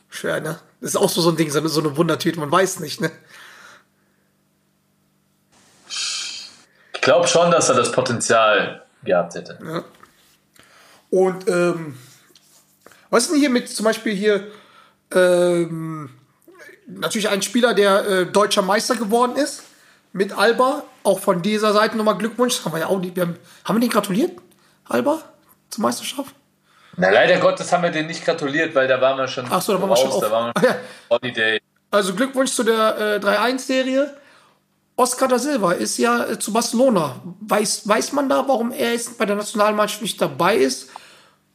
Schwer, 0.09 0.41
ne? 0.41 0.59
Das 0.81 0.93
ist 0.93 0.97
auch 0.97 1.11
so, 1.11 1.21
so 1.21 1.29
ein 1.29 1.37
Ding, 1.37 1.51
so 1.51 1.59
eine, 1.59 1.97
Wundertüte, 1.99 2.41
man 2.41 2.51
weiß 2.51 2.81
nicht, 2.81 2.99
ne? 2.99 3.11
Ich 5.87 7.01
glaube 7.03 7.29
schon, 7.29 7.51
dass 7.51 7.69
er 7.69 7.75
das 7.75 7.93
Potenzial 7.93 8.83
gehabt 9.03 9.35
hätte. 9.35 9.85
Und 11.11 11.47
ähm, 11.47 11.99
was 13.11 13.25
ist 13.25 13.33
denn 13.33 13.39
hier 13.39 13.51
mit 13.51 13.69
zum 13.69 13.85
Beispiel 13.85 14.15
hier 14.15 14.51
ähm, 15.11 16.09
natürlich 16.87 17.29
ein 17.29 17.43
Spieler, 17.43 17.75
der 17.75 18.07
äh, 18.07 18.27
deutscher 18.27 18.63
Meister 18.63 18.97
geworden 18.97 19.37
ist 19.37 19.63
mit 20.15 20.33
Alba. 20.33 20.85
Auch 21.03 21.19
von 21.19 21.43
dieser 21.43 21.75
Seite 21.75 21.99
nochmal 21.99 22.17
Glückwunsch. 22.17 22.65
Haben 22.65 22.73
wir 22.73 22.81
ja 22.81 22.87
auch 22.87 22.99
nicht, 22.99 23.15
wir 23.15 23.25
haben, 23.25 23.37
haben 23.67 23.77
wir 23.77 23.81
den 23.81 23.91
gratuliert, 23.91 24.41
Alba, 24.87 25.23
zur 25.69 25.83
Meisterschaft? 25.83 26.35
Na, 26.97 27.11
leider 27.11 27.39
Gottes 27.39 27.73
haben 27.73 27.83
wir 27.83 27.91
den 27.91 28.07
nicht 28.07 28.25
gratuliert, 28.25 28.75
weil 28.75 28.87
da 28.89 29.01
waren 29.01 29.19
wir 29.19 29.29
schon 29.29 29.47
Ach 29.51 29.61
so, 29.63 29.73
da 29.75 29.81
waren 29.81 29.91
wir 29.91 29.97
schon 29.97 30.11
raus, 30.11 30.21
da 30.21 30.27
auf. 30.27 30.33
waren 30.33 30.53
Ah, 30.55 30.61
wir 30.63 30.69
ja. 30.71 30.77
Holiday. 31.11 31.61
Also 31.91 32.15
Glückwunsch 32.15 32.53
zu 32.53 32.63
der 32.65 32.99
äh, 33.23 33.25
3-1-Serie. 33.25 34.17
Oscar 34.97 35.27
da 35.29 35.39
Silva 35.39 35.73
ist 35.73 35.99
ja 35.99 36.25
äh, 36.25 36.39
zu 36.39 36.53
Barcelona. 36.53 37.21
Weiß, 37.41 37.87
weiß 37.89 38.13
man 38.13 38.29
da, 38.29 38.47
warum 38.47 38.71
er 38.73 38.93
jetzt 38.93 39.19
bei 39.19 39.27
der 39.27 39.37
Nationalmannschaft 39.37 40.03
nicht 40.03 40.21
dabei 40.21 40.57
ist? 40.57 40.91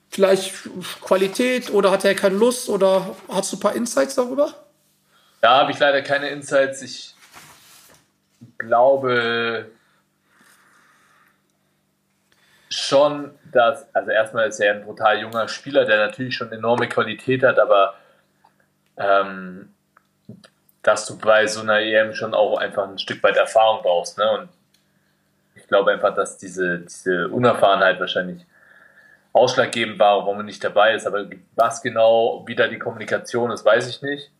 Vielleicht 0.09 0.53
Qualität 1.01 1.71
oder 1.71 1.91
hat 1.91 2.03
er 2.03 2.15
keine 2.15 2.35
Lust 2.35 2.67
oder 2.67 3.15
hast 3.31 3.51
du 3.53 3.57
ein 3.57 3.59
paar 3.59 3.75
Insights 3.75 4.15
darüber? 4.15 4.53
Da 5.41 5.59
habe 5.59 5.71
ich 5.71 5.79
leider 5.79 6.01
keine 6.01 6.29
Insights. 6.29 6.81
Ich 6.81 7.13
glaube 8.57 9.67
schon, 12.69 13.31
dass, 13.51 13.93
also 13.95 14.11
erstmal 14.11 14.47
ist 14.47 14.59
er 14.59 14.75
ein 14.75 14.83
brutal 14.83 15.19
junger 15.19 15.47
Spieler, 15.47 15.85
der 15.85 15.97
natürlich 15.97 16.35
schon 16.35 16.51
enorme 16.51 16.87
Qualität 16.87 17.43
hat, 17.43 17.57
aber 17.57 17.95
ähm, 18.97 19.73
dass 20.83 21.05
du 21.07 21.17
bei 21.17 21.47
so 21.47 21.61
einer 21.61 21.79
EM 21.79 22.13
schon 22.13 22.33
auch 22.33 22.57
einfach 22.57 22.87
ein 22.87 22.99
Stück 22.99 23.21
weit 23.23 23.37
Erfahrung 23.37 23.81
brauchst. 23.81 24.17
Ne? 24.17 24.31
Und 24.31 24.49
ich 25.55 25.67
glaube 25.67 25.91
einfach, 25.91 26.13
dass 26.13 26.37
diese, 26.37 26.79
diese 26.79 27.27
Unerfahrenheit 27.29 27.99
wahrscheinlich 27.99 28.45
ausschlaggebend 29.33 29.99
war, 29.99 30.19
warum 30.19 30.37
er 30.37 30.43
nicht 30.43 30.63
dabei 30.63 30.93
ist. 30.93 31.07
Aber 31.07 31.25
was 31.55 31.81
genau 31.81 32.43
wieder 32.47 32.67
die 32.67 32.79
Kommunikation 32.79 33.51
ist, 33.51 33.65
weiß 33.65 33.89
ich 33.89 34.01
nicht. 34.01 34.31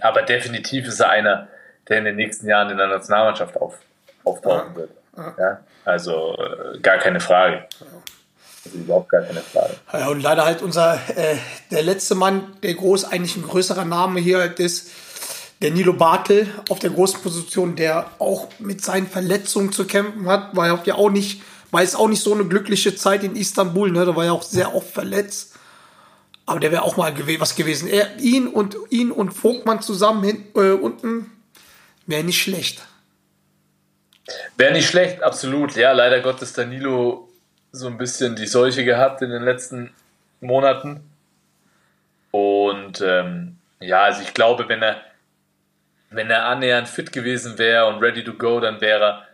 Aber 0.00 0.22
definitiv 0.22 0.86
ist 0.86 1.00
er 1.00 1.10
einer, 1.10 1.48
der 1.88 1.98
in 1.98 2.04
den 2.04 2.16
nächsten 2.16 2.48
Jahren 2.48 2.70
in 2.70 2.78
der 2.78 2.86
Nationalmannschaft 2.86 3.56
auf, 3.58 3.78
auftauchen 4.24 4.74
wird. 4.74 4.90
Ja? 5.16 5.60
Also 5.84 6.36
äh, 6.38 6.78
gar 6.80 6.98
keine 6.98 7.20
Frage. 7.20 7.64
Also 8.64 8.76
überhaupt 8.78 9.08
gar 9.10 9.22
keine 9.22 9.40
Frage. 9.40 9.74
Ja, 9.92 10.08
und 10.08 10.22
leider 10.22 10.44
halt 10.44 10.62
unser, 10.62 10.94
äh, 11.16 11.36
der 11.70 11.82
letzte 11.82 12.14
Mann, 12.14 12.56
der 12.62 12.74
groß, 12.74 13.04
eigentlich 13.06 13.36
ein 13.36 13.42
größerer 13.42 13.84
Name 13.84 14.20
hier 14.20 14.38
halt 14.38 14.60
ist, 14.60 14.90
der 15.60 15.70
Nilo 15.70 15.92
Bartel 15.92 16.48
auf 16.70 16.78
der 16.78 16.90
großen 16.90 17.20
Position, 17.20 17.76
der 17.76 18.06
auch 18.18 18.48
mit 18.58 18.84
seinen 18.84 19.06
Verletzungen 19.06 19.72
zu 19.72 19.84
kämpfen 19.86 20.26
hat, 20.28 20.54
war 20.56 20.68
ja 20.68 20.74
auch- 20.74 20.86
ja 20.86 20.94
auch 20.94 21.10
nicht, 21.10 21.42
war 21.70 21.82
jetzt 21.82 21.96
auch 21.96 22.08
nicht 22.08 22.22
so 22.22 22.34
eine 22.34 22.44
glückliche 22.44 22.94
Zeit 22.96 23.22
in 23.24 23.36
Istanbul, 23.36 23.90
ne? 23.90 24.04
Da 24.04 24.14
war 24.16 24.24
ja 24.24 24.32
auch 24.32 24.42
sehr 24.42 24.74
oft 24.74 24.90
verletzt. 24.92 25.54
Aber 26.46 26.58
der 26.60 26.72
wäre 26.72 26.82
auch 26.82 26.96
mal 26.96 27.14
gew 27.14 27.38
was 27.38 27.54
gewesen. 27.54 27.88
Er, 27.88 28.18
ihn 28.18 28.48
und 28.48 28.76
ihn 28.90 29.10
und 29.12 29.30
Vogtmann 29.30 29.80
zusammen 29.80 30.22
hin, 30.24 30.44
äh, 30.56 30.72
unten 30.72 31.30
wäre 32.06 32.24
nicht 32.24 32.42
schlecht. 32.42 32.82
Wäre 34.56 34.72
nicht 34.72 34.88
schlecht, 34.88 35.22
absolut. 35.22 35.76
Ja, 35.76 35.92
leider 35.92 36.20
Gottes 36.20 36.52
Danilo 36.52 37.28
so 37.72 37.86
ein 37.86 37.98
bisschen 37.98 38.36
die 38.36 38.46
Seuche 38.46 38.84
gehabt 38.84 39.22
in 39.22 39.30
den 39.30 39.42
letzten 39.42 39.94
Monaten. 40.40 41.00
Und 42.30 43.00
ähm, 43.00 43.56
ja, 43.80 44.04
also 44.04 44.22
ich 44.22 44.34
glaube, 44.34 44.68
wenn 44.68 44.82
er, 44.82 44.96
wenn 46.10 46.30
er 46.30 46.46
annähernd 46.46 46.88
fit 46.88 47.12
gewesen 47.12 47.58
wäre 47.58 47.86
und 47.86 48.02
ready 48.02 48.24
to 48.24 48.34
go, 48.34 48.60
dann 48.60 48.80
wäre 48.80 49.26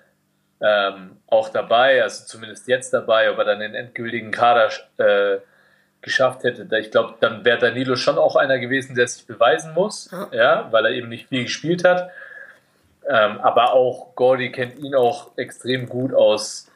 er 0.61 0.91
ähm, 0.91 1.17
auch 1.27 1.51
dabei, 1.51 2.03
also 2.03 2.25
zumindest 2.25 2.67
jetzt 2.69 2.93
dabei, 2.93 3.31
ob 3.31 3.39
er 3.39 3.45
dann 3.45 3.61
den 3.61 3.75
endgültigen 3.75 4.31
Kader 4.31 4.71
äh, 4.97 5.39
geschafft 6.01 6.45
hätte. 6.45 6.67
Ich 6.79 6.91
glaube, 6.91 7.15
dann 7.21 7.45
wäre 7.45 7.59
Danilo 7.59 7.97
schon 7.97 8.19
auch 8.19 8.37
einer 8.37 8.59
gewesen, 8.59 8.95
der 8.95 9.09
sich 9.09 9.27
beweisen 9.27 9.75
muss, 9.75 10.11
ja, 10.11 10.29
ja 10.33 10.69
weil 10.73 10.87
er 10.87 10.93
eben 10.93 11.09
nicht 11.09 11.29
viel 11.29 11.45
gespielt 11.45 11.85
hat. 11.85 12.11
Ähm, 13.09 13.41
aber 13.41 13.73
auch 13.73 14.15
Gordy 14.15 14.53
kennt 14.53 14.79
ihn 14.79 14.95
auch 14.95 15.31
extrem 15.39 15.89
gut 15.89 16.13
aus, 16.13 16.71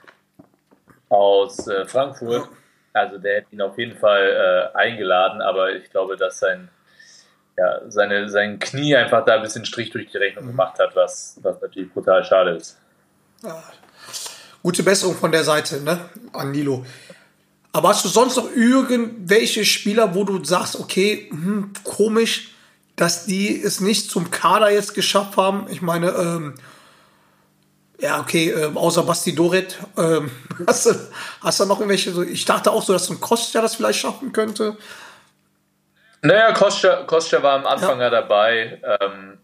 aus 1.10 1.68
äh, 1.68 1.84
Frankfurt. 1.86 2.48
Also 2.94 3.18
der 3.18 3.36
hätte 3.36 3.52
ihn 3.52 3.60
auf 3.60 3.78
jeden 3.78 3.98
Fall 3.98 4.72
äh, 4.74 4.76
eingeladen, 4.76 5.42
aber 5.42 5.72
ich 5.72 5.90
glaube, 5.90 6.16
dass 6.16 6.38
sein, 6.38 6.70
ja, 7.58 7.80
seine, 7.88 8.30
sein 8.30 8.58
Knie 8.58 8.96
einfach 8.96 9.24
da 9.26 9.34
ein 9.34 9.42
bisschen 9.42 9.66
Strich 9.66 9.90
durch 9.90 10.10
die 10.10 10.16
Rechnung 10.16 10.44
mhm. 10.44 10.50
gemacht 10.50 10.78
hat, 10.78 10.96
was, 10.96 11.38
was 11.42 11.60
natürlich 11.60 11.92
brutal 11.92 12.24
schade 12.24 12.52
ist. 12.52 12.78
Ja. 13.42 13.62
Gute 14.62 14.82
Besserung 14.82 15.16
von 15.16 15.32
der 15.32 15.44
Seite, 15.44 15.82
ne, 15.82 15.98
an 16.32 16.52
Nilo. 16.52 16.86
Aber 17.72 17.88
hast 17.88 18.04
du 18.04 18.08
sonst 18.08 18.36
noch 18.36 18.50
irgendwelche 18.54 19.64
Spieler, 19.64 20.14
wo 20.14 20.24
du 20.24 20.42
sagst, 20.44 20.78
okay, 20.78 21.28
hm, 21.30 21.72
komisch, 21.84 22.51
dass 22.96 23.26
die 23.26 23.60
es 23.60 23.80
nicht 23.80 24.10
zum 24.10 24.30
Kader 24.30 24.70
jetzt 24.70 24.94
geschafft 24.94 25.36
haben? 25.36 25.66
Ich 25.70 25.82
meine, 25.82 26.10
ähm, 26.10 26.54
ja, 27.98 28.20
okay, 28.20 28.50
äh, 28.50 28.70
außer 28.74 29.04
Basti 29.04 29.34
Doret, 29.34 29.78
ähm, 29.96 30.30
hast, 30.66 30.86
du, 30.86 30.94
hast 31.40 31.60
du 31.60 31.66
noch 31.66 31.78
irgendwelche, 31.78 32.10
so, 32.12 32.22
ich 32.22 32.44
dachte 32.44 32.72
auch 32.72 32.82
so, 32.82 32.92
dass 32.92 33.06
so 33.06 33.14
ein 33.14 33.20
Kostja 33.20 33.62
das 33.62 33.76
vielleicht 33.76 34.00
schaffen 34.00 34.32
könnte. 34.32 34.76
Naja, 36.20 36.52
Kostja, 36.52 37.04
Kostja 37.04 37.42
war 37.42 37.54
am 37.54 37.66
Anfang 37.66 37.98
ja, 37.98 38.04
ja 38.04 38.10
dabei, 38.10 38.80
ähm, 39.00 39.38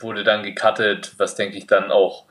wurde 0.00 0.24
dann 0.24 0.42
gecuttet, 0.42 1.14
was 1.18 1.34
denke 1.34 1.56
ich 1.56 1.66
dann 1.66 1.90
auch 1.90 2.24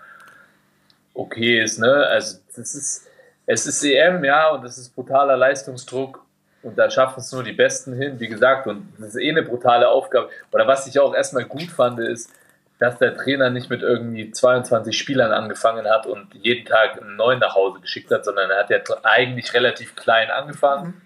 okay 1.13 1.63
ist, 1.63 1.79
ne? 1.79 2.07
Also 2.07 2.39
das 2.55 2.75
ist, 2.75 3.07
es 3.45 3.65
ist 3.65 3.83
EM, 3.83 4.23
ja, 4.23 4.49
und 4.49 4.65
es 4.65 4.77
ist 4.77 4.95
brutaler 4.95 5.37
Leistungsdruck 5.37 6.24
und 6.65 6.79
da 6.79 6.89
schaffen 6.89 7.19
es 7.19 7.31
nur 7.31 7.43
die 7.43 7.51
Besten 7.51 7.93
hin, 7.93 8.19
wie 8.19 8.27
gesagt, 8.27 8.65
und 8.65 8.91
das 8.97 9.09
ist 9.09 9.21
eh 9.21 9.29
eine 9.29 9.43
brutale 9.43 9.87
Aufgabe. 9.87 10.29
Oder 10.51 10.65
was 10.65 10.87
ich 10.87 10.99
auch 10.99 11.13
erstmal 11.13 11.45
gut 11.45 11.69
fand, 11.69 11.99
ist, 11.99 12.31
dass 12.79 12.97
der 12.97 13.15
Trainer 13.15 13.51
nicht 13.51 13.69
mit 13.69 13.83
irgendwie 13.83 14.31
22 14.31 14.97
Spielern 14.97 15.31
angefangen 15.31 15.87
hat 15.87 16.07
und 16.07 16.33
jeden 16.33 16.65
Tag 16.65 16.99
einen 16.99 17.17
neuen 17.17 17.37
nach 17.37 17.53
Hause 17.53 17.81
geschickt 17.81 18.09
hat, 18.09 18.25
sondern 18.25 18.49
er 18.49 18.57
hat 18.57 18.71
ja 18.71 18.79
eigentlich 19.03 19.53
relativ 19.53 19.95
klein 19.95 20.31
angefangen 20.31 20.87
mhm. 20.87 21.01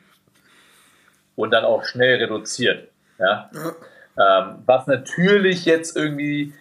und 1.35 1.51
dann 1.51 1.65
auch 1.65 1.83
schnell 1.83 2.19
reduziert. 2.19 2.87
Ja? 3.19 3.51
ja. 3.53 4.41
Ähm, 4.41 4.63
was 4.65 4.87
natürlich 4.87 5.65
jetzt 5.65 5.97
irgendwie, 5.97 6.53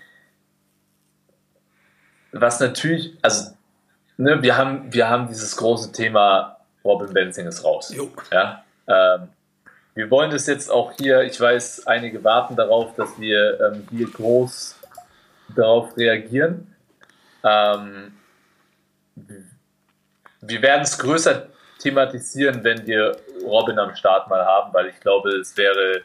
was 2.33 2.59
natürlich, 2.59 3.17
also 3.23 3.53
ne, 4.17 4.43
wir, 4.43 4.57
haben, 4.57 4.93
wir 4.93 5.09
haben 5.09 5.29
dieses 5.29 5.57
große 5.57 5.93
Thema, 5.93 6.57
Robin 6.85 7.15
Benzing 7.15 7.47
ist 7.47 7.65
raus. 7.65 7.95
Jo. 7.95 8.11
Ja? 8.33 8.65
Ähm, 8.89 9.29
wir 9.95 10.11
wollen 10.11 10.31
das 10.31 10.47
jetzt 10.47 10.71
auch 10.71 10.93
hier, 10.93 11.23
ich 11.23 11.41
weiß, 11.41 11.87
einige 11.87 12.23
warten 12.23 12.57
darauf, 12.57 12.95
dass 12.95 13.21
wir 13.21 13.61
ähm, 13.61 13.87
hier 13.91 14.09
groß 14.09 14.79
darauf 15.57 15.97
reagieren. 15.97 16.75
Ähm, 17.45 18.13
wir 20.41 20.63
werden 20.63 20.83
es 20.83 20.99
größer 20.99 21.49
thematisieren, 21.81 22.63
wenn 22.65 22.87
wir 22.87 23.17
Robin 23.45 23.79
am 23.79 23.95
Start 23.95 24.29
mal 24.29 24.45
haben, 24.45 24.73
weil 24.73 24.87
ich 24.87 25.01
glaube, 25.01 25.31
es 25.31 25.57
wäre 25.57 26.03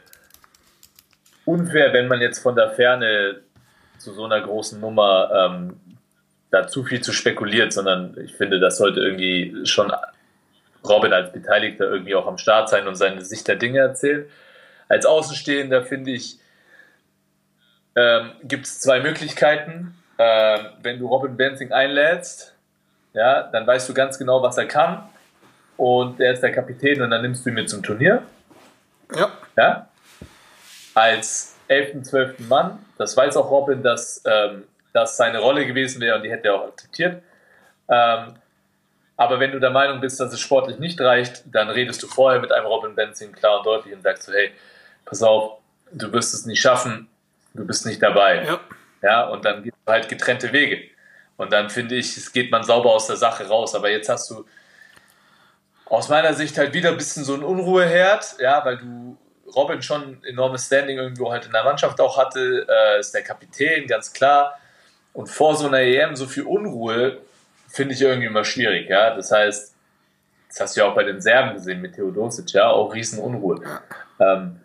unfair, 1.44 1.92
wenn 1.92 2.08
man 2.08 2.20
jetzt 2.20 2.40
von 2.40 2.56
der 2.56 2.70
Ferne 2.70 3.40
zu 3.98 4.12
so 4.12 4.24
einer 4.24 4.40
großen 4.40 4.80
Nummer 4.80 5.30
ähm, 5.32 5.80
da 6.50 6.66
zu 6.66 6.84
viel 6.84 7.00
zu 7.00 7.12
spekuliert, 7.12 7.72
sondern 7.72 8.16
ich 8.18 8.34
finde, 8.34 8.60
das 8.60 8.78
sollte 8.78 9.00
irgendwie 9.00 9.66
schon 9.66 9.92
Robin 10.88 11.12
als 11.12 11.32
Beteiligter 11.32 11.84
irgendwie 11.90 12.14
auch 12.14 12.26
am 12.26 12.38
Start 12.38 12.68
sein 12.68 12.86
und 12.86 12.96
seine 12.96 13.22
Sicht 13.22 13.48
der 13.48 13.56
Dinge 13.56 13.80
erzählen. 13.80 14.26
Als 14.88 15.06
Außenstehender 15.06 15.82
finde 15.82 16.10
ich, 16.10 16.38
ähm, 17.96 18.32
gibt 18.42 18.66
es 18.66 18.80
zwei 18.80 19.00
Möglichkeiten. 19.00 19.96
Ähm, 20.18 20.66
wenn 20.82 20.98
du 20.98 21.06
Robin 21.06 21.36
Benzing 21.36 21.72
einlädst, 21.72 22.54
ja, 23.12 23.44
dann 23.44 23.66
weißt 23.66 23.88
du 23.88 23.94
ganz 23.94 24.18
genau, 24.18 24.42
was 24.42 24.58
er 24.58 24.66
kann. 24.66 25.08
Und 25.76 26.20
er 26.20 26.32
ist 26.32 26.42
der 26.42 26.52
Kapitän 26.52 27.02
und 27.02 27.10
dann 27.10 27.22
nimmst 27.22 27.44
du 27.44 27.50
ihn 27.50 27.54
mit 27.54 27.68
zum 27.68 27.82
Turnier. 27.82 28.22
Ja. 29.14 29.32
ja? 29.56 29.88
Als 30.94 31.56
11., 31.68 32.02
12. 32.02 32.48
Mann, 32.48 32.78
das 32.98 33.16
weiß 33.16 33.36
auch 33.36 33.50
Robin, 33.50 33.82
dass 33.82 34.22
ähm, 34.26 34.64
das 34.92 35.16
seine 35.16 35.40
Rolle 35.40 35.66
gewesen 35.66 36.00
wäre 36.00 36.16
und 36.16 36.22
die 36.22 36.30
hätte 36.30 36.48
er 36.48 36.54
auch 36.54 36.68
akzeptiert. 36.68 37.22
Ähm, 37.88 38.34
aber 39.16 39.38
wenn 39.38 39.52
du 39.52 39.60
der 39.60 39.70
Meinung 39.70 40.00
bist, 40.00 40.18
dass 40.18 40.32
es 40.32 40.40
sportlich 40.40 40.78
nicht 40.78 41.00
reicht, 41.00 41.44
dann 41.46 41.70
redest 41.70 42.02
du 42.02 42.08
vorher 42.08 42.40
mit 42.40 42.52
einem 42.52 42.66
Robin 42.66 42.94
Benzing 42.94 43.32
klar 43.32 43.58
und 43.58 43.66
deutlich 43.66 43.94
und 43.94 44.02
sagst 44.02 44.24
so, 44.24 44.32
hey, 44.32 44.52
pass 45.04 45.22
auf, 45.22 45.58
du 45.92 46.12
wirst 46.12 46.34
es 46.34 46.46
nicht 46.46 46.60
schaffen, 46.60 47.08
du 47.54 47.64
bist 47.64 47.86
nicht 47.86 48.02
dabei. 48.02 48.44
Ja. 48.44 48.60
ja 49.02 49.28
und 49.28 49.44
dann 49.44 49.62
gibt 49.62 49.76
es 49.84 49.92
halt 49.92 50.08
getrennte 50.08 50.52
Wege. 50.52 50.82
Und 51.36 51.52
dann 51.52 51.70
finde 51.70 51.96
ich, 51.96 52.16
es 52.16 52.32
geht 52.32 52.50
man 52.50 52.62
sauber 52.62 52.92
aus 52.92 53.06
der 53.06 53.16
Sache 53.16 53.46
raus. 53.48 53.74
Aber 53.74 53.90
jetzt 53.90 54.08
hast 54.08 54.30
du 54.30 54.44
aus 55.86 56.08
meiner 56.08 56.34
Sicht 56.34 56.56
halt 56.58 56.74
wieder 56.74 56.90
ein 56.90 56.96
bisschen 56.96 57.24
so 57.24 57.34
ein 57.34 57.42
Unruheherd, 57.42 58.36
ja, 58.40 58.64
weil 58.64 58.78
du 58.78 59.16
Robin 59.54 59.82
schon 59.82 60.22
enormes 60.24 60.66
Standing 60.66 60.98
irgendwo 60.98 61.30
halt 61.30 61.46
in 61.46 61.52
der 61.52 61.64
Mannschaft 61.64 62.00
auch 62.00 62.16
hatte, 62.16 62.66
äh, 62.68 63.00
ist 63.00 63.14
der 63.14 63.22
Kapitän, 63.22 63.86
ganz 63.86 64.12
klar. 64.12 64.58
Und 65.12 65.28
vor 65.28 65.54
so 65.56 65.66
einer 65.66 65.80
EM 65.80 66.16
so 66.16 66.26
viel 66.26 66.44
Unruhe 66.44 67.18
finde 67.74 67.94
ich 67.94 68.00
irgendwie 68.00 68.28
immer 68.28 68.44
schwierig, 68.44 68.88
ja. 68.88 69.14
Das 69.14 69.32
heißt, 69.32 69.74
das 70.48 70.60
hast 70.60 70.76
du 70.76 70.80
ja 70.80 70.86
auch 70.86 70.94
bei 70.94 71.02
den 71.02 71.20
Serben 71.20 71.54
gesehen 71.54 71.80
mit 71.80 71.96
Theodosic, 71.96 72.52
ja, 72.52 72.68
auch 72.68 72.94
riesen 72.94 73.18
Unruhe. 73.18 73.60
Ähm, 74.20 74.60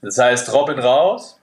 das 0.00 0.16
heißt, 0.16 0.50
Robin 0.54 0.78
raus, 0.78 1.38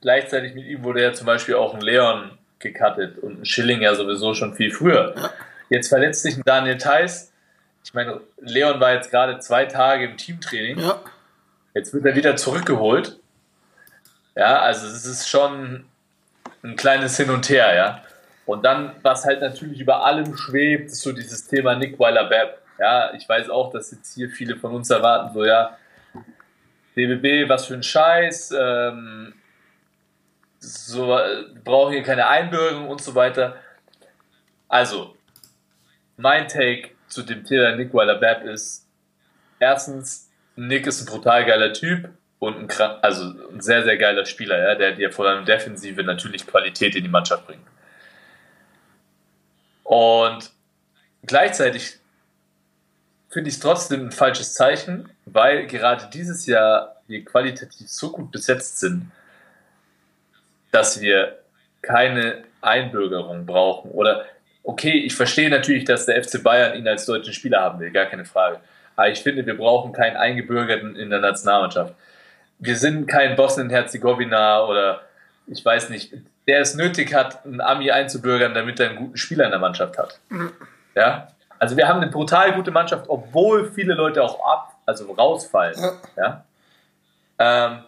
gleichzeitig 0.00 0.54
mit 0.54 0.66
ihm 0.66 0.82
wurde 0.82 1.02
ja 1.02 1.12
zum 1.12 1.26
Beispiel 1.26 1.54
auch 1.54 1.72
ein 1.72 1.80
Leon 1.80 2.36
gecuttet 2.58 3.18
und 3.18 3.42
ein 3.42 3.44
Schilling 3.44 3.82
ja 3.82 3.94
sowieso 3.94 4.34
schon 4.34 4.54
viel 4.54 4.72
früher. 4.72 5.14
Jetzt 5.68 5.88
verletzt 5.88 6.24
sich 6.24 6.36
ein 6.36 6.42
Daniel 6.44 6.76
Theiss. 6.76 7.32
Ich 7.84 7.94
meine, 7.94 8.20
Leon 8.40 8.80
war 8.80 8.94
jetzt 8.94 9.12
gerade 9.12 9.38
zwei 9.38 9.66
Tage 9.66 10.06
im 10.06 10.16
Teamtraining. 10.16 10.80
Ja. 10.80 11.00
Jetzt 11.74 11.94
wird 11.94 12.04
er 12.04 12.16
wieder 12.16 12.34
zurückgeholt. 12.34 13.20
Ja, 14.34 14.58
also 14.58 14.88
es 14.88 15.06
ist 15.06 15.28
schon 15.28 15.84
ein 16.64 16.74
kleines 16.74 17.16
Hin 17.16 17.30
und 17.30 17.48
Her, 17.48 17.74
ja. 17.76 18.02
Und 18.46 18.64
dann, 18.64 18.92
was 19.02 19.24
halt 19.24 19.40
natürlich 19.40 19.80
über 19.80 20.04
allem 20.04 20.36
schwebt, 20.36 20.90
ist 20.90 21.02
so 21.02 21.12
dieses 21.12 21.46
Thema 21.46 21.76
Nick 21.76 21.98
Weiler-Bepp. 21.98 22.58
Ja, 22.78 23.14
ich 23.14 23.28
weiß 23.28 23.48
auch, 23.50 23.70
dass 23.70 23.92
jetzt 23.92 24.14
hier 24.14 24.28
viele 24.28 24.56
von 24.56 24.74
uns 24.74 24.90
erwarten, 24.90 25.32
so 25.32 25.44
ja, 25.44 25.78
DBB, 26.96 27.48
was 27.48 27.66
für 27.66 27.74
ein 27.74 27.82
Scheiß, 27.82 28.54
ähm, 28.58 29.34
so, 30.58 31.08
wir 31.08 31.60
brauchen 31.62 31.92
hier 31.92 32.02
keine 32.02 32.26
Einbürgerung 32.26 32.88
und 32.88 33.00
so 33.00 33.14
weiter. 33.14 33.56
Also, 34.68 35.14
mein 36.16 36.48
Take 36.48 36.90
zu 37.06 37.22
dem 37.22 37.44
Thema 37.44 37.76
Nick 37.76 37.92
Weiler-Bepp 37.92 38.44
ist, 38.44 38.88
erstens, 39.58 40.30
Nick 40.56 40.86
ist 40.86 41.02
ein 41.02 41.06
brutal 41.06 41.44
geiler 41.44 41.72
Typ 41.72 42.08
und 42.38 42.56
ein, 42.56 42.80
also 43.02 43.24
ein 43.52 43.60
sehr, 43.60 43.84
sehr 43.84 43.96
geiler 43.96 44.24
Spieler, 44.24 44.58
ja, 44.58 44.74
der 44.74 44.92
dir 44.92 45.10
vor 45.12 45.26
allem 45.26 45.44
Defensive 45.44 46.02
natürlich 46.02 46.46
Qualität 46.46 46.96
in 46.96 47.04
die 47.04 47.10
Mannschaft 47.10 47.46
bringt. 47.46 47.66
Und 49.84 50.50
gleichzeitig 51.24 51.98
finde 53.30 53.48
ich 53.48 53.56
es 53.56 53.60
trotzdem 53.60 54.06
ein 54.06 54.12
falsches 54.12 54.54
Zeichen, 54.54 55.10
weil 55.26 55.66
gerade 55.66 56.08
dieses 56.12 56.46
Jahr 56.46 56.96
wir 57.06 57.24
qualitativ 57.24 57.88
so 57.88 58.10
gut 58.10 58.32
besetzt 58.32 58.80
sind, 58.80 59.10
dass 60.72 61.00
wir 61.00 61.38
keine 61.82 62.44
Einbürgerung 62.62 63.46
brauchen. 63.46 63.90
Oder, 63.90 64.24
okay, 64.62 64.92
ich 64.92 65.14
verstehe 65.14 65.50
natürlich, 65.50 65.84
dass 65.84 66.06
der 66.06 66.22
FC 66.22 66.42
Bayern 66.42 66.76
ihn 66.78 66.88
als 66.88 67.06
deutschen 67.06 67.34
Spieler 67.34 67.60
haben 67.60 67.78
will, 67.80 67.90
gar 67.90 68.06
keine 68.06 68.24
Frage. 68.24 68.60
Aber 68.96 69.10
ich 69.10 69.20
finde, 69.20 69.44
wir 69.44 69.56
brauchen 69.56 69.92
keinen 69.92 70.16
Eingebürgerten 70.16 70.96
in 70.96 71.10
der 71.10 71.20
Nationalmannschaft. 71.20 71.94
Wir 72.58 72.76
sind 72.76 73.06
kein 73.06 73.36
Bosnien-Herzegowina 73.36 74.64
oder 74.64 75.02
ich 75.46 75.62
weiß 75.64 75.90
nicht, 75.90 76.14
der 76.46 76.60
es 76.60 76.74
nötig 76.74 77.14
hat, 77.14 77.44
einen 77.44 77.60
Ami 77.60 77.90
einzubürgern, 77.90 78.54
damit 78.54 78.78
er 78.80 78.90
einen 78.90 78.98
guten 78.98 79.16
Spieler 79.16 79.44
in 79.46 79.50
der 79.50 79.60
Mannschaft 79.60 79.98
hat. 79.98 80.18
Mhm. 80.28 80.52
Ja? 80.94 81.28
Also 81.58 81.76
wir 81.76 81.88
haben 81.88 82.00
eine 82.00 82.10
brutal 82.10 82.52
gute 82.54 82.70
Mannschaft, 82.70 83.06
obwohl 83.08 83.70
viele 83.72 83.94
Leute 83.94 84.22
auch 84.22 84.44
ab, 84.44 84.74
also 84.86 85.10
rausfallen. 85.12 85.76
Ja. 86.16 86.44
Ähm, 87.38 87.84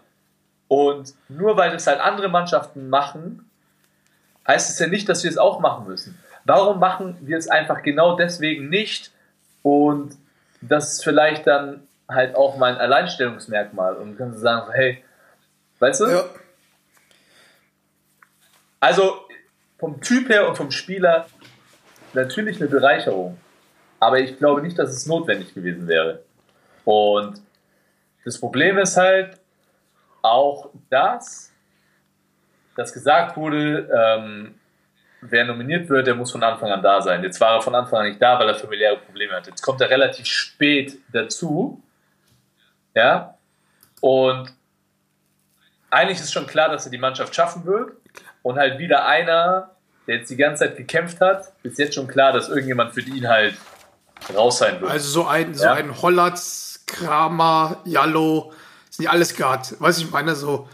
und 0.69 1.15
nur 1.29 1.57
weil 1.57 1.71
das 1.71 1.87
halt 1.87 2.01
andere 2.01 2.29
Mannschaften 2.29 2.89
machen, 2.89 3.49
heißt 4.47 4.71
es 4.71 4.79
ja 4.79 4.87
nicht, 4.87 5.09
dass 5.09 5.23
wir 5.25 5.31
es 5.31 5.39
auch 5.39 5.61
machen 5.61 5.87
müssen. 5.87 6.19
Warum 6.45 6.79
machen 6.79 7.17
wir 7.21 7.37
es 7.37 7.49
einfach 7.49 7.83
genau 7.83 8.17
deswegen 8.17 8.69
nicht? 8.69 9.11
Und 9.63 10.17
das 10.61 10.95
ist 10.95 11.05
vielleicht 11.05 11.47
dann 11.47 11.87
halt 12.09 12.37
auch 12.37 12.57
mein 12.57 12.77
Alleinstellungsmerkmal. 12.77 13.97
Und 13.97 14.17
können 14.17 14.33
sie 14.33 14.41
sagen, 14.41 14.71
hey, 14.73 15.05
weißt 15.81 16.01
du? 16.01 16.07
Ja. 16.07 16.25
Also 18.81 19.27
vom 19.79 20.01
Typ 20.01 20.29
her 20.29 20.49
und 20.49 20.57
vom 20.57 20.71
Spieler 20.71 21.27
natürlich 22.13 22.61
eine 22.61 22.69
Bereicherung. 22.69 23.39
Aber 24.01 24.19
ich 24.21 24.37
glaube 24.39 24.63
nicht, 24.63 24.79
dass 24.79 24.91
es 24.91 25.07
notwendig 25.07 25.55
gewesen 25.55 25.89
wäre. 25.89 26.23
Und 26.85 27.41
das 28.25 28.39
Problem 28.39 28.79
ist 28.79 28.97
halt 28.97 29.39
auch 30.23 30.71
das, 30.91 31.53
dass 32.77 32.93
gesagt 32.93 33.37
wurde, 33.37 33.89
ähm, 33.93 34.55
wer 35.21 35.45
nominiert 35.45 35.89
wird, 35.89 36.07
der 36.07 36.15
muss 36.15 36.33
von 36.33 36.43
Anfang 36.43 36.71
an 36.71 36.83
da 36.83 37.01
sein. 37.01 37.23
Jetzt 37.23 37.41
war 37.41 37.55
er 37.55 37.63
von 37.63 37.75
Anfang 37.75 38.01
an 38.01 38.09
nicht 38.09 38.21
da, 38.21 38.39
weil 38.39 38.49
er 38.49 38.55
familiäre 38.55 38.99
Probleme 38.99 39.35
hat. 39.35 39.47
Jetzt 39.47 39.63
kommt 39.63 39.81
er 39.81 39.91
relativ 39.91 40.27
spät 40.27 40.99
dazu. 41.13 41.83
Ja. 42.95 43.37
Und 44.01 44.53
eigentlich 45.91 46.21
ist 46.21 46.33
schon 46.33 46.47
klar, 46.47 46.69
dass 46.69 46.85
er 46.85 46.91
die 46.91 46.99
Mannschaft 46.99 47.35
schaffen 47.35 47.65
wird. 47.65 47.93
Und 48.47 48.59
halt 48.61 48.79
wieder 48.79 49.05
einer, 49.07 49.71
der 50.07 50.19
jetzt 50.19 50.31
die 50.31 50.37
ganze 50.37 50.67
Zeit 50.67 50.77
gekämpft 50.77 51.21
hat, 51.21 51.53
ist 51.65 51.81
jetzt 51.81 51.97
schon 51.97 52.07
klar, 52.07 52.33
dass 52.33 52.49
irgendjemand 52.49 52.95
für 52.95 53.01
ihn 53.01 53.27
halt 53.27 53.57
raus 54.33 54.59
sein 54.59 54.81
wird. 54.81 54.89
Also 54.89 55.09
so 55.23 55.27
ein, 55.27 55.53
so 55.53 55.65
Ja. 55.65 55.73
ein 55.73 56.01
Hollatz, 56.01 56.85
Kramer, 56.87 57.81
Jallo, 57.85 58.53
sind 58.89 59.03
die 59.03 59.09
alles 59.09 59.35
gehabt. 59.35 59.75
Weiß 59.81 59.99
ich 59.99 60.09
meine, 60.13 60.37
so. 60.37 60.69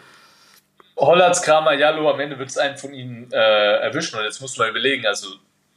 Hollands, 0.99 1.41
Kramer, 1.41 1.73
Jallo, 1.73 2.11
am 2.11 2.20
Ende 2.20 2.39
wird 2.39 2.51
es 2.51 2.59
einen 2.59 2.77
von 2.77 2.93
ihnen 2.93 3.33
äh, 3.33 3.37
erwischen. 3.79 4.18
Und 4.18 4.25
jetzt 4.27 4.43
muss 4.43 4.59
man 4.59 4.68
überlegen, 4.68 5.07
also 5.07 5.29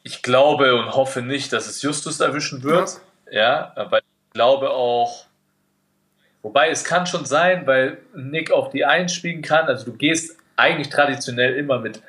ich 0.03 0.21
glaube 0.21 0.75
und 0.75 0.93
hoffe 0.93 1.21
nicht, 1.21 1.53
dass 1.53 1.65
es 1.65 1.81
Justus 1.81 2.19
erwischen 2.19 2.61
wird. 2.63 2.99
Ja, 3.31 3.71
aber 3.77 3.99
ich 3.99 4.33
glaube 4.33 4.71
auch, 4.71 5.27
wobei 6.41 6.71
es 6.71 6.83
kann 6.83 7.07
schon 7.07 7.23
sein, 7.23 7.65
weil 7.65 7.99
Nick 8.13 8.51
auf 8.51 8.69
die 8.71 8.83
Eins 8.83 9.13
spielen 9.13 9.41
kann. 9.41 9.67
Also 9.67 9.85
du 9.85 9.93
gehst 9.93 10.34
eigentlich 10.55 10.89
traditionell 10.89 11.55
immer 11.55 11.79
mit 11.79 12.01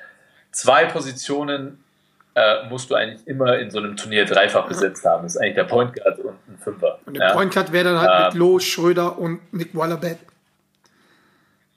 zwei 0.53 0.86
Positionen, 0.86 1.82
äh, 2.34 2.68
musst 2.68 2.90
du 2.90 2.94
eigentlich 2.94 3.26
immer 3.26 3.59
in 3.59 3.70
so 3.70 3.78
einem 3.78 3.97
Turnier 3.97 4.26
dreifach 4.26 4.68
besetzt 4.68 5.05
haben. 5.05 5.22
Das 5.22 5.36
ist 5.36 5.40
eigentlich 5.40 5.55
der 5.55 5.64
Point 5.64 5.94
Guard 5.94 6.18
und 6.18 6.36
ein 6.49 6.59
Fünfer. 6.59 6.99
Und 7.07 7.16
der 7.16 7.28
ja. 7.28 7.32
Point 7.32 7.53
Guard 7.53 7.72
wäre 7.72 7.92
dann 7.92 8.01
halt 8.01 8.24
mit 8.24 8.34
Ähm. 8.34 8.38
Lo, 8.38 8.59
Schröder 8.59 9.18
und 9.18 9.53
Nick 9.55 9.74
Wallerbett. 9.74 10.18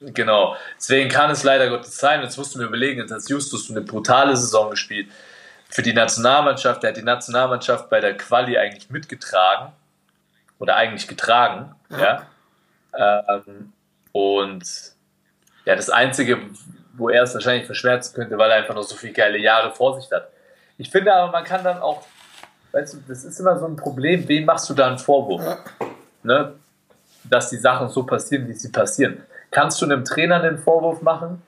Genau. 0.01 0.55
Deswegen 0.77 1.09
kann 1.09 1.31
es 1.31 1.43
leider 1.43 1.69
Gottes 1.69 1.97
sein. 1.97 2.21
Jetzt 2.21 2.37
musst 2.37 2.55
du 2.55 2.59
mir 2.59 2.65
überlegen, 2.65 2.99
jetzt 2.99 3.11
hat 3.11 3.27
Justus 3.29 3.69
eine 3.69 3.81
brutale 3.81 4.35
Saison 4.35 4.69
gespielt. 4.69 5.09
Für 5.69 5.81
die 5.81 5.93
Nationalmannschaft, 5.93 6.83
der 6.83 6.89
hat 6.89 6.97
die 6.97 7.03
Nationalmannschaft 7.03 7.89
bei 7.89 7.99
der 7.99 8.17
Quali 8.17 8.57
eigentlich 8.57 8.89
mitgetragen. 8.89 9.71
Oder 10.57 10.75
eigentlich 10.75 11.07
getragen. 11.07 11.73
Ja. 11.89 12.27
Ähm, 12.93 13.71
und 14.11 14.63
ja, 15.69 15.75
das 15.75 15.91
Einzige, 15.91 16.39
wo 16.93 17.09
er 17.09 17.23
es 17.23 17.33
wahrscheinlich 17.35 17.67
verschmerzen 17.67 18.15
könnte, 18.15 18.35
weil 18.39 18.49
er 18.49 18.57
einfach 18.57 18.73
noch 18.73 18.81
so 18.81 18.95
viele 18.95 19.13
geile 19.13 19.37
Jahre 19.37 19.71
vor 19.71 20.01
sich 20.01 20.11
hat. 20.11 20.27
Ich 20.79 20.89
finde 20.89 21.13
aber, 21.13 21.31
man 21.31 21.43
kann 21.43 21.63
dann 21.63 21.77
auch, 21.79 22.07
weißt 22.71 22.95
du, 22.95 22.97
das 23.07 23.23
ist 23.23 23.39
immer 23.39 23.55
so 23.59 23.67
ein 23.67 23.75
Problem, 23.75 24.27
wem 24.27 24.45
machst 24.45 24.67
du 24.67 24.73
da 24.73 24.87
einen 24.87 24.97
Vorwurf? 24.97 25.43
Ne, 26.23 26.55
dass 27.23 27.51
die 27.51 27.57
Sachen 27.57 27.87
so 27.89 28.03
passieren, 28.03 28.47
wie 28.47 28.53
sie 28.53 28.71
passieren. 28.71 29.21
Kannst 29.51 29.79
du 29.79 29.85
einem 29.85 30.03
Trainer 30.03 30.41
einen 30.41 30.57
Vorwurf 30.57 31.03
machen? 31.03 31.43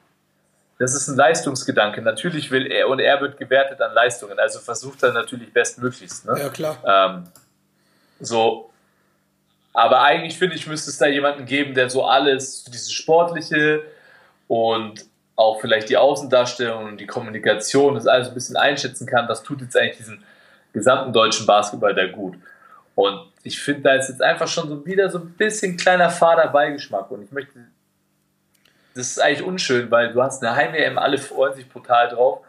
Das 0.78 0.94
ist 0.94 1.08
ein 1.08 1.16
Leistungsgedanke. 1.16 2.04
Natürlich 2.04 2.52
will 2.52 2.72
er 2.72 2.90
und 2.90 3.00
er 3.00 3.20
wird 3.22 3.40
gewertet 3.40 3.82
an 3.82 3.94
Leistungen. 3.96 4.38
Also 4.38 4.60
versucht 4.60 5.02
er 5.02 5.14
natürlich 5.14 5.52
bestmöglichst. 5.52 6.28
Ne? 6.28 6.36
Ja, 6.40 6.50
klar. 6.50 6.78
Ähm, 6.86 7.24
so. 8.20 8.70
Aber 9.74 10.04
eigentlich 10.04 10.38
finde 10.38 10.56
ich, 10.56 10.68
müsste 10.68 10.92
es 10.92 11.00
da 11.00 11.08
jemanden 11.08 11.46
geben, 11.46 11.74
der 11.74 11.90
so 11.90 12.06
alles, 12.06 12.66
dieses 12.66 12.92
Sportliche 12.92 13.82
und 14.52 15.06
auch 15.38 15.62
vielleicht 15.62 15.88
die 15.88 15.96
Außendarstellung 15.96 16.84
und 16.84 16.98
die 16.98 17.08
Kommunikation, 17.08 17.96
das 17.96 18.06
alles 18.06 18.28
ein 18.28 18.34
bisschen 18.34 18.58
einschätzen 18.58 19.08
kann. 19.08 19.26
Das 19.30 19.44
tut 19.44 19.62
jetzt 19.62 19.78
eigentlich 19.78 19.96
diesen 19.96 20.26
gesamten 20.74 21.14
deutschen 21.14 21.46
Basketball 21.46 21.96
da 21.96 22.06
gut. 22.08 22.36
Und 22.94 23.32
ich 23.44 23.62
finde, 23.62 23.84
da 23.84 23.94
ist 23.96 24.10
jetzt 24.10 24.22
einfach 24.22 24.50
schon 24.50 24.68
so 24.68 24.86
wieder 24.86 25.10
so 25.10 25.20
ein 25.20 25.30
bisschen 25.38 25.78
kleiner 25.78 26.10
fader 26.10 26.50
Beigeschmack. 26.50 27.10
Und 27.12 27.24
ich 27.24 27.32
möchte, 27.32 27.60
das 28.94 29.08
ist 29.12 29.22
eigentlich 29.22 29.44
unschön, 29.44 29.90
weil 29.90 30.12
du 30.12 30.22
hast 30.22 30.44
eine 30.44 30.54
Heim-EM, 30.54 30.98
alle 30.98 31.18
freuen 31.18 31.54
sich 31.56 31.70
brutal 31.70 32.10
drauf. 32.10 32.42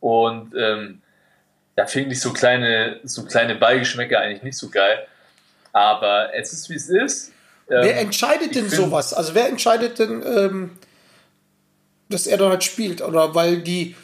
Und 0.00 0.54
ähm, 0.54 1.00
da 1.76 1.86
finde 1.86 2.12
ich 2.12 2.20
so 2.20 2.34
kleine, 2.34 3.00
so 3.04 3.24
kleine 3.24 3.54
Beigeschmäcker 3.54 4.20
eigentlich 4.20 4.42
nicht 4.42 4.58
so 4.58 4.68
geil. 4.68 5.06
Aber 5.72 6.28
es 6.34 6.52
ist, 6.52 6.68
wie 6.68 6.74
es 6.74 6.90
ist. 6.90 7.28
Ähm, 7.70 7.78
Wer 7.84 8.00
entscheidet 8.00 8.54
denn 8.54 8.66
find- 8.66 8.74
sowas? 8.74 9.14
Also 9.14 9.34
wer 9.34 9.48
entscheidet 9.48 9.98
denn, 9.98 10.22
ähm, 10.26 10.70
dass 12.08 12.26
er 12.26 12.38
dann 12.38 12.50
halt 12.50 12.64
spielt? 12.64 13.02
Oder 13.02 13.34
weil 13.34 13.58
die 13.58 13.96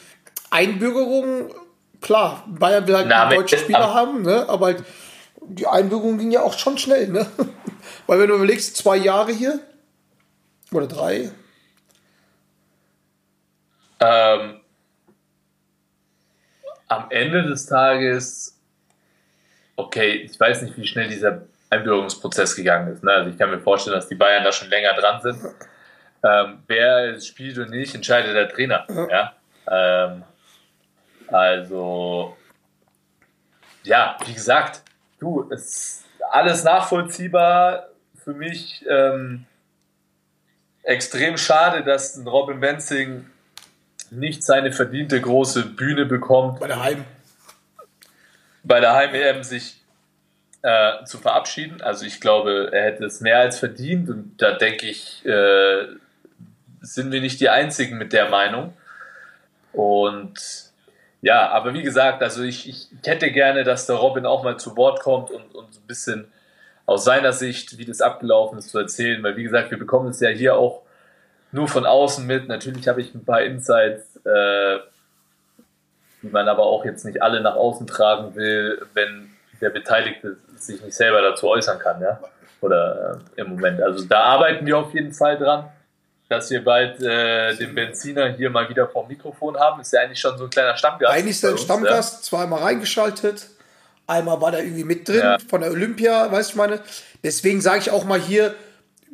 Einbürgerung, 0.51 1.53
klar, 2.01 2.43
Bayern 2.47 2.87
will 2.87 2.95
halt 2.95 3.07
Na, 3.07 3.27
einen 3.27 3.39
deutschen 3.39 3.59
Spieler 3.59 3.93
haben, 3.93 4.21
ne? 4.21 4.47
aber 4.47 4.67
halt 4.67 4.83
die 5.41 5.67
Einbürgerung 5.67 6.17
ging 6.17 6.31
ja 6.31 6.41
auch 6.41 6.57
schon 6.57 6.77
schnell. 6.77 7.07
Ne? 7.07 7.27
Weil 8.07 8.19
wenn 8.19 8.29
du 8.29 8.35
überlegst, 8.35 8.77
zwei 8.77 8.97
Jahre 8.97 9.31
hier 9.31 9.59
oder 10.71 10.87
drei, 10.87 11.31
Ähm, 13.99 14.59
am 16.87 17.07
Ende 17.09 17.43
des 17.43 17.65
Tages, 17.65 18.59
okay, 19.75 20.11
ich 20.11 20.39
weiß 20.39 20.63
nicht, 20.63 20.77
wie 20.77 20.85
schnell 20.85 21.09
dieser 21.09 21.43
Einbürgerungsprozess 21.69 22.55
gegangen 22.55 22.93
ist. 22.93 23.03
Ne? 23.03 23.11
Also 23.11 23.31
ich 23.31 23.37
kann 23.37 23.49
mir 23.49 23.59
vorstellen, 23.59 23.95
dass 23.95 24.07
die 24.07 24.15
Bayern 24.15 24.43
da 24.43 24.51
schon 24.51 24.69
länger 24.69 24.93
dran 24.93 25.21
sind. 25.21 25.39
Ähm, 26.25 26.63
wer 26.67 27.19
spielt 27.21 27.57
und 27.57 27.69
nicht, 27.69 27.93
entscheidet 27.93 28.35
der 28.35 28.49
Trainer. 28.49 28.85
Ja? 29.09 29.33
Ähm, 29.69 30.23
also, 31.27 32.35
ja, 33.83 34.17
wie 34.25 34.33
gesagt, 34.33 34.81
du, 35.19 35.47
es 35.51 35.65
ist 35.65 36.05
alles 36.31 36.63
nachvollziehbar. 36.63 37.89
Für 38.23 38.33
mich 38.33 38.83
ähm, 38.89 39.45
extrem 40.83 41.37
schade, 41.37 41.83
dass 41.83 42.15
ein 42.15 42.27
Robin 42.27 42.59
Benzing 42.59 43.25
nicht 44.09 44.43
seine 44.43 44.71
verdiente 44.71 45.19
große 45.19 45.65
Bühne 45.65 46.05
bekommt, 46.05 46.59
bei 46.59 46.67
der 46.67 46.83
Heim. 46.83 47.05
bei 48.63 48.79
der 48.79 48.93
Heim-EM 48.93 49.43
sich 49.43 49.81
äh, 50.61 51.03
zu 51.05 51.17
verabschieden. 51.17 51.81
Also 51.81 52.05
ich 52.05 52.19
glaube, 52.19 52.69
er 52.71 52.85
hätte 52.85 53.05
es 53.05 53.21
mehr 53.21 53.39
als 53.39 53.59
verdient 53.59 54.09
und 54.09 54.41
da 54.41 54.53
denke 54.53 54.87
ich, 54.87 55.23
äh, 55.25 55.85
sind 56.93 57.11
wir 57.11 57.21
nicht 57.21 57.39
die 57.39 57.49
Einzigen 57.49 57.97
mit 57.97 58.13
der 58.13 58.29
Meinung. 58.29 58.73
Und 59.73 60.71
ja, 61.21 61.49
aber 61.49 61.73
wie 61.73 61.83
gesagt, 61.83 62.21
also 62.21 62.43
ich, 62.43 62.69
ich 62.69 62.87
hätte 63.03 63.31
gerne, 63.31 63.63
dass 63.63 63.87
der 63.87 63.95
Robin 63.95 64.25
auch 64.25 64.43
mal 64.43 64.57
zu 64.57 64.77
Wort 64.77 65.01
kommt 65.01 65.31
und, 65.31 65.55
und 65.55 65.75
ein 65.75 65.87
bisschen 65.87 66.31
aus 66.85 67.03
seiner 67.03 67.33
Sicht, 67.33 67.77
wie 67.77 67.85
das 67.85 68.01
abgelaufen 68.01 68.59
ist, 68.59 68.69
zu 68.69 68.77
erzählen, 68.77 69.23
weil 69.23 69.35
wie 69.35 69.43
gesagt, 69.43 69.71
wir 69.71 69.79
bekommen 69.79 70.09
es 70.09 70.19
ja 70.19 70.29
hier 70.29 70.55
auch 70.55 70.83
nur 71.51 71.67
von 71.67 71.85
außen 71.85 72.25
mit. 72.27 72.47
Natürlich 72.47 72.87
habe 72.87 73.01
ich 73.01 73.13
ein 73.15 73.25
paar 73.25 73.41
Insights, 73.41 74.17
äh, 74.17 74.77
die 76.21 76.29
man 76.29 76.47
aber 76.47 76.63
auch 76.63 76.85
jetzt 76.85 77.05
nicht 77.05 77.23
alle 77.23 77.41
nach 77.41 77.55
außen 77.55 77.87
tragen 77.87 78.35
will, 78.35 78.85
wenn 78.93 79.31
der 79.61 79.71
Beteiligte 79.71 80.37
sich 80.57 80.81
nicht 80.83 80.95
selber 80.95 81.21
dazu 81.21 81.47
äußern 81.47 81.79
kann, 81.79 82.01
ja. 82.01 82.19
Oder 82.61 83.19
äh, 83.35 83.41
im 83.41 83.49
Moment. 83.49 83.81
Also 83.81 84.05
da 84.05 84.21
arbeiten 84.21 84.65
wir 84.65 84.77
auf 84.77 84.93
jeden 84.93 85.13
Fall 85.13 85.37
dran, 85.37 85.71
dass 86.27 86.49
wir 86.49 86.63
bald 86.63 87.01
äh, 87.01 87.55
den 87.55 87.75
Benziner 87.75 88.33
hier 88.33 88.49
mal 88.49 88.67
wieder 88.69 88.87
vom 88.87 89.07
Mikrofon 89.07 89.57
haben. 89.57 89.81
Ist 89.81 89.93
ja 89.93 90.01
eigentlich 90.01 90.19
schon 90.19 90.37
so 90.37 90.45
ein 90.45 90.49
kleiner 90.49 90.75
Stammgast. 90.75 91.13
Eigentlich 91.13 91.35
ist 91.35 91.43
er 91.43 91.51
ein 91.51 91.57
Stammgast, 91.57 92.25
zweimal 92.25 92.61
reingeschaltet. 92.63 93.47
Einmal 94.07 94.39
war 94.41 94.51
der 94.51 94.63
irgendwie 94.63 94.83
mit 94.83 95.07
drin 95.07 95.19
Ja. 95.19 95.37
von 95.49 95.61
der 95.61 95.71
Olympia, 95.71 96.31
weißt 96.31 96.49
du, 96.49 96.53
ich 96.53 96.57
meine. 96.57 96.79
Deswegen 97.23 97.61
sage 97.61 97.79
ich 97.79 97.91
auch 97.91 98.05
mal 98.05 98.19
hier, 98.19 98.53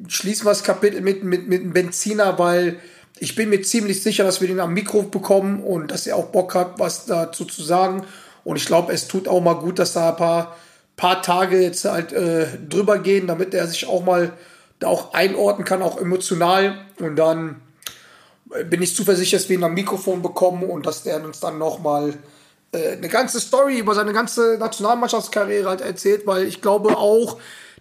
schließen 0.07 0.45
wir 0.45 0.51
das 0.51 0.63
Kapitel 0.63 1.01
mit, 1.01 1.23
mit, 1.23 1.47
mit 1.47 1.61
dem 1.61 1.73
Benziner, 1.73 2.37
weil 2.39 2.79
ich 3.19 3.35
bin 3.35 3.49
mir 3.49 3.61
ziemlich 3.61 4.01
sicher, 4.03 4.23
dass 4.23 4.41
wir 4.41 4.47
den 4.47 4.59
am 4.59 4.73
Mikro 4.73 5.03
bekommen 5.03 5.61
und 5.63 5.91
dass 5.91 6.07
er 6.07 6.15
auch 6.15 6.27
Bock 6.27 6.55
hat, 6.55 6.79
was 6.79 7.05
dazu 7.05 7.45
zu 7.45 7.61
sagen. 7.61 8.05
Und 8.43 8.55
ich 8.55 8.65
glaube, 8.65 8.91
es 8.93 9.07
tut 9.07 9.27
auch 9.27 9.41
mal 9.41 9.53
gut, 9.53 9.79
dass 9.79 9.93
da 9.93 10.09
ein 10.09 10.15
paar, 10.15 10.57
paar 10.97 11.21
Tage 11.21 11.61
jetzt 11.61 11.85
halt 11.85 12.11
äh, 12.13 12.47
drüber 12.67 12.97
gehen, 12.99 13.27
damit 13.27 13.53
er 13.53 13.67
sich 13.67 13.85
auch 13.87 14.03
mal 14.03 14.33
auch 14.83 15.13
einordnen 15.13 15.65
kann, 15.65 15.81
auch 15.81 15.97
emotional. 15.97 16.85
Und 16.99 17.15
dann 17.15 17.61
bin 18.65 18.81
ich 18.81 18.95
zuversichtlich, 18.95 19.41
dass 19.41 19.49
wir 19.49 19.57
ihn 19.57 19.63
am 19.63 19.73
Mikrofon 19.73 20.21
bekommen 20.21 20.63
und 20.63 20.85
dass 20.85 21.03
der 21.03 21.23
uns 21.23 21.39
dann 21.39 21.57
nochmal 21.57 22.15
äh, 22.71 22.93
eine 22.93 23.09
ganze 23.09 23.39
Story 23.39 23.79
über 23.79 23.95
seine 23.95 24.13
ganze 24.13 24.57
Nationalmannschaftskarriere 24.57 25.69
halt 25.69 25.81
erzählt, 25.81 26.27
weil 26.27 26.45
ich 26.45 26.61
glaube 26.61 26.97
auch, 26.97 27.37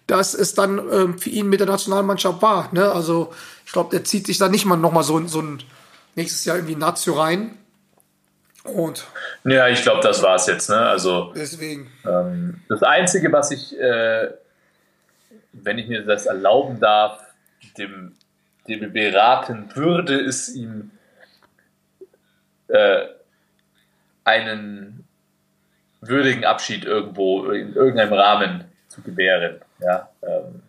dass 0.07 0.33
es 0.33 0.53
dann 0.53 0.79
ähm, 0.91 1.17
für 1.17 1.29
ihn 1.29 1.47
mit 1.47 1.59
der 1.59 1.67
Nationalmannschaft 1.67 2.41
war. 2.41 2.69
Ne? 2.73 2.91
Also 2.91 3.33
ich 3.65 3.71
glaube, 3.71 3.91
der 3.91 4.03
zieht 4.03 4.27
sich 4.27 4.37
da 4.37 4.49
nicht 4.49 4.65
mal 4.65 4.75
nochmal 4.75 5.03
so, 5.03 5.25
so 5.27 5.41
ein 5.41 5.63
nächstes 6.15 6.45
Jahr 6.45 6.57
irgendwie 6.57 6.75
Nazio 6.75 7.13
rein. 7.13 7.57
Und 8.63 9.05
Ja, 9.43 9.67
ich 9.69 9.81
glaube, 9.81 10.01
das 10.01 10.21
war's 10.21 10.47
jetzt. 10.47 10.69
Ne? 10.69 10.77
Also 10.77 11.31
deswegen. 11.35 11.89
Ähm, 12.05 12.61
das 12.69 12.83
Einzige, 12.83 13.31
was 13.31 13.51
ich, 13.51 13.77
äh, 13.79 14.29
wenn 15.53 15.77
ich 15.77 15.87
mir 15.87 16.05
das 16.05 16.25
erlauben 16.25 16.79
darf, 16.79 17.23
dem 17.77 18.15
DBB 18.67 19.15
raten 19.15 19.75
würde, 19.75 20.15
ist 20.15 20.49
ihm 20.49 20.91
äh, 22.67 23.05
einen 24.23 25.05
würdigen 26.01 26.45
Abschied 26.45 26.85
irgendwo 26.85 27.51
in 27.51 27.73
irgendeinem 27.73 28.13
Rahmen 28.13 28.65
zu 28.87 29.01
gewähren. 29.01 29.61
Ja, 29.79 30.09
ähm, 30.23 30.63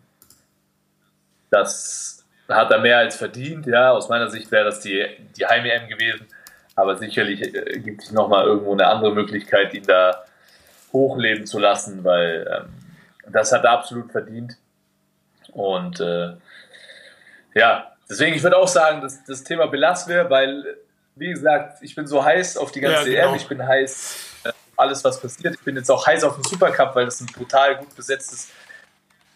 das 1.51 2.25
hat 2.49 2.71
er 2.71 2.81
mehr 2.81 2.99
als 2.99 3.17
verdient. 3.17 3.67
Ja, 3.67 3.93
aus 3.93 4.09
meiner 4.09 4.31
Sicht 4.31 4.51
wäre 4.51 4.65
das 4.65 4.81
die, 4.81 5.07
die 5.37 5.47
Heim-EM 5.47 5.89
gewesen. 5.89 6.27
Aber 6.75 6.97
sicherlich 6.97 7.43
äh, 7.43 7.79
gibt 7.81 8.03
es 8.03 8.13
nochmal 8.13 8.47
irgendwo 8.47 8.73
eine 8.73 8.87
andere 8.87 9.13
Möglichkeit, 9.13 9.75
ihn 9.75 9.85
da 9.85 10.25
hochleben 10.93 11.47
zu 11.47 11.59
lassen, 11.59 12.05
weil 12.05 12.47
ähm, 12.51 13.33
das 13.33 13.53
hat 13.53 13.65
er 13.65 13.71
absolut 13.71 14.11
verdient. 14.13 14.57
Und 15.53 16.01
äh, 16.01 16.35
ja, 17.55 17.93
deswegen, 18.09 18.35
ich 18.35 18.43
würde 18.43 18.57
auch 18.57 18.69
sagen, 18.69 19.01
dass 19.01 19.25
das 19.25 19.45
Thema 19.45 19.67
belassen 19.67 20.13
wir, 20.13 20.29
weil, 20.31 20.79
wie 21.17 21.31
gesagt, 21.31 21.83
ich 21.83 21.95
bin 21.95 22.07
so 22.07 22.25
heiß 22.25 22.57
auf 22.57 22.73
die 22.73 22.81
ganze 22.81 23.11
Ja, 23.11 23.23
genau. 23.23 23.33
EM, 23.33 23.37
ich 23.37 23.47
bin 23.47 23.67
heiß 23.67 24.17
äh, 24.45 24.53
alles, 24.77 25.05
was 25.05 25.21
passiert. 25.21 25.55
Ich 25.55 25.61
bin 25.61 25.77
jetzt 25.77 25.91
auch 25.91 26.07
heiß 26.07 26.25
auf 26.25 26.35
den 26.35 26.45
Supercup, 26.45 26.95
weil 26.95 27.05
das 27.05 27.21
ein 27.21 27.27
brutal 27.27 27.77
gut 27.77 27.95
besetztes 27.95 28.49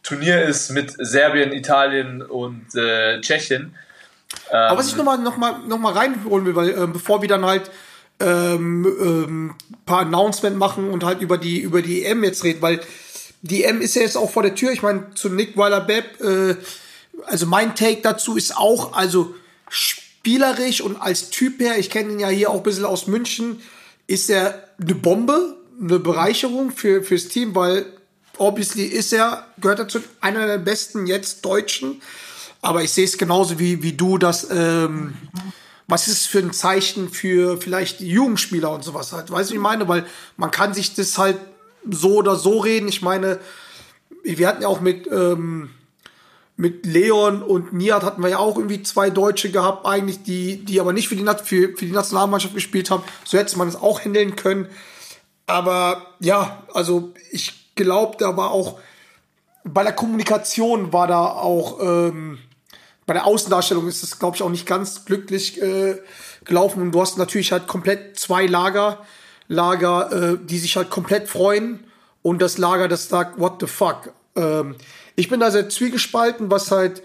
Turnier 0.02 0.42
ist 0.42 0.70
mit 0.70 0.94
Serbien, 0.98 1.52
Italien 1.52 2.22
und 2.22 2.74
äh, 2.74 3.20
Tschechien. 3.20 3.74
Ähm, 4.50 4.56
Aber 4.56 4.78
was 4.78 4.88
ich 4.88 4.96
nochmal 4.96 5.18
noch 5.18 5.36
mal, 5.36 5.58
noch 5.66 5.78
mal 5.78 5.92
reinholen 5.92 6.46
will, 6.46 6.54
weil 6.54 6.70
ähm, 6.70 6.92
bevor 6.92 7.22
wir 7.22 7.28
dann 7.28 7.44
halt 7.44 7.70
ähm, 8.20 8.86
ähm, 9.00 9.54
paar 9.84 10.00
Announcement 10.00 10.56
machen 10.56 10.90
und 10.90 11.04
halt 11.04 11.20
über 11.20 11.38
die 11.38 11.60
über 11.60 11.82
die 11.82 12.04
EM 12.04 12.24
jetzt 12.24 12.44
reden, 12.44 12.62
weil 12.62 12.80
die 13.46 13.64
EM 13.64 13.80
ist 13.80 13.94
ja 13.96 14.02
jetzt 14.02 14.16
auch 14.16 14.30
vor 14.30 14.42
der 14.42 14.54
Tür. 14.54 14.72
Ich 14.72 14.82
meine, 14.82 15.14
zu 15.14 15.28
Nick 15.28 15.56
Weiler-Bepp, 15.56 16.20
äh, 16.20 16.56
also 17.24 17.46
mein 17.46 17.74
Take 17.74 18.00
dazu 18.02 18.36
ist 18.36 18.56
auch, 18.56 18.92
also 18.92 19.34
spielerisch 19.68 20.80
und 20.80 20.96
als 20.96 21.30
Typ 21.30 21.60
her, 21.60 21.78
ich 21.78 21.90
kenne 21.90 22.12
ihn 22.12 22.18
ja 22.18 22.28
hier 22.28 22.50
auch 22.50 22.56
ein 22.56 22.62
bisschen 22.62 22.84
aus 22.84 23.06
München, 23.06 23.60
ist 24.06 24.30
er 24.30 24.68
eine 24.80 24.94
Bombe, 24.94 25.56
eine 25.80 25.98
Bereicherung 25.98 26.70
für, 26.70 27.02
fürs 27.02 27.28
Team, 27.28 27.54
weil 27.54 27.86
obviously 28.38 28.84
ist 28.84 29.12
er, 29.12 29.46
gehört 29.58 29.78
er 29.78 29.88
zu 29.88 30.00
einer 30.20 30.46
der 30.46 30.58
besten 30.58 31.06
jetzt 31.06 31.44
Deutschen. 31.44 32.02
Aber 32.62 32.82
ich 32.82 32.90
sehe 32.92 33.04
es 33.04 33.18
genauso 33.18 33.58
wie, 33.58 33.82
wie 33.82 33.92
du, 33.92 34.18
dass, 34.18 34.48
ähm, 34.50 35.14
was 35.86 36.08
ist 36.08 36.26
für 36.26 36.40
ein 36.40 36.52
Zeichen 36.52 37.10
für 37.10 37.60
vielleicht 37.60 38.00
Jugendspieler 38.00 38.70
und 38.70 38.82
sowas 38.82 39.12
halt. 39.12 39.30
Weißt 39.30 39.50
du, 39.50 39.54
ich 39.54 39.60
meine? 39.60 39.86
Weil 39.88 40.06
man 40.36 40.50
kann 40.50 40.74
sich 40.74 40.94
das 40.94 41.16
halt 41.18 41.38
so 41.90 42.16
oder 42.16 42.36
so 42.36 42.58
reden. 42.58 42.88
Ich 42.88 43.02
meine, 43.02 43.38
wir 44.22 44.48
hatten 44.48 44.62
ja 44.62 44.68
auch 44.68 44.80
mit, 44.80 45.06
ähm, 45.10 45.70
mit 46.56 46.86
Leon 46.86 47.42
und 47.42 47.72
Nihat 47.72 48.02
hatten 48.02 48.22
wir 48.22 48.30
ja 48.30 48.38
auch 48.38 48.56
irgendwie 48.56 48.82
zwei 48.82 49.10
Deutsche 49.10 49.50
gehabt, 49.50 49.86
eigentlich, 49.86 50.22
die, 50.22 50.64
die 50.64 50.80
aber 50.80 50.92
nicht 50.92 51.08
für 51.08 51.16
die, 51.16 51.24
für, 51.24 51.76
für 51.76 51.84
die 51.84 51.92
Nationalmannschaft 51.92 52.54
gespielt 52.54 52.90
haben. 52.90 53.02
So 53.24 53.38
hätte 53.38 53.56
man 53.58 53.68
es 53.68 53.76
auch 53.76 54.04
handeln 54.04 54.36
können. 54.36 54.68
Aber 55.46 56.06
ja, 56.20 56.64
also 56.72 57.12
ich 57.30 57.74
glaube, 57.74 58.16
da 58.18 58.36
war 58.36 58.50
auch 58.50 58.78
bei 59.64 59.82
der 59.82 59.92
Kommunikation 59.92 60.92
war 60.92 61.06
da 61.06 61.26
auch 61.26 61.80
ähm, 61.80 62.38
bei 63.04 63.14
der 63.14 63.26
Außendarstellung 63.26 63.86
ist 63.86 64.02
es, 64.02 64.18
glaube 64.18 64.36
ich, 64.36 64.42
auch 64.42 64.50
nicht 64.50 64.66
ganz 64.66 65.04
glücklich 65.04 65.60
äh, 65.62 65.96
gelaufen. 66.44 66.82
Und 66.82 66.92
du 66.92 67.00
hast 67.00 67.18
natürlich 67.18 67.52
halt 67.52 67.66
komplett 67.68 68.18
zwei 68.18 68.46
Lager, 68.46 69.04
Lager, 69.48 70.12
äh, 70.12 70.38
die 70.42 70.58
sich 70.58 70.76
halt 70.76 70.90
komplett 70.90 71.28
freuen 71.28 71.84
und 72.22 72.42
das 72.42 72.58
Lager, 72.58 72.88
das 72.88 73.08
sagt, 73.08 73.38
what 73.38 73.60
the 73.60 73.66
fuck. 73.66 74.12
Ähm, 74.34 74.76
ich 75.14 75.28
bin 75.28 75.40
da 75.40 75.50
sehr 75.50 75.68
zwiegespalten, 75.68 76.50
was 76.50 76.70
halt 76.70 77.02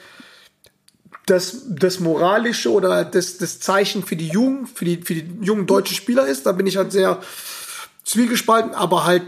das, 1.27 1.63
das 1.67 1.99
moralische 1.99 2.71
oder 2.71 3.05
das, 3.05 3.37
das 3.37 3.59
Zeichen 3.59 4.03
für 4.03 4.15
die 4.15 4.27
jungen, 4.27 4.67
für 4.67 4.85
die, 4.85 4.97
für 4.97 5.13
die 5.13 5.45
jungen 5.45 5.67
deutschen 5.67 5.95
Spieler 5.95 6.27
ist. 6.27 6.45
Da 6.45 6.51
bin 6.51 6.67
ich 6.67 6.77
halt 6.77 6.91
sehr 6.91 7.21
zwiegespalten, 8.03 8.73
aber 8.73 9.05
halt 9.05 9.23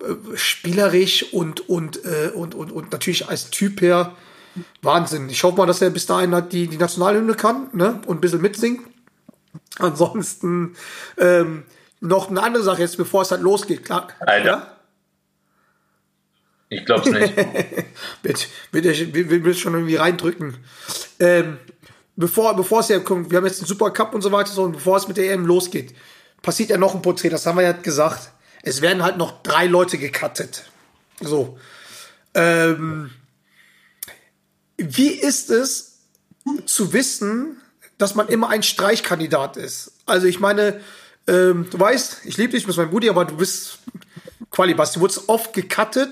äh, 0.00 0.36
spielerisch 0.36 1.32
und, 1.32 1.68
und, 1.68 2.04
äh, 2.04 2.30
und, 2.34 2.54
und, 2.54 2.72
und 2.72 2.92
natürlich 2.92 3.28
als 3.28 3.50
Typ 3.50 3.80
her 3.80 4.16
Wahnsinn. 4.82 5.28
Ich 5.28 5.44
hoffe 5.44 5.58
mal, 5.58 5.66
dass 5.66 5.82
er 5.82 5.90
bis 5.90 6.06
dahin 6.06 6.34
halt 6.34 6.52
die, 6.52 6.66
die 6.66 6.78
Nationalhymne 6.78 7.34
kann 7.34 7.68
ne? 7.72 8.00
und 8.06 8.18
ein 8.18 8.20
bisschen 8.20 8.40
mitsingen. 8.40 8.80
Ansonsten 9.78 10.76
ähm, 11.18 11.64
noch 12.00 12.30
eine 12.30 12.42
andere 12.42 12.62
Sache 12.62 12.82
jetzt, 12.82 12.96
bevor 12.96 13.22
es 13.22 13.30
halt 13.30 13.42
losgeht. 13.42 13.84
Klar, 13.84 14.08
Alter. 14.20 14.44
Ja? 14.46 14.76
Ich 16.68 16.84
glaube 16.84 17.08
es 17.08 17.10
nicht. 17.10 17.36
Er- 17.38 18.74
will, 19.14 19.30
will, 19.30 19.44
will 19.44 19.54
schon 19.54 19.74
irgendwie 19.74 19.96
reindrücken. 19.96 20.56
Ähm, 21.20 21.58
bevor, 22.16 22.56
bevor 22.56 22.80
es 22.80 22.88
ja 22.88 22.98
kommt, 22.98 23.30
wir 23.30 23.38
haben 23.38 23.46
jetzt 23.46 23.60
den 23.60 23.66
Supercup 23.66 24.14
und 24.14 24.22
so 24.22 24.32
weiter, 24.32 24.50
so, 24.50 24.64
und 24.64 24.72
bevor 24.72 24.96
es 24.96 25.06
mit 25.06 25.16
der 25.16 25.32
EM 25.32 25.46
losgeht, 25.46 25.94
passiert 26.42 26.70
ja 26.70 26.76
noch 26.76 26.94
ein 26.94 27.02
Porträt, 27.02 27.28
das 27.30 27.46
haben 27.46 27.56
wir 27.56 27.62
ja 27.62 27.72
gesagt. 27.72 28.30
Es 28.62 28.80
werden 28.80 29.02
halt 29.04 29.16
noch 29.16 29.42
drei 29.42 29.66
Leute 29.66 29.96
gecuttet. 29.96 30.64
So. 31.20 31.58
Ähm, 32.34 33.10
wie 34.76 35.08
ist 35.10 35.50
es 35.50 36.00
zu 36.66 36.92
wissen, 36.92 37.60
dass 37.96 38.14
man 38.14 38.28
immer 38.28 38.48
ein 38.50 38.62
Streichkandidat 38.64 39.56
ist? 39.56 39.92
Also 40.04 40.26
ich 40.26 40.40
meine, 40.40 40.80
ähm, 41.26 41.66
du 41.70 41.78
weißt, 41.78 42.20
ich 42.24 42.36
liebe 42.36 42.52
dich, 42.52 42.62
du 42.62 42.66
bist 42.68 42.78
mein 42.78 42.90
Buddy, 42.90 43.08
aber 43.08 43.24
du 43.24 43.36
bist 43.36 43.78
Qualibas, 44.50 44.92
du 44.92 45.00
wurdest 45.00 45.28
oft 45.28 45.52
gecuttet. 45.52 46.10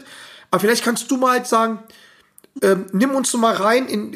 Aber 0.51 0.61
vielleicht 0.61 0.85
kannst 0.85 1.11
du 1.11 1.17
mal 1.17 1.33
halt 1.33 1.47
sagen, 1.47 1.79
ähm, 2.62 2.87
nimm 2.93 3.11
uns 3.11 3.31
so 3.31 3.39
mal 3.39 3.55
rein 3.55 3.87
in, 3.87 4.12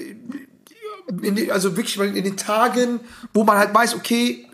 in 1.23 1.35
die, 1.37 1.51
also 1.53 1.77
wirklich 1.77 1.99
in 1.99 2.25
den 2.25 2.37
Tagen, 2.37 3.01
wo 3.33 3.45
man 3.45 3.59
halt 3.59 3.75
weiß, 3.75 3.95
okay, 3.95 4.47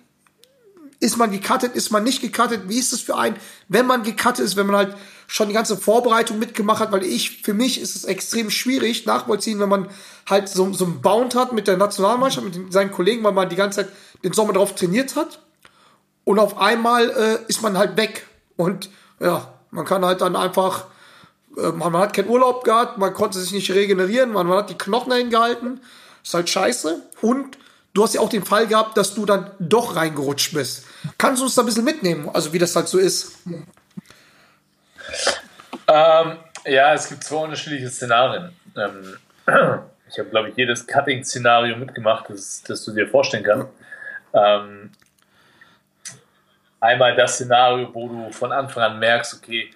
ist 1.01 1.19
man 1.19 1.31
gecuttet, 1.31 1.75
ist 1.75 1.91
man 1.91 2.05
nicht 2.05 2.23
gecuttet, 2.23 2.63
wie 2.69 2.79
ist 2.79 2.93
es 2.93 3.01
für 3.01 3.17
einen, 3.17 3.37
wenn 3.69 3.87
man 3.87 4.03
gecuttet 4.03 4.45
ist, 4.45 4.57
wenn 4.57 4.67
man 4.67 4.77
halt 4.77 4.97
schon 5.27 5.49
die 5.49 5.55
ganze 5.55 5.77
Vorbereitung 5.77 6.39
mitgemacht 6.39 6.81
hat, 6.81 6.93
weil 6.93 7.03
ich, 7.03 7.43
für 7.43 7.53
mich 7.53 7.81
ist 7.81 7.97
es 7.97 8.05
extrem 8.05 8.51
schwierig 8.51 9.05
nachvollziehen, 9.05 9.59
wenn 9.61 9.69
man 9.69 9.89
halt 10.29 10.49
so, 10.49 10.73
so 10.73 10.85
einen 10.85 11.03
Bound 11.03 11.35
hat 11.35 11.53
mit 11.53 11.67
der 11.67 11.77
Nationalmannschaft, 11.77 12.47
mit 12.47 12.73
seinen 12.73 12.91
Kollegen, 12.91 13.25
weil 13.25 13.33
man 13.33 13.49
die 13.49 13.57
ganze 13.57 13.85
Zeit 13.85 13.93
den 14.23 14.33
Sommer 14.33 14.53
drauf 14.53 14.75
trainiert 14.75 15.17
hat 15.17 15.41
und 16.25 16.39
auf 16.39 16.59
einmal 16.59 17.11
äh, 17.11 17.39
ist 17.49 17.63
man 17.63 17.77
halt 17.79 17.97
weg 17.97 18.27
und 18.57 18.91
ja, 19.21 19.53
man 19.71 19.85
kann 19.85 20.05
halt 20.05 20.21
dann 20.21 20.37
einfach 20.37 20.87
äh, 21.57 21.73
man, 21.73 21.97
hat 21.97 22.15
keinen 22.15 22.29
Urlaub 22.29 22.65
gehabt, 22.65 22.99
man 22.99 23.15
konnte 23.15 23.39
sich 23.39 23.53
nicht 23.53 23.71
regenerieren, 23.71 24.33
man, 24.33 24.47
man 24.47 24.59
hat 24.59 24.71
die 24.71 24.79
Knochen 24.79 25.13
hingehalten. 25.13 25.81
Ist 26.23 26.35
halt 26.35 26.49
scheiße. 26.49 27.03
Und 27.21 27.59
du 27.93 28.03
hast 28.03 28.15
ja 28.15 28.21
auch 28.21 28.29
den 28.29 28.45
Fall 28.45 28.67
gehabt, 28.67 28.97
dass 28.97 29.15
du 29.15 29.27
dann 29.27 29.51
doch 29.59 29.97
reingerutscht 29.97 30.55
bist. 30.55 30.87
Kannst 31.19 31.41
du 31.41 31.45
uns 31.45 31.55
da 31.55 31.63
ein 31.63 31.67
bisschen 31.67 31.85
mitnehmen, 31.85 32.31
also 32.33 32.53
wie 32.53 32.59
das 32.59 32.75
halt 32.75 32.89
so 32.89 32.99
ist? 32.99 33.39
Ähm, 35.87 36.39
ja, 36.65 36.95
es 36.95 37.09
gibt 37.09 37.25
zwei 37.25 37.45
unterschiedliche 37.45 37.91
Szenarien. 37.91 38.53
Ähm, 38.77 39.17
ich 40.09 40.19
habe, 40.19 40.31
glaube 40.31 40.49
ich, 40.49 40.57
jedes 40.57 40.87
Cutting-Szenario 40.87 41.77
mitgemacht, 41.77 42.31
das, 42.31 42.63
das 42.63 42.85
du 42.85 42.93
dir 42.93 43.07
vorstellen 43.07 43.45
kannst. 43.45 43.69
Ähm, 44.33 44.91
einmal 46.85 47.17
das 47.17 47.35
Szenario, 47.35 47.93
wo 47.95 48.09
du 48.09 48.31
von 48.31 48.53
Anfang 48.53 48.83
an 48.83 48.99
merkst, 48.99 49.35
okay, 49.35 49.71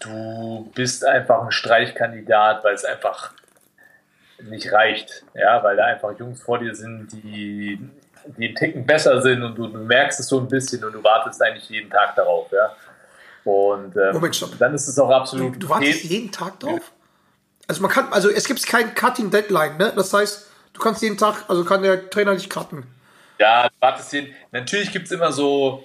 du 0.00 0.70
bist 0.74 1.06
einfach 1.06 1.42
ein 1.42 1.52
Streichkandidat, 1.52 2.64
weil 2.64 2.74
es 2.74 2.84
einfach 2.84 3.32
nicht 4.42 4.72
reicht. 4.72 5.24
Ja, 5.34 5.62
weil 5.62 5.76
da 5.76 5.84
einfach 5.86 6.18
Jungs 6.18 6.42
vor 6.42 6.58
dir 6.58 6.74
sind, 6.74 7.08
die, 7.12 7.78
die 8.36 8.46
einen 8.46 8.54
Ticken 8.54 8.86
besser 8.86 9.22
sind 9.22 9.42
und 9.42 9.56
du, 9.56 9.68
du 9.68 9.78
merkst 9.78 10.20
es 10.20 10.28
so 10.28 10.40
ein 10.40 10.48
bisschen 10.48 10.84
und 10.84 10.92
du 10.92 11.02
wartest 11.02 11.42
eigentlich 11.42 11.68
jeden 11.70 11.90
Tag 11.90 12.14
darauf. 12.16 12.50
Ja. 12.52 12.74
Und 13.44 13.96
ähm, 13.96 14.12
Moment, 14.12 14.36
stopp. 14.36 14.58
dann 14.58 14.74
ist 14.74 14.88
es 14.88 14.98
auch 14.98 15.10
absolut 15.10 15.62
Du 15.62 15.68
wartest 15.68 16.04
okay. 16.04 16.14
jeden 16.14 16.32
Tag 16.32 16.60
drauf? 16.60 16.92
Also 17.66 17.82
man 17.82 17.90
kann, 17.90 18.12
also 18.12 18.30
es 18.30 18.46
gibt 18.46 18.64
kein 18.66 18.94
Cutting 18.94 19.30
Deadline, 19.30 19.76
ne? 19.76 19.92
Das 19.94 20.12
heißt, 20.12 20.50
du 20.72 20.80
kannst 20.80 21.02
jeden 21.02 21.16
Tag, 21.16 21.44
also 21.48 21.64
kann 21.64 21.82
der 21.82 22.10
Trainer 22.10 22.34
dich 22.34 22.48
cutten. 22.48 22.86
Ja, 23.38 23.68
du 23.68 23.74
wartest 23.80 24.12
jeden. 24.12 24.34
Natürlich 24.52 24.92
gibt 24.92 25.06
es 25.06 25.12
immer 25.12 25.32
so 25.32 25.84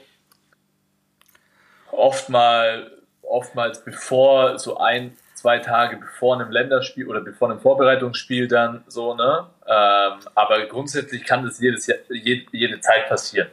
oft 1.98 2.30
mal, 2.30 2.92
oftmals 3.22 3.84
bevor, 3.84 4.60
so 4.60 4.78
ein, 4.78 5.16
zwei 5.36 5.60
Tage 5.60 5.98
bevor 5.98 6.36
einem 6.36 6.52
Länderspiel 6.52 7.08
oder 7.08 7.22
bevor 7.22 7.50
einem 7.50 7.60
Vorbereitungsspiel 7.60 8.48
dann 8.48 8.84
so, 8.88 9.14
ne? 9.16 9.48
Ähm, 9.68 10.20
aber 10.36 10.66
grundsätzlich 10.68 11.26
kann 11.26 11.44
das 11.44 11.60
jedes 11.60 11.88
jede, 11.88 12.46
jede 12.52 12.80
Zeit 12.80 13.10
passieren. 13.10 13.50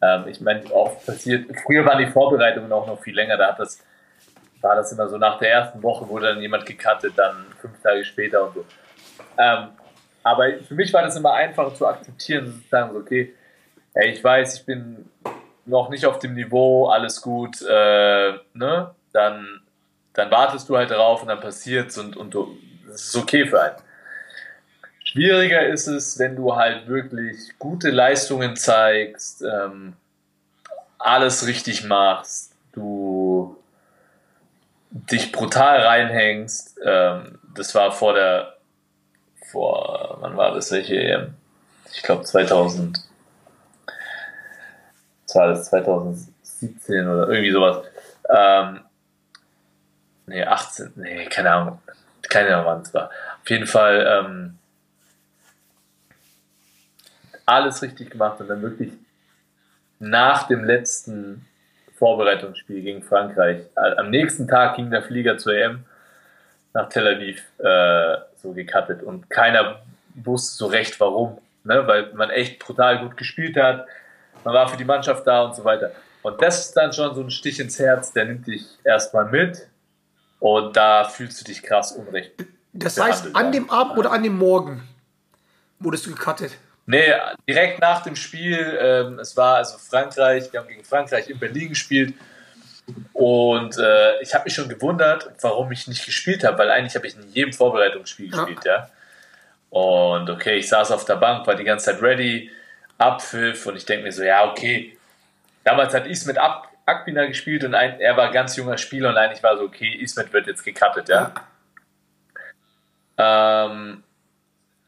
Ähm, 0.00 0.24
ich 0.28 0.40
meine, 0.40 0.70
oft 0.72 1.04
passiert, 1.04 1.46
früher 1.66 1.84
waren 1.84 1.98
die 1.98 2.06
Vorbereitungen 2.06 2.72
auch 2.72 2.86
noch 2.86 3.00
viel 3.02 3.14
länger, 3.14 3.36
da 3.36 3.48
hat 3.48 3.58
das, 3.58 3.82
war 4.60 4.76
das 4.76 4.92
immer 4.92 5.08
so 5.08 5.18
nach 5.18 5.38
der 5.38 5.50
ersten 5.50 5.82
Woche 5.82 6.08
wurde 6.08 6.28
dann 6.28 6.40
jemand 6.40 6.66
gecuttet, 6.66 7.12
dann 7.16 7.46
fünf 7.60 7.80
Tage 7.82 8.04
später 8.04 8.46
und 8.46 8.54
so. 8.54 8.64
Ähm, 9.36 9.68
aber 10.22 10.52
für 10.66 10.74
mich 10.74 10.92
war 10.92 11.02
das 11.02 11.16
immer 11.16 11.32
einfacher 11.32 11.74
zu 11.74 11.86
akzeptieren, 11.86 12.46
zu 12.46 12.68
sagen, 12.68 12.96
okay, 12.96 13.34
ey, 13.94 14.10
ich 14.10 14.22
weiß, 14.22 14.58
ich 14.58 14.66
bin 14.66 15.08
noch 15.68 15.88
nicht 15.88 16.06
auf 16.06 16.18
dem 16.18 16.34
Niveau, 16.34 16.88
alles 16.88 17.22
gut, 17.22 17.62
äh, 17.62 18.32
ne? 18.54 18.94
Dann, 19.12 19.60
dann 20.14 20.30
wartest 20.30 20.68
du 20.68 20.76
halt 20.76 20.90
darauf 20.90 21.22
und 21.22 21.28
dann 21.28 21.40
passiert's 21.40 21.98
und, 21.98 22.16
und 22.16 22.34
du, 22.34 22.56
das 22.86 23.04
ist 23.04 23.16
okay 23.16 23.46
für 23.46 23.62
einen. 23.62 23.76
Schwieriger 25.04 25.66
ist 25.66 25.86
es, 25.86 26.18
wenn 26.18 26.36
du 26.36 26.54
halt 26.56 26.86
wirklich 26.86 27.58
gute 27.58 27.90
Leistungen 27.90 28.56
zeigst, 28.56 29.42
ähm, 29.42 29.94
alles 30.98 31.46
richtig 31.46 31.84
machst, 31.84 32.52
du 32.72 33.56
dich 34.90 35.32
brutal 35.32 35.80
reinhängst. 35.80 36.78
Ähm, 36.84 37.38
das 37.54 37.74
war 37.74 37.92
vor 37.92 38.14
der, 38.14 38.54
vor, 39.50 40.18
wann 40.20 40.36
war 40.36 40.54
das, 40.54 40.70
welche 40.72 40.96
EM? 40.96 41.34
Ich 41.92 42.02
glaube 42.02 42.24
2000, 42.24 42.96
das 42.96 43.07
war 45.38 45.48
das 45.48 45.70
2017 45.70 47.08
oder 47.08 47.28
irgendwie 47.28 47.52
sowas. 47.52 47.86
Ähm, 48.28 48.80
nee, 50.26 50.42
18, 50.42 50.92
nee, 50.96 51.26
keine 51.26 51.52
Ahnung, 51.52 51.78
keine 52.28 52.54
Ahnung, 52.54 52.66
wann 52.66 52.80
es 52.82 52.92
war. 52.92 53.10
Auf 53.40 53.48
jeden 53.48 53.66
Fall 53.66 54.06
ähm, 54.06 54.58
alles 57.46 57.80
richtig 57.82 58.10
gemacht 58.10 58.40
und 58.40 58.48
dann 58.48 58.60
wirklich 58.62 58.92
nach 60.00 60.48
dem 60.48 60.64
letzten 60.64 61.46
Vorbereitungsspiel 61.94 62.82
gegen 62.82 63.02
Frankreich, 63.02 63.60
äh, 63.76 63.96
am 63.96 64.10
nächsten 64.10 64.46
Tag 64.46 64.76
ging 64.76 64.90
der 64.90 65.02
Flieger 65.02 65.38
zur 65.38 65.54
EM 65.54 65.84
nach 66.74 66.88
Tel 66.88 67.06
Aviv 67.06 67.42
äh, 67.58 68.18
so 68.42 68.52
gecuttet 68.52 69.02
und 69.02 69.30
keiner 69.30 69.82
wusste 70.14 70.56
so 70.56 70.66
recht 70.66 70.98
warum, 71.00 71.38
ne? 71.64 71.86
weil 71.86 72.12
man 72.14 72.30
echt 72.30 72.58
brutal 72.58 73.00
gut 73.00 73.16
gespielt 73.16 73.56
hat, 73.56 73.86
man 74.44 74.54
war 74.54 74.68
für 74.68 74.76
die 74.76 74.84
Mannschaft 74.84 75.26
da 75.26 75.42
und 75.42 75.54
so 75.56 75.64
weiter. 75.64 75.92
Und 76.22 76.40
das 76.42 76.60
ist 76.66 76.72
dann 76.76 76.92
schon 76.92 77.14
so 77.14 77.20
ein 77.22 77.30
Stich 77.30 77.60
ins 77.60 77.78
Herz, 77.78 78.12
der 78.12 78.24
nimmt 78.26 78.46
dich 78.46 78.64
erstmal 78.84 79.26
mit 79.26 79.66
und 80.40 80.76
da 80.76 81.04
fühlst 81.04 81.40
du 81.40 81.44
dich 81.44 81.62
krass 81.62 81.92
unrecht. 81.92 82.32
Das 82.72 83.00
heißt, 83.00 83.34
an 83.34 83.52
dem 83.52 83.70
Abend 83.70 83.98
oder 83.98 84.12
an 84.12 84.22
dem 84.22 84.36
Morgen 84.36 84.86
wurdest 85.80 86.06
du 86.06 86.14
gecuttet. 86.14 86.52
Nee, 86.86 87.12
direkt 87.46 87.80
nach 87.80 88.02
dem 88.02 88.16
Spiel, 88.16 88.78
ähm, 88.80 89.18
es 89.18 89.36
war 89.36 89.56
also 89.56 89.76
Frankreich, 89.78 90.52
wir 90.52 90.60
haben 90.60 90.68
gegen 90.68 90.84
Frankreich 90.84 91.28
in 91.28 91.38
Berlin 91.38 91.68
gespielt 91.70 92.14
und 93.12 93.76
äh, 93.78 94.20
ich 94.22 94.34
habe 94.34 94.44
mich 94.44 94.54
schon 94.54 94.68
gewundert, 94.68 95.30
warum 95.42 95.70
ich 95.72 95.86
nicht 95.86 96.04
gespielt 96.06 96.44
habe, 96.44 96.58
weil 96.58 96.70
eigentlich 96.70 96.96
habe 96.96 97.06
ich 97.06 97.14
in 97.14 97.28
jedem 97.30 97.52
Vorbereitungsspiel 97.52 98.30
Ja. 98.30 98.36
gespielt, 98.44 98.64
ja. 98.64 98.88
Und 99.70 100.30
okay, 100.30 100.56
ich 100.56 100.68
saß 100.68 100.90
auf 100.92 101.04
der 101.04 101.16
Bank, 101.16 101.46
war 101.46 101.54
die 101.54 101.64
ganze 101.64 101.86
Zeit 101.86 102.00
ready, 102.02 102.50
Abpfiff 102.98 103.66
und 103.66 103.76
ich 103.76 103.86
denke 103.86 104.04
mir 104.04 104.12
so, 104.12 104.22
ja, 104.22 104.50
okay. 104.50 104.96
Damals 105.64 105.94
hat 105.94 106.06
Ismet 106.06 106.38
Ab 106.38 106.68
Akpina 106.86 107.26
gespielt 107.26 107.64
und 107.64 107.74
ein, 107.74 108.00
er 108.00 108.16
war 108.16 108.30
ganz 108.32 108.56
junger 108.56 108.78
Spieler 108.78 109.10
und 109.10 109.16
eigentlich 109.16 109.42
war 109.42 109.56
so, 109.58 109.64
okay, 109.64 109.94
Ismet 110.00 110.32
wird 110.32 110.46
jetzt 110.46 110.64
gecuttet, 110.64 111.08
ja. 111.08 111.34
Ähm, 113.18 114.02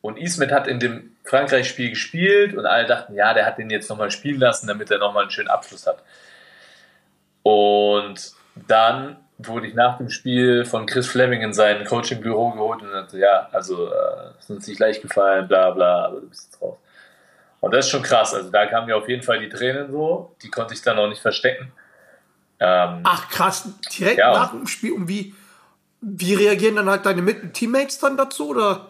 und 0.00 0.18
Ismet 0.18 0.50
hat 0.50 0.66
in 0.66 0.80
dem 0.80 1.16
Frankreich-Spiel 1.24 1.90
gespielt 1.90 2.56
und 2.56 2.64
alle 2.64 2.86
dachten, 2.86 3.14
ja, 3.14 3.34
der 3.34 3.44
hat 3.44 3.58
den 3.58 3.68
jetzt 3.68 3.90
nochmal 3.90 4.10
spielen 4.10 4.40
lassen, 4.40 4.66
damit 4.66 4.90
er 4.90 4.98
nochmal 4.98 5.24
einen 5.24 5.30
schönen 5.30 5.48
Abschluss 5.48 5.86
hat. 5.86 6.02
Und 7.42 8.32
dann 8.54 9.18
wurde 9.36 9.66
ich 9.66 9.74
nach 9.74 9.98
dem 9.98 10.10
Spiel 10.10 10.64
von 10.64 10.86
Chris 10.86 11.06
Fleming 11.06 11.42
in 11.42 11.52
sein 11.52 11.84
Coaching-Büro 11.84 12.50
geholt 12.52 12.82
und 12.82 12.90
sagte, 12.90 13.18
ja, 13.18 13.48
also 13.52 13.92
äh, 13.92 14.38
ist 14.38 14.50
uns 14.50 14.66
nicht 14.66 14.80
leicht 14.80 15.02
gefallen, 15.02 15.48
bla 15.48 15.70
bla, 15.70 16.06
aber 16.06 16.20
du 16.20 16.28
bist 16.28 16.50
jetzt 16.50 16.62
raus. 16.62 16.78
Und 17.60 17.72
das 17.74 17.86
ist 17.86 17.90
schon 17.90 18.02
krass. 18.02 18.34
Also 18.34 18.50
da 18.50 18.66
kamen 18.66 18.86
mir 18.86 18.96
auf 18.96 19.08
jeden 19.08 19.22
Fall 19.22 19.38
die 19.40 19.48
Tränen 19.48 19.90
so, 19.92 20.34
die 20.42 20.50
konnte 20.50 20.74
ich 20.74 20.82
dann 20.82 20.98
auch 20.98 21.08
nicht 21.08 21.20
verstecken. 21.20 21.72
Ähm, 22.58 23.00
Ach 23.04 23.28
krass, 23.28 23.68
direkt 23.98 24.18
Ja. 24.18 24.32
nach 24.32 24.50
dem 24.52 24.66
Spiel. 24.66 24.92
Und 24.92 25.08
wie, 25.08 25.34
wie 26.00 26.34
reagieren 26.34 26.76
dann 26.76 26.88
halt 26.88 27.04
deine 27.06 27.22
Mit 27.22 27.54
Teammates 27.54 27.98
dann 27.98 28.16
dazu? 28.16 28.50
Oder? 28.50 28.86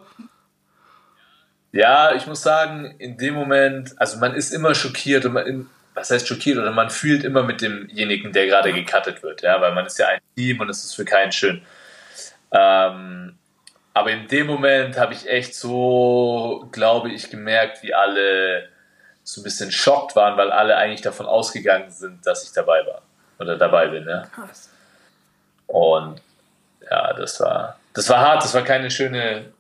Ja, 1.73 2.15
ich 2.15 2.27
muss 2.27 2.43
sagen, 2.43 2.97
in 2.99 3.17
dem 3.17 3.35
Moment, 3.35 3.95
also 4.01 4.19
man 4.19 4.35
ist 4.35 4.53
immer 4.53 4.75
schockiert 4.75 5.25
und 5.25 5.35
man, 5.35 5.47
in, 5.47 5.71
was 5.95 6.11
heißt 6.11 6.27
schockiert 6.27 6.59
oder 6.59 6.73
man 6.73 6.91
fühlt 6.91 7.23
immer 7.23 7.45
mit 7.45 7.61
demjenigen, 7.61 8.33
der 8.33 8.47
gerade 8.47 8.73
gecuttet 8.73 9.23
wird, 9.23 9.43
ja, 9.43 9.61
weil 9.61 9.73
man 9.73 9.87
ist 9.87 9.99
ja 9.99 10.09
ein 10.09 10.21
Team 10.37 10.61
und 10.61 10.69
es 10.69 10.83
ist 10.85 10.95
für 10.97 11.05
keinen 11.05 11.31
schön. 11.31 11.63
Ähm, 12.53 13.39
aber 13.93 14.11
in 14.11 14.29
dem 14.29 14.47
Moment 14.47 14.99
habe 14.99 15.15
ich 15.15 15.29
echt 15.29 15.55
so, 15.55 16.69
glaube 16.73 17.11
ich, 17.11 17.31
gemerkt, 17.31 17.83
wie 17.83 17.95
alle 17.95 18.69
so 19.25 19.41
ein 19.41 19.45
bisschen 19.45 19.73
schockt 19.73 20.17
waren, 20.17 20.37
weil 20.37 20.53
alle 20.53 20.77
eigentlich 20.77 21.03
davon 21.03 21.27
ausgegangen 21.27 21.91
sind, 21.91 22.27
dass 22.27 22.45
ich 22.45 22.53
dabei 22.53 22.87
war 22.87 23.03
oder 23.39 23.57
dabei 23.57 23.89
bin, 23.89 24.09
ja. 24.09 24.23
Krass. 24.27 24.71
Und 25.67 26.21
ja, 26.91 27.13
das 27.13 27.41
war, 27.41 27.79
das 27.95 28.09
war 28.09 28.21
hart, 28.21 28.45
das 28.45 28.55
war 28.55 28.63
keine 28.63 28.91
schöne, 28.91 29.53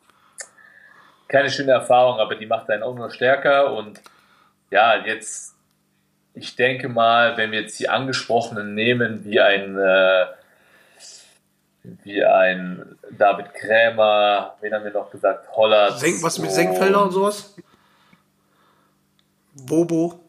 keine 1.28 1.50
schöne 1.50 1.72
Erfahrung, 1.72 2.18
aber 2.18 2.34
die 2.34 2.46
macht 2.46 2.68
einen 2.70 2.82
auch 2.82 2.94
nur 2.94 3.10
stärker. 3.10 3.72
Und 3.72 4.00
ja, 4.70 4.96
jetzt, 4.96 5.54
ich 6.34 6.56
denke 6.56 6.88
mal, 6.88 7.36
wenn 7.36 7.52
wir 7.52 7.60
jetzt 7.60 7.78
die 7.78 7.88
Angesprochenen 7.88 8.74
nehmen, 8.74 9.24
wie 9.24 9.40
ein, 9.40 9.78
äh, 9.78 10.26
wie 11.82 12.24
ein 12.24 12.98
David 13.10 13.54
Krämer, 13.54 14.56
wen 14.60 14.74
haben 14.74 14.84
wir 14.84 14.92
noch 14.92 15.10
gesagt? 15.10 15.48
Hollert. 15.52 15.98
Senk, 15.98 16.22
was 16.22 16.38
mit 16.38 16.50
Senkfelder 16.50 17.02
und 17.02 17.12
sowas? 17.12 17.54
Bobo. 19.66 20.20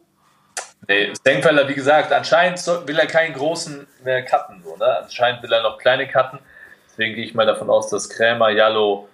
Nee, 0.88 1.12
Senkfelder, 1.22 1.68
wie 1.68 1.74
gesagt, 1.74 2.12
anscheinend 2.12 2.64
will 2.86 2.98
er 2.98 3.06
keinen 3.06 3.34
großen 3.34 3.86
mehr 4.02 4.24
cutten. 4.24 4.62
So, 4.64 4.76
ne? 4.76 4.98
Anscheinend 5.02 5.42
will 5.42 5.52
er 5.52 5.62
noch 5.62 5.78
kleine 5.78 6.08
cutten. 6.08 6.40
Deswegen 6.88 7.14
gehe 7.14 7.24
ich 7.24 7.34
mal 7.34 7.46
davon 7.46 7.70
aus, 7.70 7.88
dass 7.88 8.08
Krämer, 8.08 8.50
Jallo, 8.50 9.08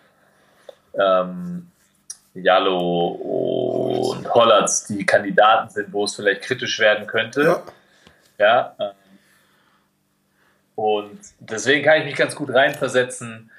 ähm, 0.98 1.70
Jallo 2.34 3.08
und 4.12 4.32
Hollatz 4.32 4.86
die 4.86 5.04
Kandidaten 5.04 5.68
sind, 5.70 5.92
wo 5.92 6.04
es 6.04 6.16
vielleicht 6.16 6.42
kritisch 6.42 6.78
werden 6.78 7.06
könnte. 7.06 7.62
Ja. 8.38 8.74
Ja. 8.78 8.94
Und 10.78 11.18
deswegen 11.40 11.84
kann 11.84 11.98
ich 11.98 12.04
mich 12.04 12.14
ganz 12.14 12.36
gut 12.36 12.54
reinversetzen. 12.54 13.50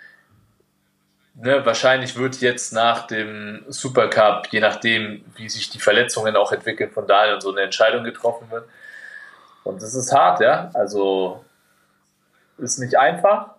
Ne, 1.33 1.65
wahrscheinlich 1.65 2.15
wird 2.15 2.39
jetzt 2.39 2.71
nach 2.71 3.07
dem 3.07 3.65
Supercup, 3.67 4.47
je 4.51 4.61
nachdem, 4.61 5.25
wie 5.35 5.49
sich 5.49 5.69
die 5.69 5.81
Verletzungen 5.81 6.37
auch 6.37 6.53
entwickeln, 6.53 6.91
von 6.91 7.07
daher 7.07 7.33
und 7.33 7.41
so 7.41 7.51
eine 7.51 7.59
Entscheidung 7.59 8.05
getroffen 8.05 8.49
wird. 8.49 8.69
Und 9.65 9.81
das 9.81 9.95
ist 9.95 10.13
hart, 10.13 10.39
ja. 10.39 10.71
Also 10.73 11.43
ist 12.57 12.79
nicht 12.79 12.97
einfach, 12.97 13.49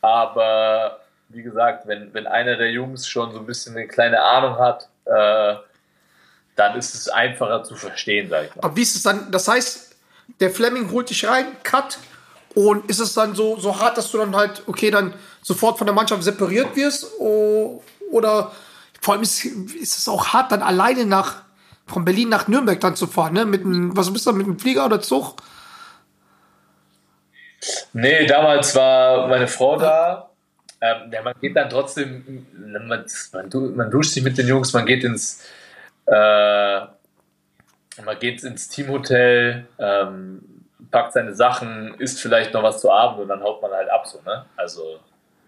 aber 0.00 1.00
wie 1.28 1.42
gesagt, 1.42 1.86
wenn, 1.86 2.14
wenn 2.14 2.26
einer 2.26 2.56
der 2.56 2.70
Jungs 2.70 3.06
schon 3.06 3.32
so 3.32 3.40
ein 3.40 3.46
bisschen 3.46 3.76
eine 3.76 3.86
kleine 3.86 4.22
Ahnung 4.22 4.58
hat, 4.58 4.88
äh, 5.04 5.56
dann 6.56 6.74
ist 6.74 6.94
es 6.94 7.10
einfacher 7.10 7.64
zu 7.64 7.74
verstehen, 7.74 8.30
sag 8.30 8.46
ich 8.46 8.56
mal. 8.56 8.64
Aber 8.64 8.76
wie 8.76 8.82
ist 8.82 8.96
es 8.96 9.02
dann? 9.02 9.30
Das 9.30 9.46
heißt, 9.46 9.94
der 10.40 10.50
Fleming 10.50 10.90
holt 10.90 11.10
dich 11.10 11.28
rein, 11.28 11.44
cut. 11.62 11.98
Und 12.54 12.90
ist 12.90 12.98
es 12.98 13.14
dann 13.14 13.34
so, 13.34 13.58
so 13.58 13.78
hart, 13.80 13.96
dass 13.96 14.10
du 14.10 14.18
dann 14.18 14.34
halt, 14.34 14.62
okay, 14.66 14.90
dann 14.90 15.14
sofort 15.42 15.78
von 15.78 15.86
der 15.86 15.94
Mannschaft 15.94 16.22
separiert 16.22 16.74
wirst? 16.74 17.06
Oder 17.18 18.52
vor 19.00 19.14
allem 19.14 19.22
ist, 19.22 19.44
ist 19.44 19.98
es 19.98 20.08
auch 20.08 20.28
hart, 20.28 20.52
dann 20.52 20.62
alleine 20.62 21.06
nach, 21.06 21.42
von 21.86 22.04
Berlin 22.04 22.28
nach 22.28 22.48
Nürnberg 22.48 22.80
dann 22.80 22.96
zu 22.96 23.06
fahren, 23.06 23.34
ne? 23.34 23.44
Mit 23.44 23.64
einem, 23.64 23.96
was 23.96 24.12
bist 24.12 24.26
du, 24.26 24.32
mit 24.32 24.46
einem 24.46 24.58
Flieger 24.58 24.84
oder 24.84 25.00
Zug? 25.00 25.36
Nee, 27.92 28.26
damals 28.26 28.74
war 28.74 29.28
meine 29.28 29.48
Frau 29.48 29.76
da. 29.78 30.30
Ähm, 30.80 31.10
ja, 31.12 31.22
man 31.22 31.34
geht 31.40 31.54
dann 31.56 31.68
trotzdem, 31.68 32.46
man, 32.52 33.04
man 33.76 33.90
duscht 33.90 34.12
sich 34.12 34.22
mit 34.22 34.38
den 34.38 34.46
Jungs, 34.46 34.72
man 34.72 34.86
geht 34.86 35.04
ins, 35.04 35.44
äh, 36.06 36.80
man 38.02 38.18
geht 38.18 38.42
ins 38.42 38.68
Teamhotel, 38.68 39.66
ähm, 39.78 40.59
packt 40.90 41.12
seine 41.12 41.34
Sachen, 41.34 41.94
isst 41.98 42.20
vielleicht 42.20 42.52
noch 42.54 42.62
was 42.62 42.80
zu 42.80 42.90
Abend 42.90 43.20
und 43.20 43.28
dann 43.28 43.42
haut 43.42 43.62
man 43.62 43.70
halt 43.70 43.88
ab 43.90 44.06
so, 44.06 44.20
ne? 44.22 44.44
Also, 44.56 45.00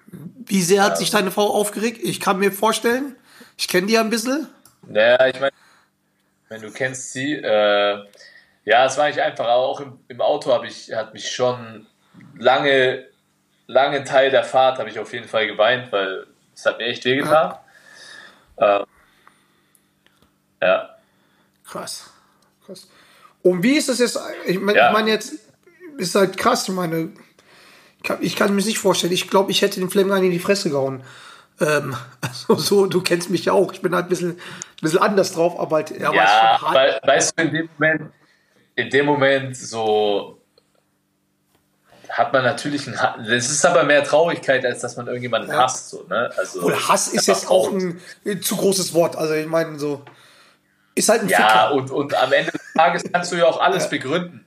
Wie 0.06 0.62
sehr 0.62 0.82
hat 0.82 0.98
sich 0.98 1.10
deine 1.10 1.30
Frau 1.30 1.48
aufgeregt? 1.48 2.00
Ich 2.02 2.20
kann 2.20 2.38
mir 2.38 2.52
vorstellen, 2.52 3.16
ich 3.56 3.68
kenne 3.68 3.86
die 3.86 3.94
ja 3.94 4.00
ein 4.00 4.10
bisschen. 4.10 4.48
naja, 4.82 5.26
ich 5.26 5.40
meine, 5.40 5.52
wenn 6.48 6.62
du 6.62 6.70
kennst 6.70 7.12
sie, 7.12 7.34
äh, 7.34 8.04
ja, 8.64 8.84
es 8.86 8.96
war 8.98 9.08
nicht 9.08 9.20
einfach, 9.20 9.44
aber 9.44 9.64
auch 9.64 9.80
im, 9.80 9.98
im 10.08 10.20
Auto 10.20 10.52
habe 10.52 10.66
ich, 10.66 10.92
hat 10.92 11.14
mich 11.14 11.30
schon 11.30 11.86
lange, 12.38 13.06
lange 13.66 14.04
Teil 14.04 14.30
der 14.30 14.44
Fahrt 14.44 14.78
habe 14.78 14.90
ich 14.90 14.98
auf 14.98 15.12
jeden 15.12 15.28
Fall 15.28 15.46
geweint, 15.46 15.90
weil 15.92 16.26
es 16.54 16.66
hat 16.66 16.78
mir 16.78 16.86
echt 16.86 17.04
wehgetan. 17.04 17.56
Ähm, 18.58 18.84
ja. 20.60 20.96
Krass. 21.66 22.10
Krass. 22.64 22.88
Und 23.42 23.62
wie 23.62 23.76
ist 23.76 23.88
es 23.88 23.98
jetzt? 23.98 24.18
Ich 24.46 24.60
meine 24.60 24.78
Ja. 24.78 24.86
ich 24.88 24.92
meine 24.92 25.10
jetzt, 25.10 25.32
ist 25.98 26.14
halt 26.14 26.36
krass. 26.36 26.68
Ich 26.68 26.74
meine, 26.74 27.10
ich 27.98 28.02
kann, 28.02 28.18
ich 28.20 28.36
kann 28.36 28.54
mir 28.54 28.62
nicht 28.64 28.78
vorstellen. 28.78 29.12
Ich 29.12 29.28
glaube, 29.28 29.50
ich 29.50 29.62
hätte 29.62 29.80
den 29.80 29.90
Fleming 29.90 30.24
in 30.24 30.30
die 30.30 30.38
Fresse 30.38 30.70
gehauen. 30.70 31.02
Ähm, 31.60 31.96
also 32.20 32.56
so, 32.56 32.86
du 32.86 33.00
kennst 33.02 33.30
mich 33.30 33.44
ja 33.44 33.52
auch. 33.52 33.72
Ich 33.72 33.82
bin 33.82 33.94
halt 33.94 34.06
ein 34.06 34.08
bisschen, 34.08 34.30
ein 34.32 34.36
bisschen 34.80 35.00
anders 35.00 35.32
drauf, 35.32 35.58
aber 35.58 35.76
halt, 35.76 35.90
Ja, 35.98 36.12
hart. 36.60 36.74
weil, 36.74 37.00
weißt 37.04 37.34
du, 37.36 37.44
in 37.44 37.52
dem 37.52 37.68
Moment, 37.78 38.12
in 38.76 38.90
dem 38.90 39.06
Moment 39.06 39.56
so 39.56 40.38
hat 42.08 42.32
man 42.32 42.44
natürlich 42.44 42.86
ein 42.86 42.92
das 43.26 43.50
ist 43.50 43.64
aber 43.64 43.84
mehr 43.84 44.04
Traurigkeit, 44.04 44.64
als 44.66 44.80
dass 44.80 44.96
man 44.96 45.06
irgendjemanden 45.06 45.50
Ja. 45.50 45.62
hasst. 45.62 45.88
So, 45.90 46.04
ne? 46.08 46.30
also, 46.36 46.60
Oder 46.62 46.88
Hass 46.88 47.08
ist 47.08 47.26
jetzt 47.26 47.48
auch 47.48 47.72
ein, 47.72 48.00
ein 48.26 48.42
zu 48.42 48.56
großes 48.56 48.92
Wort. 48.92 49.16
Also 49.16 49.32
ich 49.34 49.46
meine 49.46 49.78
so, 49.78 50.02
ist 50.94 51.08
halt 51.08 51.22
ein 51.22 51.28
Ja, 51.28 51.38
Ficker. 51.38 51.72
und, 51.74 51.90
und 51.90 52.14
am 52.14 52.32
Ende 52.32 52.52
Tages 52.74 53.04
kannst 53.12 53.32
du 53.32 53.36
ja 53.36 53.46
auch 53.46 53.60
alles 53.60 53.88
begründen. 53.88 54.44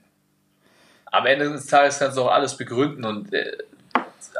am 1.10 1.26
Ende 1.26 1.50
des 1.50 1.66
Tages 1.66 1.98
kannst 1.98 2.16
du 2.16 2.22
auch 2.22 2.32
alles 2.32 2.56
begründen 2.56 3.04
und 3.04 3.32
äh, 3.32 3.56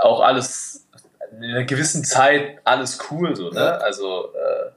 auch 0.03 0.21
alles 0.21 0.87
in 1.33 1.45
einer 1.45 1.65
gewissen 1.65 2.05
Zeit 2.05 2.59
alles 2.65 2.99
cool, 3.11 3.35
so, 3.35 3.51
ne? 3.51 3.61
Ja. 3.61 3.77
Also, 3.79 4.31
äh, 4.35 4.71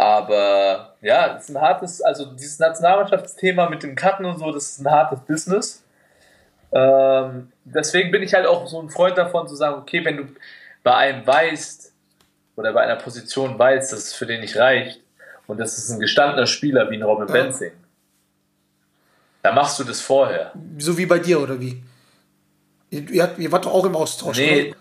aber 0.00 0.96
ja, 1.00 1.36
es 1.36 1.44
ist 1.44 1.56
ein 1.56 1.60
hartes, 1.60 2.00
also 2.02 2.26
dieses 2.26 2.58
Nationalmannschaftsthema 2.58 3.68
mit 3.68 3.82
dem 3.82 3.94
Cutten 3.94 4.24
und 4.24 4.38
so, 4.38 4.50
das 4.52 4.70
ist 4.70 4.80
ein 4.80 4.90
hartes 4.90 5.20
Business. 5.20 5.82
Ähm, 6.72 7.52
deswegen 7.64 8.10
bin 8.10 8.22
ich 8.22 8.32
halt 8.34 8.46
auch 8.46 8.66
so 8.66 8.80
ein 8.80 8.90
Freund 8.90 9.18
davon 9.18 9.48
zu 9.48 9.56
sagen, 9.56 9.76
okay, 9.76 10.04
wenn 10.04 10.16
du 10.16 10.24
bei 10.82 10.94
einem 10.94 11.26
weißt 11.26 11.92
oder 12.56 12.72
bei 12.72 12.82
einer 12.82 12.96
Position 12.96 13.58
weißt, 13.58 13.92
dass 13.92 13.98
es 14.00 14.14
für 14.14 14.26
den 14.26 14.40
nicht 14.40 14.56
reicht 14.56 15.00
und 15.46 15.58
das 15.58 15.76
ist 15.78 15.90
ein 15.90 16.00
gestandener 16.00 16.46
Spieler 16.46 16.90
wie 16.90 16.96
ein 16.96 17.02
Robin 17.02 17.26
Ja. 17.26 17.32
Benzing, 17.32 17.72
dann 19.42 19.54
machst 19.54 19.78
du 19.78 19.84
das 19.84 20.00
vorher. 20.00 20.52
So 20.78 20.96
wie 20.96 21.06
bei 21.06 21.18
dir, 21.18 21.40
oder 21.40 21.60
wie? 21.60 21.82
Ihr, 22.90 23.38
ihr, 23.38 23.52
wart 23.52 23.64
doch 23.64 23.72
auch 23.72 23.84
im 23.84 23.96
Austausch, 23.96 24.36
Nee, 24.36 24.70
oder? 24.70 24.76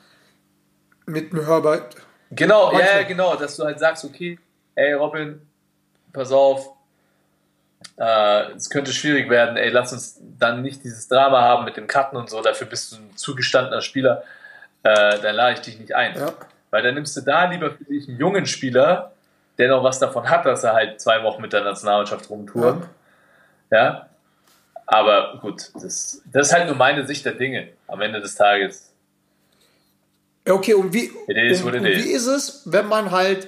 Mit 1.05 1.31
dem 1.31 1.45
Herbert. 1.45 1.95
Genau, 2.31 2.71
ja, 2.73 2.99
ja, 2.99 3.03
genau, 3.03 3.35
dass 3.35 3.55
du 3.55 3.63
halt 3.63 3.79
sagst, 3.79 4.05
okay, 4.05 4.37
ey 4.75 4.93
Robin, 4.93 5.41
pass 6.13 6.31
auf, 6.31 6.69
äh, 7.97 8.51
es 8.53 8.69
könnte 8.69 8.93
schwierig 8.93 9.29
werden, 9.29 9.57
ey, 9.57 9.69
lass 9.69 9.93
uns 9.93 10.19
dann 10.37 10.61
nicht 10.61 10.83
dieses 10.83 11.07
Drama 11.07 11.41
haben 11.41 11.65
mit 11.65 11.77
dem 11.77 11.87
Cutten 11.87 12.17
und 12.17 12.29
so, 12.29 12.41
dafür 12.41 12.67
bist 12.67 12.91
du 12.91 12.97
ein 12.97 13.15
zugestandener 13.15 13.81
Spieler, 13.81 14.23
äh, 14.83 15.19
dann 15.19 15.35
lade 15.35 15.53
ich 15.53 15.61
dich 15.61 15.79
nicht 15.79 15.95
ein. 15.95 16.15
Ja. 16.15 16.33
Weil 16.71 16.83
dann 16.83 16.93
nimmst 16.93 17.17
du 17.17 17.21
da 17.21 17.45
lieber 17.45 17.71
für 17.71 17.83
dich 17.85 18.07
einen 18.07 18.19
jungen 18.19 18.45
Spieler, 18.45 19.11
der 19.57 19.69
noch 19.69 19.83
was 19.83 19.99
davon 19.99 20.29
hat, 20.29 20.45
dass 20.45 20.63
er 20.63 20.73
halt 20.73 21.01
zwei 21.01 21.23
Wochen 21.23 21.41
mit 21.41 21.51
der 21.51 21.63
Nationalmannschaft 21.63 22.29
rumtourt. 22.29 22.87
Ja. 23.71 24.08
Aber 24.91 25.37
gut, 25.39 25.69
das, 25.75 26.21
das 26.25 26.47
ist 26.47 26.53
halt 26.53 26.65
nur 26.65 26.75
meine 26.75 27.05
Sicht 27.05 27.23
der 27.23 27.33
Dinge 27.33 27.69
am 27.87 28.01
Ende 28.01 28.19
des 28.21 28.33
Tages. 28.33 28.91
Okay, 30.47 30.73
und 30.73 30.91
wie, 30.93 31.11
is 31.27 31.61
und, 31.61 31.75
und 31.75 31.83
wie 31.85 32.11
ist 32.11 32.25
es, 32.25 32.63
wenn 32.65 32.87
man 32.87 33.11
halt 33.11 33.47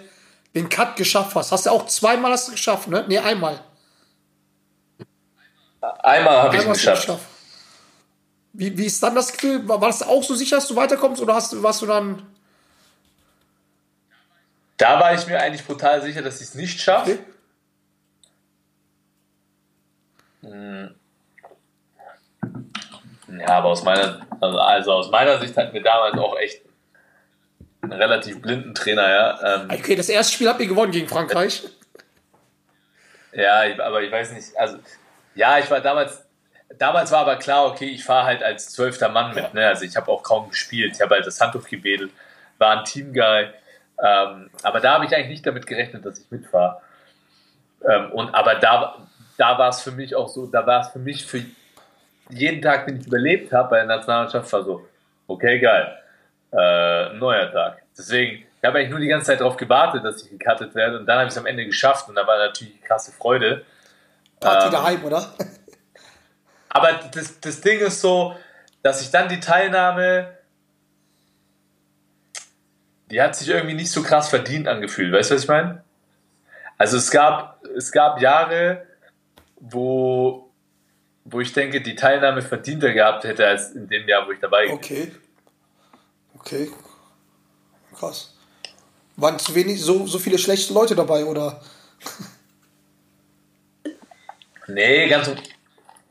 den 0.54 0.70
Cut 0.70 0.96
geschafft 0.98 1.34
hast? 1.36 1.52
Hast 1.52 1.66
du 1.66 1.72
auch 1.72 1.88
zweimal 1.88 2.32
hast 2.32 2.48
du 2.48 2.52
geschafft, 2.52 2.90
ne? 2.90 3.06
Nee, 3.08 3.18
einmal. 3.18 3.60
Einmal 5.82 6.44
habe 6.44 6.56
ich 6.56 6.68
hast 6.68 6.86
du 6.86 6.92
geschafft. 6.92 7.26
Wie, 8.54 8.78
wie 8.78 8.86
ist 8.86 9.02
dann 9.02 9.16
das 9.16 9.32
Gefühl? 9.34 9.68
War, 9.68 9.82
war 9.82 9.88
das 9.90 10.04
auch 10.04 10.22
so 10.24 10.36
sicher, 10.36 10.58
dass 10.58 10.68
du 10.68 10.76
weiterkommst 10.76 11.22
oder 11.24 11.34
hast, 11.34 11.54
du- 11.54 11.64
warst 11.64 11.82
du 11.82 11.88
dann. 11.88 12.22
Da 14.78 15.00
war 15.00 15.16
ich 15.16 15.26
mir 15.26 15.40
eigentlich 15.42 15.66
brutal 15.66 16.04
sicher, 16.04 16.22
dass 16.22 16.36
ich 16.40 16.50
es 16.50 16.54
nicht 16.56 16.80
schaffe. 16.80 17.18
Okay. 20.44 20.90
Ja, 23.40 23.48
aber 23.48 23.70
aus 23.70 23.84
meiner, 23.84 24.26
also- 24.40 24.60
also 24.60 24.92
aus 24.94 25.10
meiner 25.12 25.40
Sicht 25.40 25.56
hatten 25.58 25.74
wir 25.74 25.84
damals 25.84 26.18
auch 26.18 26.38
echt 26.38 26.62
einen 27.82 27.94
relativ 27.94 28.42
blinden 28.42 28.74
Trainer, 28.76 29.10
ja. 29.10 29.56
Ähm, 29.62 29.70
Okay, 29.72 29.96
das 29.96 30.10
erste 30.10 30.34
Spiel 30.34 30.48
habt 30.50 30.60
ihr 30.62 30.68
gewonnen 30.68 30.92
gegen 30.92 31.08
Frankreich. 31.08 31.64
ja, 33.34 33.62
aber 33.84 34.02
ich 34.02 34.12
weiß 34.12 34.34
nicht, 34.34 34.56
also 34.58 34.78
ja, 35.36 35.58
ich 35.60 35.70
war 35.72 35.80
damals, 35.80 36.24
damals 36.78 37.12
war 37.12 37.20
aber 37.22 37.38
klar, 37.38 37.66
okay, 37.68 37.86
ich 37.86 38.04
fahre 38.04 38.26
halt 38.26 38.44
als 38.44 38.70
zwölfter 38.72 39.10
Mann 39.10 39.34
mit, 39.34 39.54
ne? 39.54 39.68
Also 39.68 39.86
ich 39.86 39.96
habe 39.96 40.12
auch 40.12 40.22
kaum 40.24 40.50
gespielt, 40.50 40.94
ich 40.96 41.02
habe 41.02 41.16
halt 41.16 41.26
das 41.26 41.40
Handtuch 41.40 41.68
gebedelt, 41.68 42.12
war 42.58 42.80
ein 42.80 42.86
Teamguy, 42.86 43.48
ähm, 44.04 44.50
aber 44.64 44.80
da 44.82 44.94
habe 44.96 45.06
ich 45.06 45.16
eigentlich 45.16 45.30
nicht 45.30 45.46
damit 45.46 45.66
gerechnet, 45.66 46.06
dass 46.06 46.20
ich 46.20 46.30
mitfahre. 46.30 46.82
Ähm, 47.90 48.12
und 48.12 48.36
aber 48.36 48.56
da, 48.56 49.08
da 49.38 49.58
war 49.58 49.70
es 49.70 49.82
für 49.82 49.92
mich 49.92 50.14
auch 50.16 50.28
so, 50.28 50.46
da 50.48 50.66
war 50.68 50.82
es 50.82 50.90
für 50.90 51.00
mich 51.00 51.26
für 51.26 51.44
jeden 52.32 52.62
Tag, 52.62 52.88
den 52.88 53.00
ich 53.00 53.08
überlebt 53.08 53.52
habe 53.54 53.70
bei 53.70 53.78
der 53.78 53.86
Nationalmannschaft, 53.86 54.52
war 54.52 54.64
so, 54.64 54.88
okay, 55.28 55.60
geil, 55.60 55.98
äh, 56.52 57.14
neuer 57.14 57.52
Tag. 57.52 57.82
Deswegen, 57.98 58.44
ich 58.62 58.68
habe 58.68 58.80
eigentlich 58.80 58.90
nur 58.90 59.00
die 59.00 59.08
ganze 59.08 59.28
Zeit 59.28 59.40
darauf 59.40 59.58
gewartet, 59.58 60.04
dass 60.04 60.24
ich 60.24 60.30
gecuttet 60.30 60.76
werde 60.76 61.00
und 61.00 61.06
dann 61.06 61.18
habe 61.18 61.28
ich 61.28 61.32
es 61.32 61.38
am 61.38 61.46
Ende 61.46 61.66
geschafft 61.66 62.08
und 62.10 62.16
da 62.16 62.26
war 62.26 62.38
natürlich 62.38 62.82
krasse 62.82 63.12
Freude. 63.12 63.66
Party 64.40 64.68
Ähm, 64.68 64.72
daheim, 64.72 65.04
oder? 65.04 65.34
Aber 66.70 66.92
das, 67.14 67.40
das 67.40 67.62
Ding 67.62 67.80
ist 67.80 68.02
so, 68.02 68.36
dass 68.82 69.02
ich 69.02 69.12
dann 69.12 69.28
die 69.30 69.40
Teilnahme, 69.40 70.38
die 73.10 73.22
hat 73.22 73.36
sich 73.36 73.50
irgendwie 73.50 73.76
nicht 73.76 73.92
so 73.92 74.02
krass 74.02 74.30
verdient 74.30 74.68
angefühlt. 74.68 75.12
Weißt 75.12 75.32
du, 75.32 75.36
was 75.36 75.44
ich 75.44 75.50
meine? 75.50 75.84
Also 76.78 76.98
es 76.98 77.12
gab, 77.12 77.64
es 77.76 77.92
gab 77.92 78.22
Jahre, 78.22 78.86
wo, 79.60 80.51
wo 81.26 81.40
ich 81.40 81.54
denke, 81.54 81.82
die 81.82 81.96
Teilnahme 81.96 82.42
verdienter 82.42 82.94
gehabt 82.94 83.24
hätte 83.24 83.48
als 83.48 83.72
in 83.72 83.88
dem 83.88 84.08
Jahr, 84.08 84.28
wo 84.28 84.32
ich 84.32 84.40
dabei 84.40 84.68
war. 84.68 84.76
Okay. 84.76 85.12
Okay. 86.36 86.72
Krass. 87.96 88.36
Waren 89.18 89.38
zu 89.38 89.54
wenig, 89.54 89.82
so, 89.82 90.08
so 90.08 90.18
viele 90.18 90.38
schlechte 90.38 90.74
Leute 90.74 90.96
dabei, 90.96 91.26
oder? 91.26 91.62
Nee, 94.74 95.08
ganz. 95.10 95.30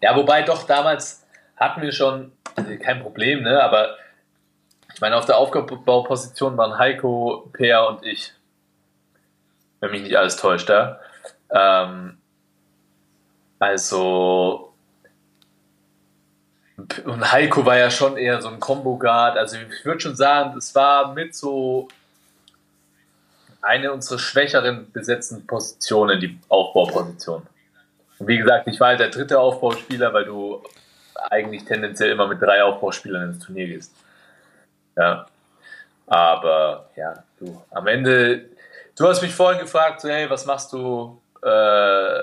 Ja, 0.03 0.17
wobei 0.17 0.43
doch 0.43 0.65
damals 0.65 1.27
hatten 1.57 1.83
wir 1.83 1.93
schon 1.93 2.33
also 2.57 2.71
kein 2.79 3.03
Problem, 3.03 3.43
ne? 3.43 3.63
Aber 3.63 3.97
ich 4.93 5.01
meine, 5.01 5.17
auf 5.17 5.27
der 5.27 5.39
Aufbauposition 5.39 6.57
waren 6.57 6.79
Heiko, 6.79 7.51
Peer 7.53 7.87
und 7.89 8.05
ich. 8.05 8.33
Wenn 9.81 9.93
mich 9.93 10.03
nicht 10.03 10.17
alles 10.17 10.37
täuscht, 10.37 10.69
ja. 10.69 10.99
Ähm, 11.51 12.19
also. 13.59 14.70
Und 17.05 17.33
Heiko 17.33 17.65
war 17.65 17.77
ja 17.77 17.91
schon 17.91 18.17
eher 18.17 18.41
so 18.41 18.49
ein 18.49 18.61
Combo-Guard. 18.61 19.37
Also 19.37 19.57
ich 19.57 19.85
würde 19.85 20.01
schon 20.01 20.17
sagen, 20.17 20.57
es 20.57 20.75
war 20.75 21.13
mit 21.13 21.35
so 21.35 21.89
eine 23.63 23.93
unserer 23.93 24.19
schwächeren 24.19 24.91
besetzten 24.93 25.47
Positionen, 25.47 26.21
die 26.21 26.39
Aufbauposition. 26.49 27.43
Und 28.19 28.27
wie 28.27 28.39
gesagt, 28.39 28.67
ich 28.69 28.79
war 28.81 28.89
halt 28.89 29.01
der 29.01 29.11
dritte 29.11 29.39
Aufbauspieler, 29.39 30.13
weil 30.13 30.25
du 30.25 30.63
eigentlich 31.31 31.65
tendenziell 31.65 32.11
immer 32.13 32.27
mit 32.27 32.41
drei 32.41 32.63
Aufbauspielern 32.63 33.31
ins 33.31 33.45
Turnier 33.45 33.67
gehst. 33.67 33.95
Ja. 34.97 35.27
Aber 36.07 36.91
ja, 36.97 37.23
du, 37.39 37.63
am 37.71 37.87
Ende, 37.87 38.47
du 38.97 39.07
hast 39.07 39.23
mich 39.23 39.35
vorhin 39.35 39.61
gefragt, 39.61 40.01
so, 40.01 40.09
hey, 40.09 40.29
was 40.29 40.45
machst 40.45 40.73
du, 40.73 41.21
äh, 41.43 42.23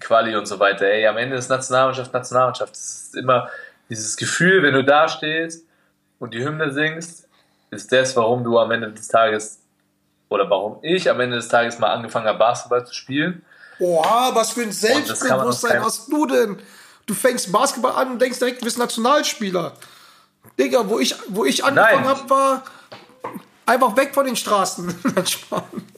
Quali 0.00 0.36
und 0.36 0.46
so 0.46 0.58
weiter. 0.58 0.86
Ey, 0.86 1.06
am 1.06 1.16
Ende 1.16 1.36
ist 1.36 1.48
Nationalmannschaft, 1.48 2.12
Nationalmannschaft. 2.12 2.72
Das 2.72 3.02
ist 3.04 3.16
immer 3.16 3.48
dieses 3.88 4.16
Gefühl, 4.16 4.62
wenn 4.62 4.74
du 4.74 4.84
da 4.84 5.08
stehst 5.08 5.64
und 6.18 6.34
die 6.34 6.44
Hymne 6.44 6.72
singst, 6.72 7.28
ist 7.70 7.92
das, 7.92 8.16
warum 8.16 8.44
du 8.44 8.58
am 8.58 8.70
Ende 8.70 8.90
des 8.92 9.08
Tages 9.08 9.58
oder 10.28 10.48
warum 10.48 10.78
ich 10.82 11.08
am 11.10 11.20
Ende 11.20 11.36
des 11.36 11.48
Tages 11.48 11.78
mal 11.78 11.92
angefangen 11.92 12.26
habe, 12.26 12.38
Basketball 12.38 12.86
zu 12.86 12.94
spielen. 12.94 13.44
Oha, 13.78 14.34
was 14.34 14.52
für 14.52 14.62
ein 14.62 14.72
Selbstbewusstsein 14.72 15.82
hast 15.82 16.10
du 16.10 16.26
denn? 16.26 16.58
Du 17.06 17.14
fängst 17.14 17.50
Basketball 17.52 17.92
an 17.92 18.12
und 18.12 18.22
denkst 18.22 18.38
direkt, 18.38 18.60
du 18.60 18.64
bist 18.64 18.78
Nationalspieler. 18.78 19.72
Digga, 20.58 20.88
wo 20.88 20.98
ich, 20.98 21.14
wo 21.28 21.44
ich 21.44 21.64
angefangen 21.64 22.04
habe, 22.04 22.28
war 22.28 22.64
einfach 23.64 23.96
weg 23.96 24.14
von 24.14 24.26
den 24.26 24.36
Straßen. 24.36 24.94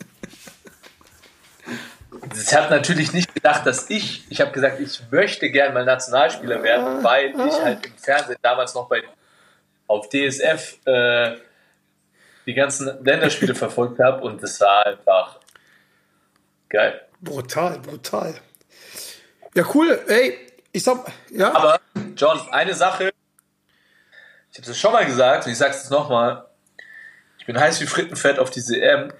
Ich 2.34 2.54
habe 2.54 2.70
natürlich 2.74 3.12
nicht 3.12 3.34
gedacht, 3.34 3.66
dass 3.66 3.88
ich, 3.88 4.30
ich 4.30 4.40
habe 4.40 4.50
gesagt, 4.52 4.80
ich 4.80 5.00
möchte 5.10 5.50
gern 5.50 5.74
mal 5.74 5.84
Nationalspieler 5.84 6.62
werden, 6.62 7.02
weil 7.02 7.30
ich 7.30 7.60
halt 7.62 7.86
im 7.86 7.96
Fernsehen 7.96 8.38
damals 8.42 8.74
noch 8.74 8.88
bei 8.88 9.02
auf 9.86 10.08
DSF 10.08 10.78
äh, 10.86 11.36
die 12.46 12.54
ganzen 12.54 13.02
Länderspiele 13.04 13.54
verfolgt 13.56 13.98
habe 13.98 14.22
und 14.22 14.42
das 14.42 14.60
war 14.60 14.86
einfach 14.86 15.40
geil. 16.68 17.00
brutal, 17.20 17.78
brutal. 17.78 18.34
Ja, 19.54 19.64
cool. 19.74 19.98
Ey, 20.06 20.38
ich 20.72 20.84
sag, 20.84 21.10
ja, 21.30 21.52
Aber, 21.52 21.80
John, 22.16 22.38
eine 22.50 22.74
Sache, 22.74 23.10
ich 24.52 24.58
habe 24.58 24.70
es 24.70 24.78
schon 24.78 24.92
mal 24.92 25.04
gesagt 25.04 25.46
und 25.46 25.52
ich 25.52 25.58
sage 25.58 25.72
es 25.72 25.90
nochmal, 25.90 26.46
ich 27.38 27.46
bin 27.46 27.58
heiß 27.58 27.80
wie 27.80 27.86
Frittenfett 27.86 28.38
auf 28.38 28.50
diese 28.50 28.80
EM 28.80 29.12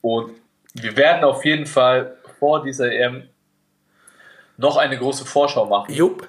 und 0.00 0.34
wir 0.74 0.96
werden 0.96 1.24
auf 1.24 1.44
jeden 1.44 1.66
Fall 1.66 2.17
vor 2.38 2.62
dieser 2.62 2.92
EM 2.92 3.28
noch 4.56 4.76
eine 4.76 4.98
große 4.98 5.24
Vorschau 5.24 5.66
machen. 5.66 5.92
jupp. 5.92 6.28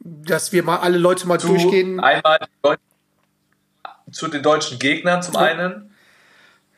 Dass 0.00 0.52
wir 0.52 0.62
mal 0.62 0.78
alle 0.78 0.98
Leute 0.98 1.26
mal 1.26 1.40
zu 1.40 1.48
durchgehen. 1.48 2.00
einmal 2.00 2.38
zu 4.12 4.28
den 4.28 4.42
deutschen 4.42 4.78
Gegnern 4.78 5.22
zum 5.22 5.36
einen 5.36 5.94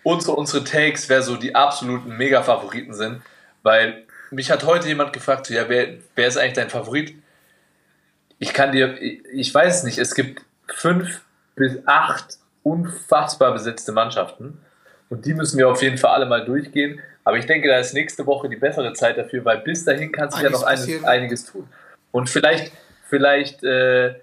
und 0.03 0.23
zu 0.23 0.35
unsere 0.35 0.65
Takes, 0.65 1.09
wer 1.09 1.21
so 1.23 1.37
die 1.37 1.55
absoluten 1.55 2.17
Mega-Favoriten 2.17 2.95
sind, 2.95 3.21
weil 3.63 4.07
mich 4.31 4.51
hat 4.51 4.65
heute 4.65 4.89
jemand 4.89 5.13
gefragt, 5.13 5.47
so, 5.47 5.55
ja, 5.55 5.69
wer, 5.69 5.99
wer 6.15 6.29
ist 6.29 6.39
eigentlich 6.39 6.55
dein 6.55 6.71
Favorit? 6.71 7.15
Ich 8.39 8.55
kann 8.55 8.73
dir, 8.73 9.01
ich, 9.03 9.25
ich 9.33 9.55
weiß 9.55 9.79
es 9.79 9.83
nicht, 9.83 9.99
es 9.99 10.15
gibt 10.15 10.43
fünf 10.67 11.23
bis 11.55 11.79
acht 11.87 12.39
unfassbar 12.63 13.53
besetzte 13.53 13.93
Mannschaften 13.93 14.59
und 15.11 15.25
die 15.25 15.35
müssen 15.35 15.59
wir 15.59 15.69
auf 15.69 15.83
jeden 15.83 15.99
Fall 15.99 16.15
alle 16.15 16.27
mal 16.27 16.45
durchgehen, 16.45 17.01
aber 17.25 17.37
ich 17.37 17.47
denke, 17.47 17.69
da 17.69 17.79
ist 17.79 17.93
nächste 17.95 18.27
Woche 18.27 18.49
die 18.49 18.57
bessere 18.57 18.93
Zeit 18.95 19.19
dafür, 19.19 19.45
weil 19.45 19.59
bis 19.59 19.85
dahin 19.85 20.13
kann 20.13 20.31
sich 20.31 20.41
ja 20.41 20.47
Einiges 20.47 20.61
noch 20.61 20.69
passieren. 20.69 21.05
einiges 21.05 21.45
tun. 21.45 21.69
Und 22.11 22.31
vielleicht, 22.31 22.73
vielleicht, 23.07 23.63
äh, 23.65 24.15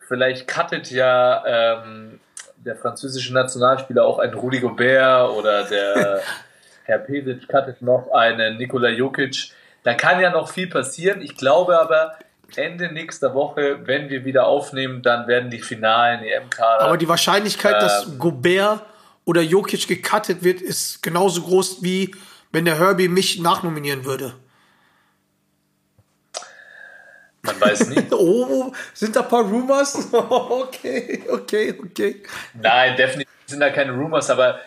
vielleicht 0.00 0.48
cuttet 0.48 0.90
ja 0.90 1.44
ähm, 1.46 2.18
der 2.56 2.76
französische 2.76 3.32
Nationalspieler 3.32 4.04
auch 4.04 4.18
einen 4.18 4.34
Rudi 4.34 4.60
Gobert 4.60 5.30
oder 5.30 5.64
der 5.64 6.20
Herr 6.84 6.98
Pesic 6.98 7.48
cuttet 7.48 7.82
noch 7.82 8.10
einen 8.12 8.56
Nikola 8.56 8.88
Jokic. 8.88 9.52
Da 9.84 9.94
kann 9.94 10.20
ja 10.20 10.30
noch 10.30 10.50
viel 10.50 10.68
passieren. 10.68 11.22
Ich 11.22 11.36
glaube 11.36 11.78
aber, 11.78 12.16
Ende 12.56 12.90
nächster 12.92 13.34
Woche, 13.34 13.86
wenn 13.86 14.08
wir 14.08 14.24
wieder 14.24 14.46
aufnehmen, 14.46 15.02
dann 15.02 15.28
werden 15.28 15.50
die 15.50 15.60
finalen 15.60 16.24
EM-Kader. 16.24 16.84
Aber 16.84 16.96
die 16.96 17.08
Wahrscheinlichkeit, 17.08 17.80
dass 17.80 18.06
Ähm. 18.06 18.18
Gobert 18.18 18.82
oder 19.28 19.42
Jokic 19.42 19.86
gecuttet 19.86 20.42
wird, 20.42 20.62
ist 20.62 21.02
genauso 21.02 21.42
groß 21.42 21.82
wie 21.82 22.14
wenn 22.50 22.64
der 22.64 22.78
Herbie 22.78 23.08
mich 23.08 23.38
nachnominieren 23.38 24.06
würde. 24.06 24.34
man 27.42 27.60
weiß 27.60 27.88
nicht. 27.90 28.08
Oh, 28.12 28.72
sind 28.94 29.14
da 29.14 29.20
ein 29.20 29.28
paar 29.28 29.44
Rumors? 29.44 30.08
okay, 30.12 31.22
okay, 31.28 31.74
okay. 31.78 32.22
Nein, 32.54 32.96
definitiv 32.96 33.32
sind 33.46 33.60
da 33.60 33.68
keine 33.68 33.92
Rumors, 33.92 34.30
aber 34.30 34.60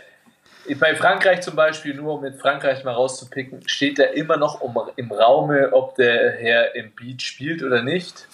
bei 0.80 0.95
Frankreich 0.95 1.41
zum 1.41 1.55
Beispiel, 1.55 1.95
nur 1.95 2.14
um 2.14 2.22
mit 2.22 2.39
Frankreich 2.39 2.84
mal 2.84 2.93
rauszupicken, 2.93 3.68
steht 3.68 3.97
da 3.97 4.03
immer 4.03 4.38
noch 4.38 4.62
um, 4.62 4.78
im 4.95 5.12
Raume, 5.12 5.74
ob 5.74 5.95
der 5.95 6.34
Herr 6.34 6.76
Embiid 6.76 7.24
spielt 7.24 7.64
oder 7.64 7.82
nicht. 7.82 8.28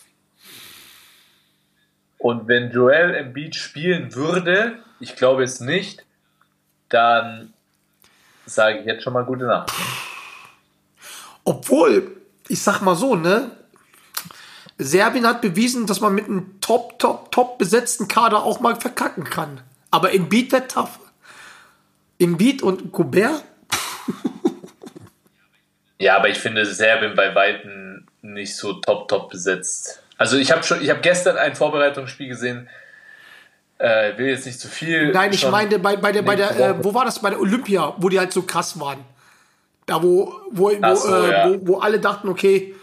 Und 2.18 2.50
wenn 2.50 2.70
Joel 2.72 3.16
Embiid 3.16 3.56
spielen 3.56 4.14
würde, 4.14 4.80
ich 5.00 5.16
glaube 5.16 5.44
es 5.44 5.62
nicht, 5.62 6.06
dann 6.90 7.54
sage 8.46 8.80
ich 8.80 8.86
jetzt 8.86 9.04
schon 9.04 9.14
mal 9.14 9.26
gute 9.26 9.46
Nacht. 9.46 9.72
Obwohl, 11.44 12.18
ich 12.48 12.62
sag 12.62 12.82
mal 12.82 12.96
so, 12.96 13.16
ne? 13.16 13.52
Serbien 14.78 15.26
hat 15.26 15.42
bewiesen, 15.42 15.88
dass 15.88 16.02
man 16.02 16.14
mit 16.14 16.26
einem 16.26 16.60
top, 16.62 17.00
top, 17.00 17.32
top 17.32 17.58
besetzten 17.58 18.08
Kader 18.08 18.44
auch 18.44 18.60
mal 18.60 18.76
verkacken 18.76 19.24
kann. 19.24 19.62
Aber 19.90 20.14
Embiid 20.14 20.52
wird 20.52 20.72
tough. 20.72 21.00
Embiid 22.20 22.62
und 22.62 22.92
Gobert? 22.92 23.44
Ja, 26.00 26.16
aber 26.16 26.30
ich 26.30 26.38
finde 26.38 26.66
Serbien 26.66 27.16
bei 27.16 27.34
Weitem 27.34 28.06
nicht 28.22 28.56
so 28.56 28.74
top, 28.74 29.08
top 29.08 29.30
besetzt. 29.32 30.04
Also 30.18 30.38
ich 30.38 30.52
habe 30.52 30.64
schon, 30.64 30.82
ich 30.82 30.90
habe 30.90 31.02
gestern 31.02 31.38
ein 31.38 31.56
Vorbereitungsspiel 31.56 32.28
gesehen. 32.28 32.70
Äh, 33.80 34.18
will 34.18 34.28
jetzt 34.28 34.46
nicht 34.46 34.60
zu 34.60 34.68
viel. 34.68 35.12
Nein, 35.12 35.32
ich 35.32 35.48
meine 35.50 35.78
bei, 35.78 35.98
bei 35.98 36.12
der, 36.12 36.24
bei 36.24 36.36
der 36.36 36.58
äh, 36.60 36.84
wo 36.84 36.94
war 36.94 37.06
das? 37.06 37.20
Bei 37.20 37.30
der 37.30 37.40
Olympia, 37.40 37.94
wo 37.98 38.10
die 38.10 38.18
halt 38.18 38.34
so 38.34 38.42
krass 38.42 38.80
waren. 38.80 39.06
Da, 39.86 40.02
wo, 40.02 40.34
wo, 40.52 40.72
wo, 40.72 40.96
so, 40.96 41.16
äh, 41.16 41.32
ja. 41.32 41.50
wo, 41.50 41.68
wo 41.68 41.80
alle 41.80 42.00
dachten, 42.00 42.28
okay, 42.28 42.76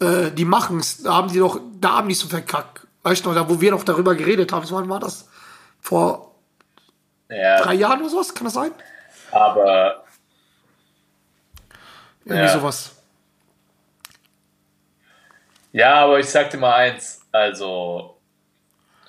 äh, 0.00 0.30
die 0.32 0.44
machen's. 0.44 1.02
Da 1.02 1.14
haben 1.14 1.32
die 1.32 1.38
doch, 1.38 1.60
da 1.80 1.98
haben 1.98 2.08
die 2.08 2.14
so 2.14 2.26
verkackt. 2.26 2.86
Weißt 3.04 3.24
du 3.24 3.30
noch, 3.30 3.36
da, 3.36 3.48
wo 3.48 3.60
wir 3.60 3.70
noch 3.70 3.84
darüber 3.84 4.14
geredet 4.14 4.52
haben. 4.52 4.66
Wann 4.70 4.88
war 4.88 5.00
das? 5.00 5.28
Vor 5.80 6.34
ja, 7.28 7.62
drei 7.62 7.74
Jahren 7.74 8.00
oder 8.00 8.10
sowas? 8.10 8.34
Kann 8.34 8.44
das 8.44 8.54
sein? 8.54 8.72
aber 9.30 10.04
Irgendwie 12.24 12.44
Ja. 12.44 12.52
sowas. 12.52 12.92
ja, 15.72 15.94
aber 15.94 16.20
ich 16.20 16.28
sag 16.28 16.50
dir 16.50 16.58
mal 16.58 16.74
eins. 16.74 17.20
Also 17.32 18.11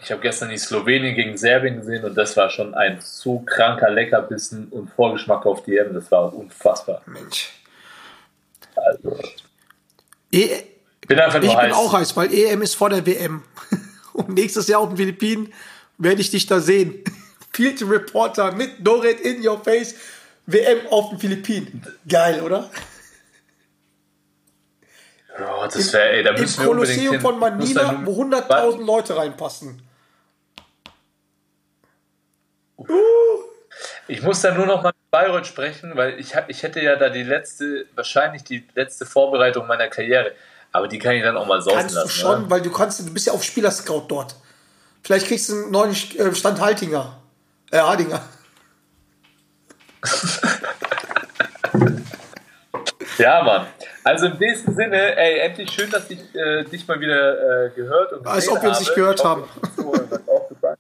ich 0.04 0.12
habe 0.12 0.22
gestern 0.22 0.50
die 0.50 0.58
Slowenien 0.58 1.16
gegen 1.16 1.38
Serbien 1.38 1.78
gesehen 1.78 2.04
und 2.04 2.16
das 2.16 2.36
war 2.36 2.50
schon 2.50 2.74
ein 2.74 3.00
so 3.02 3.40
kranker 3.40 3.90
Leckerbissen 3.90 4.68
und 4.70 4.90
Vorgeschmack 4.90 5.46
auf 5.46 5.64
die 5.64 5.78
EM. 5.78 5.94
Das 5.94 6.12
war 6.12 6.34
unfassbar. 6.34 7.02
Mensch. 7.06 7.52
Also 8.76 9.18
E 10.32 10.50
bin 11.08 11.20
einfach 11.20 11.40
nur 11.40 11.50
ich 11.50 11.56
bin 11.56 11.70
heiß. 11.70 11.74
auch 11.74 11.94
heiß, 11.94 12.18
weil 12.18 12.34
EM 12.34 12.62
ist 12.62 12.76
vor 12.76 12.90
der 12.90 13.06
WM. 13.06 13.44
Und 14.14 14.30
nächstes 14.30 14.68
Jahr 14.68 14.80
auf 14.82 14.90
den 14.90 14.98
Philippinen 14.98 15.54
werde 15.98 16.22
ich 16.22 16.32
dich 16.32 16.46
da 16.46 16.60
sehen. 16.60 17.04
Field 17.52 17.82
Reporter 17.88 18.52
mit 18.52 18.86
Dorit 18.86 19.20
in 19.22 19.46
your 19.46 19.62
face. 19.64 19.96
WM 20.46 20.88
auf 20.90 21.10
den 21.10 21.20
Philippinen. 21.20 21.86
Geil, 22.08 22.42
oder? 22.42 22.70
Oh, 25.40 25.66
das 25.66 25.94
wäre, 25.94 26.10
ey, 26.10 26.24
da 26.24 26.32
Im 26.32 26.42
müssen 26.42 26.64
wir 26.64 26.70
unbedingt 26.70 26.98
Kolosseum 26.98 27.22
von 27.22 27.40
Manila, 27.40 28.02
wo 28.04 28.24
100.000 28.24 28.86
Leute 28.86 29.16
reinpassen. 29.16 29.82
Muss 34.24 34.42
da 34.42 34.54
nur 34.54 34.66
noch 34.66 34.82
mal 34.84 34.90
mit 34.90 35.12
Bayreuth 35.12 35.48
sprechen, 35.48 35.96
weil 35.96 36.20
ich, 36.20 36.34
ich 36.48 36.64
hätte 36.64 36.82
ja 36.82 36.96
da 36.96 37.10
die 37.10 37.24
letzte, 37.24 37.86
wahrscheinlich 37.96 38.44
die 38.44 38.66
letzte 38.76 39.06
Vorbereitung 39.06 39.68
meiner 39.68 39.88
Karriere. 39.88 40.32
Aber 40.72 40.88
die 40.88 40.98
kann 41.00 41.14
ich 41.16 41.24
dann 41.24 41.38
auch 41.38 41.46
mal 41.46 41.62
sausen 41.62 41.80
Kannst 41.80 41.96
du 41.96 42.00
lassen. 42.00 42.10
schon, 42.10 42.42
ne? 42.44 42.50
weil 42.50 42.62
du 42.62 42.72
kannst, 42.72 43.00
du 43.00 43.14
bist 43.14 43.28
ja 43.28 43.34
auf 43.34 43.44
Spielerscout 43.44 44.06
dort. 44.08 44.36
Vielleicht 45.04 45.28
kriegst 45.28 45.50
du 45.50 45.54
einen 45.54 45.72
neuen 45.72 45.92
äh, 45.92 46.36
Stand 46.36 46.60
Haltinger. 46.60 47.18
Äh, 47.72 47.80
Hardinger. 47.80 48.22
Ja, 53.18 53.44
Mann. 53.44 53.68
Also 54.04 54.26
in 54.28 54.40
diesem 54.40 54.74
Sinne, 54.74 55.16
ey, 55.16 55.40
endlich 55.40 55.72
schön, 55.72 55.90
dass 55.90 56.10
ich 56.10 56.20
äh, 56.36 56.64
dich 56.66 56.88
mal 56.88 57.00
wieder 57.00 57.68
äh, 57.68 57.70
gehört 57.70 58.14
und 58.14 58.26
Als 58.28 58.50
ob 58.50 58.62
wir 58.62 58.70
uns 58.70 58.80
nicht 58.80 58.96
gehört 58.96 59.24
haben. 59.24 59.44
es 59.62 59.70
ist 59.70 59.76
so 59.78 59.94
irgendwas 59.94 60.28
aufgefallen. 60.28 60.78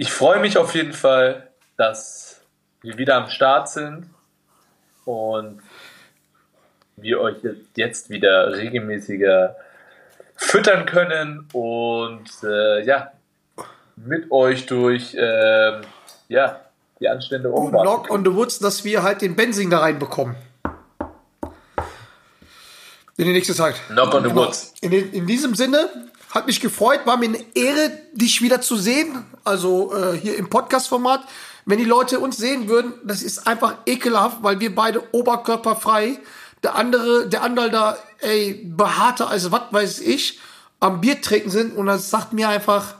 Ich 0.00 0.12
freue 0.12 0.38
mich 0.38 0.56
auf 0.56 0.74
jeden 0.76 0.92
Fall, 0.92 1.48
dass 1.76 2.40
wir 2.82 2.96
wieder 2.98 3.16
am 3.16 3.28
Start 3.30 3.68
sind 3.68 4.08
und 5.04 5.60
wir 6.96 7.20
euch 7.20 7.36
jetzt- 7.74 8.08
wieder 8.08 8.56
regelmäßiger 8.56 9.56
füttern 10.36 10.86
können 10.86 11.48
und 11.52 12.30
äh, 12.44 12.84
ja, 12.84 13.10
mit 13.96 14.30
euch 14.30 14.66
durch 14.66 15.16
ähm, 15.18 15.80
ja, 16.28 16.60
die 17.00 17.08
Anstände 17.08 17.50
Und 17.50 17.66
umwarten. 17.68 17.88
Knock 17.88 18.10
on 18.10 18.24
the 18.24 18.32
Woods, 18.32 18.60
dass 18.60 18.84
wir 18.84 19.02
halt 19.02 19.20
den 19.20 19.34
Benzing 19.34 19.68
da 19.68 19.80
reinbekommen. 19.80 20.36
In 23.16 23.24
die 23.24 23.32
nächste 23.32 23.52
Zeit. 23.54 23.74
Knock 23.88 24.14
on 24.14 24.22
the 24.22 24.28
Genau. 24.28 24.42
woods. 24.46 24.74
In, 24.80 24.92
in 24.92 25.26
diesem 25.26 25.56
Sinne, 25.56 26.07
hat 26.30 26.46
mich 26.46 26.60
gefreut, 26.60 27.00
war 27.04 27.16
mir 27.16 27.26
eine 27.26 27.44
Ehre, 27.54 27.90
dich 28.12 28.42
wieder 28.42 28.60
zu 28.60 28.76
sehen. 28.76 29.24
Also 29.44 29.94
äh, 29.94 30.16
hier 30.16 30.36
im 30.36 30.50
Podcast-Format. 30.50 31.22
Wenn 31.64 31.78
die 31.78 31.84
Leute 31.84 32.18
uns 32.18 32.36
sehen 32.36 32.68
würden, 32.68 32.94
das 33.04 33.22
ist 33.22 33.46
einfach 33.46 33.74
ekelhaft, 33.86 34.38
weil 34.42 34.58
wir 34.60 34.74
beide 34.74 35.02
oberkörperfrei, 35.12 36.18
der 36.62 36.74
andere, 36.74 37.28
der 37.28 37.42
andere 37.42 37.70
da, 37.70 37.98
ey, 38.20 38.62
behaarter 38.64 39.28
als 39.28 39.50
was 39.52 39.62
weiß 39.70 40.00
ich, 40.00 40.38
am 40.80 41.00
Bier 41.00 41.20
trinken 41.20 41.50
sind 41.50 41.76
und 41.76 41.86
das 41.86 42.08
sagt 42.10 42.32
mir 42.32 42.48
einfach, 42.48 42.94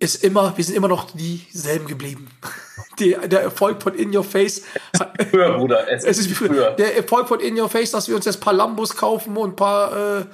ist 0.00 0.24
immer, 0.24 0.56
wir 0.56 0.64
sind 0.64 0.74
immer 0.74 0.88
noch 0.88 1.10
dieselben 1.12 1.86
geblieben. 1.86 2.28
Die, 2.98 3.16
der 3.26 3.42
Erfolg 3.42 3.82
von 3.82 3.94
In 3.94 4.14
Your 4.14 4.24
Face 4.24 4.62
hat, 4.98 5.12
Früher, 5.30 5.56
Bruder. 5.56 5.90
Es, 5.90 6.04
es 6.04 6.18
ist 6.18 6.30
wie 6.30 6.34
früher. 6.34 6.72
Der 6.72 6.96
Erfolg 6.96 7.28
von 7.28 7.40
In 7.40 7.58
Your 7.58 7.68
Face, 7.68 7.92
dass 7.92 8.08
wir 8.08 8.16
uns 8.16 8.24
jetzt 8.24 8.38
ein 8.38 8.40
paar 8.40 8.52
Lambos 8.52 8.94
kaufen 8.96 9.36
und 9.36 9.50
ein 9.50 9.56
paar 9.56 10.18
äh, 10.20 10.24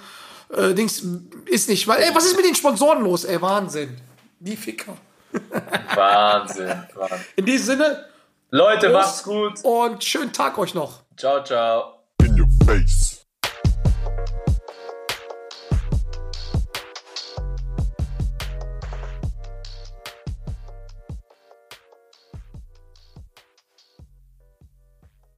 äh, 0.51 0.74
Dings, 0.74 1.03
ist 1.47 1.68
nicht. 1.68 1.86
Weil, 1.88 2.03
ey, 2.03 2.14
was 2.14 2.26
ist 2.26 2.36
mit 2.36 2.44
den 2.44 2.55
Sponsoren 2.55 3.03
los? 3.03 3.24
Ey, 3.24 3.40
Wahnsinn. 3.40 3.97
Die 4.38 4.57
Ficker. 4.57 4.97
Wahnsinn, 5.94 6.82
Wahnsinn. 6.94 7.18
In 7.36 7.44
diesem 7.47 7.66
Sinne, 7.66 8.05
Leute, 8.51 8.90
macht's 8.90 9.22
gut. 9.22 9.62
und 9.64 10.03
schönen 10.05 10.32
Tag 10.32 10.57
euch 10.59 10.74
noch. 10.74 11.03
Ciao, 11.16 11.42
ciao. 11.42 12.01
In 12.22 12.40
your 12.40 12.49
face. 12.64 13.16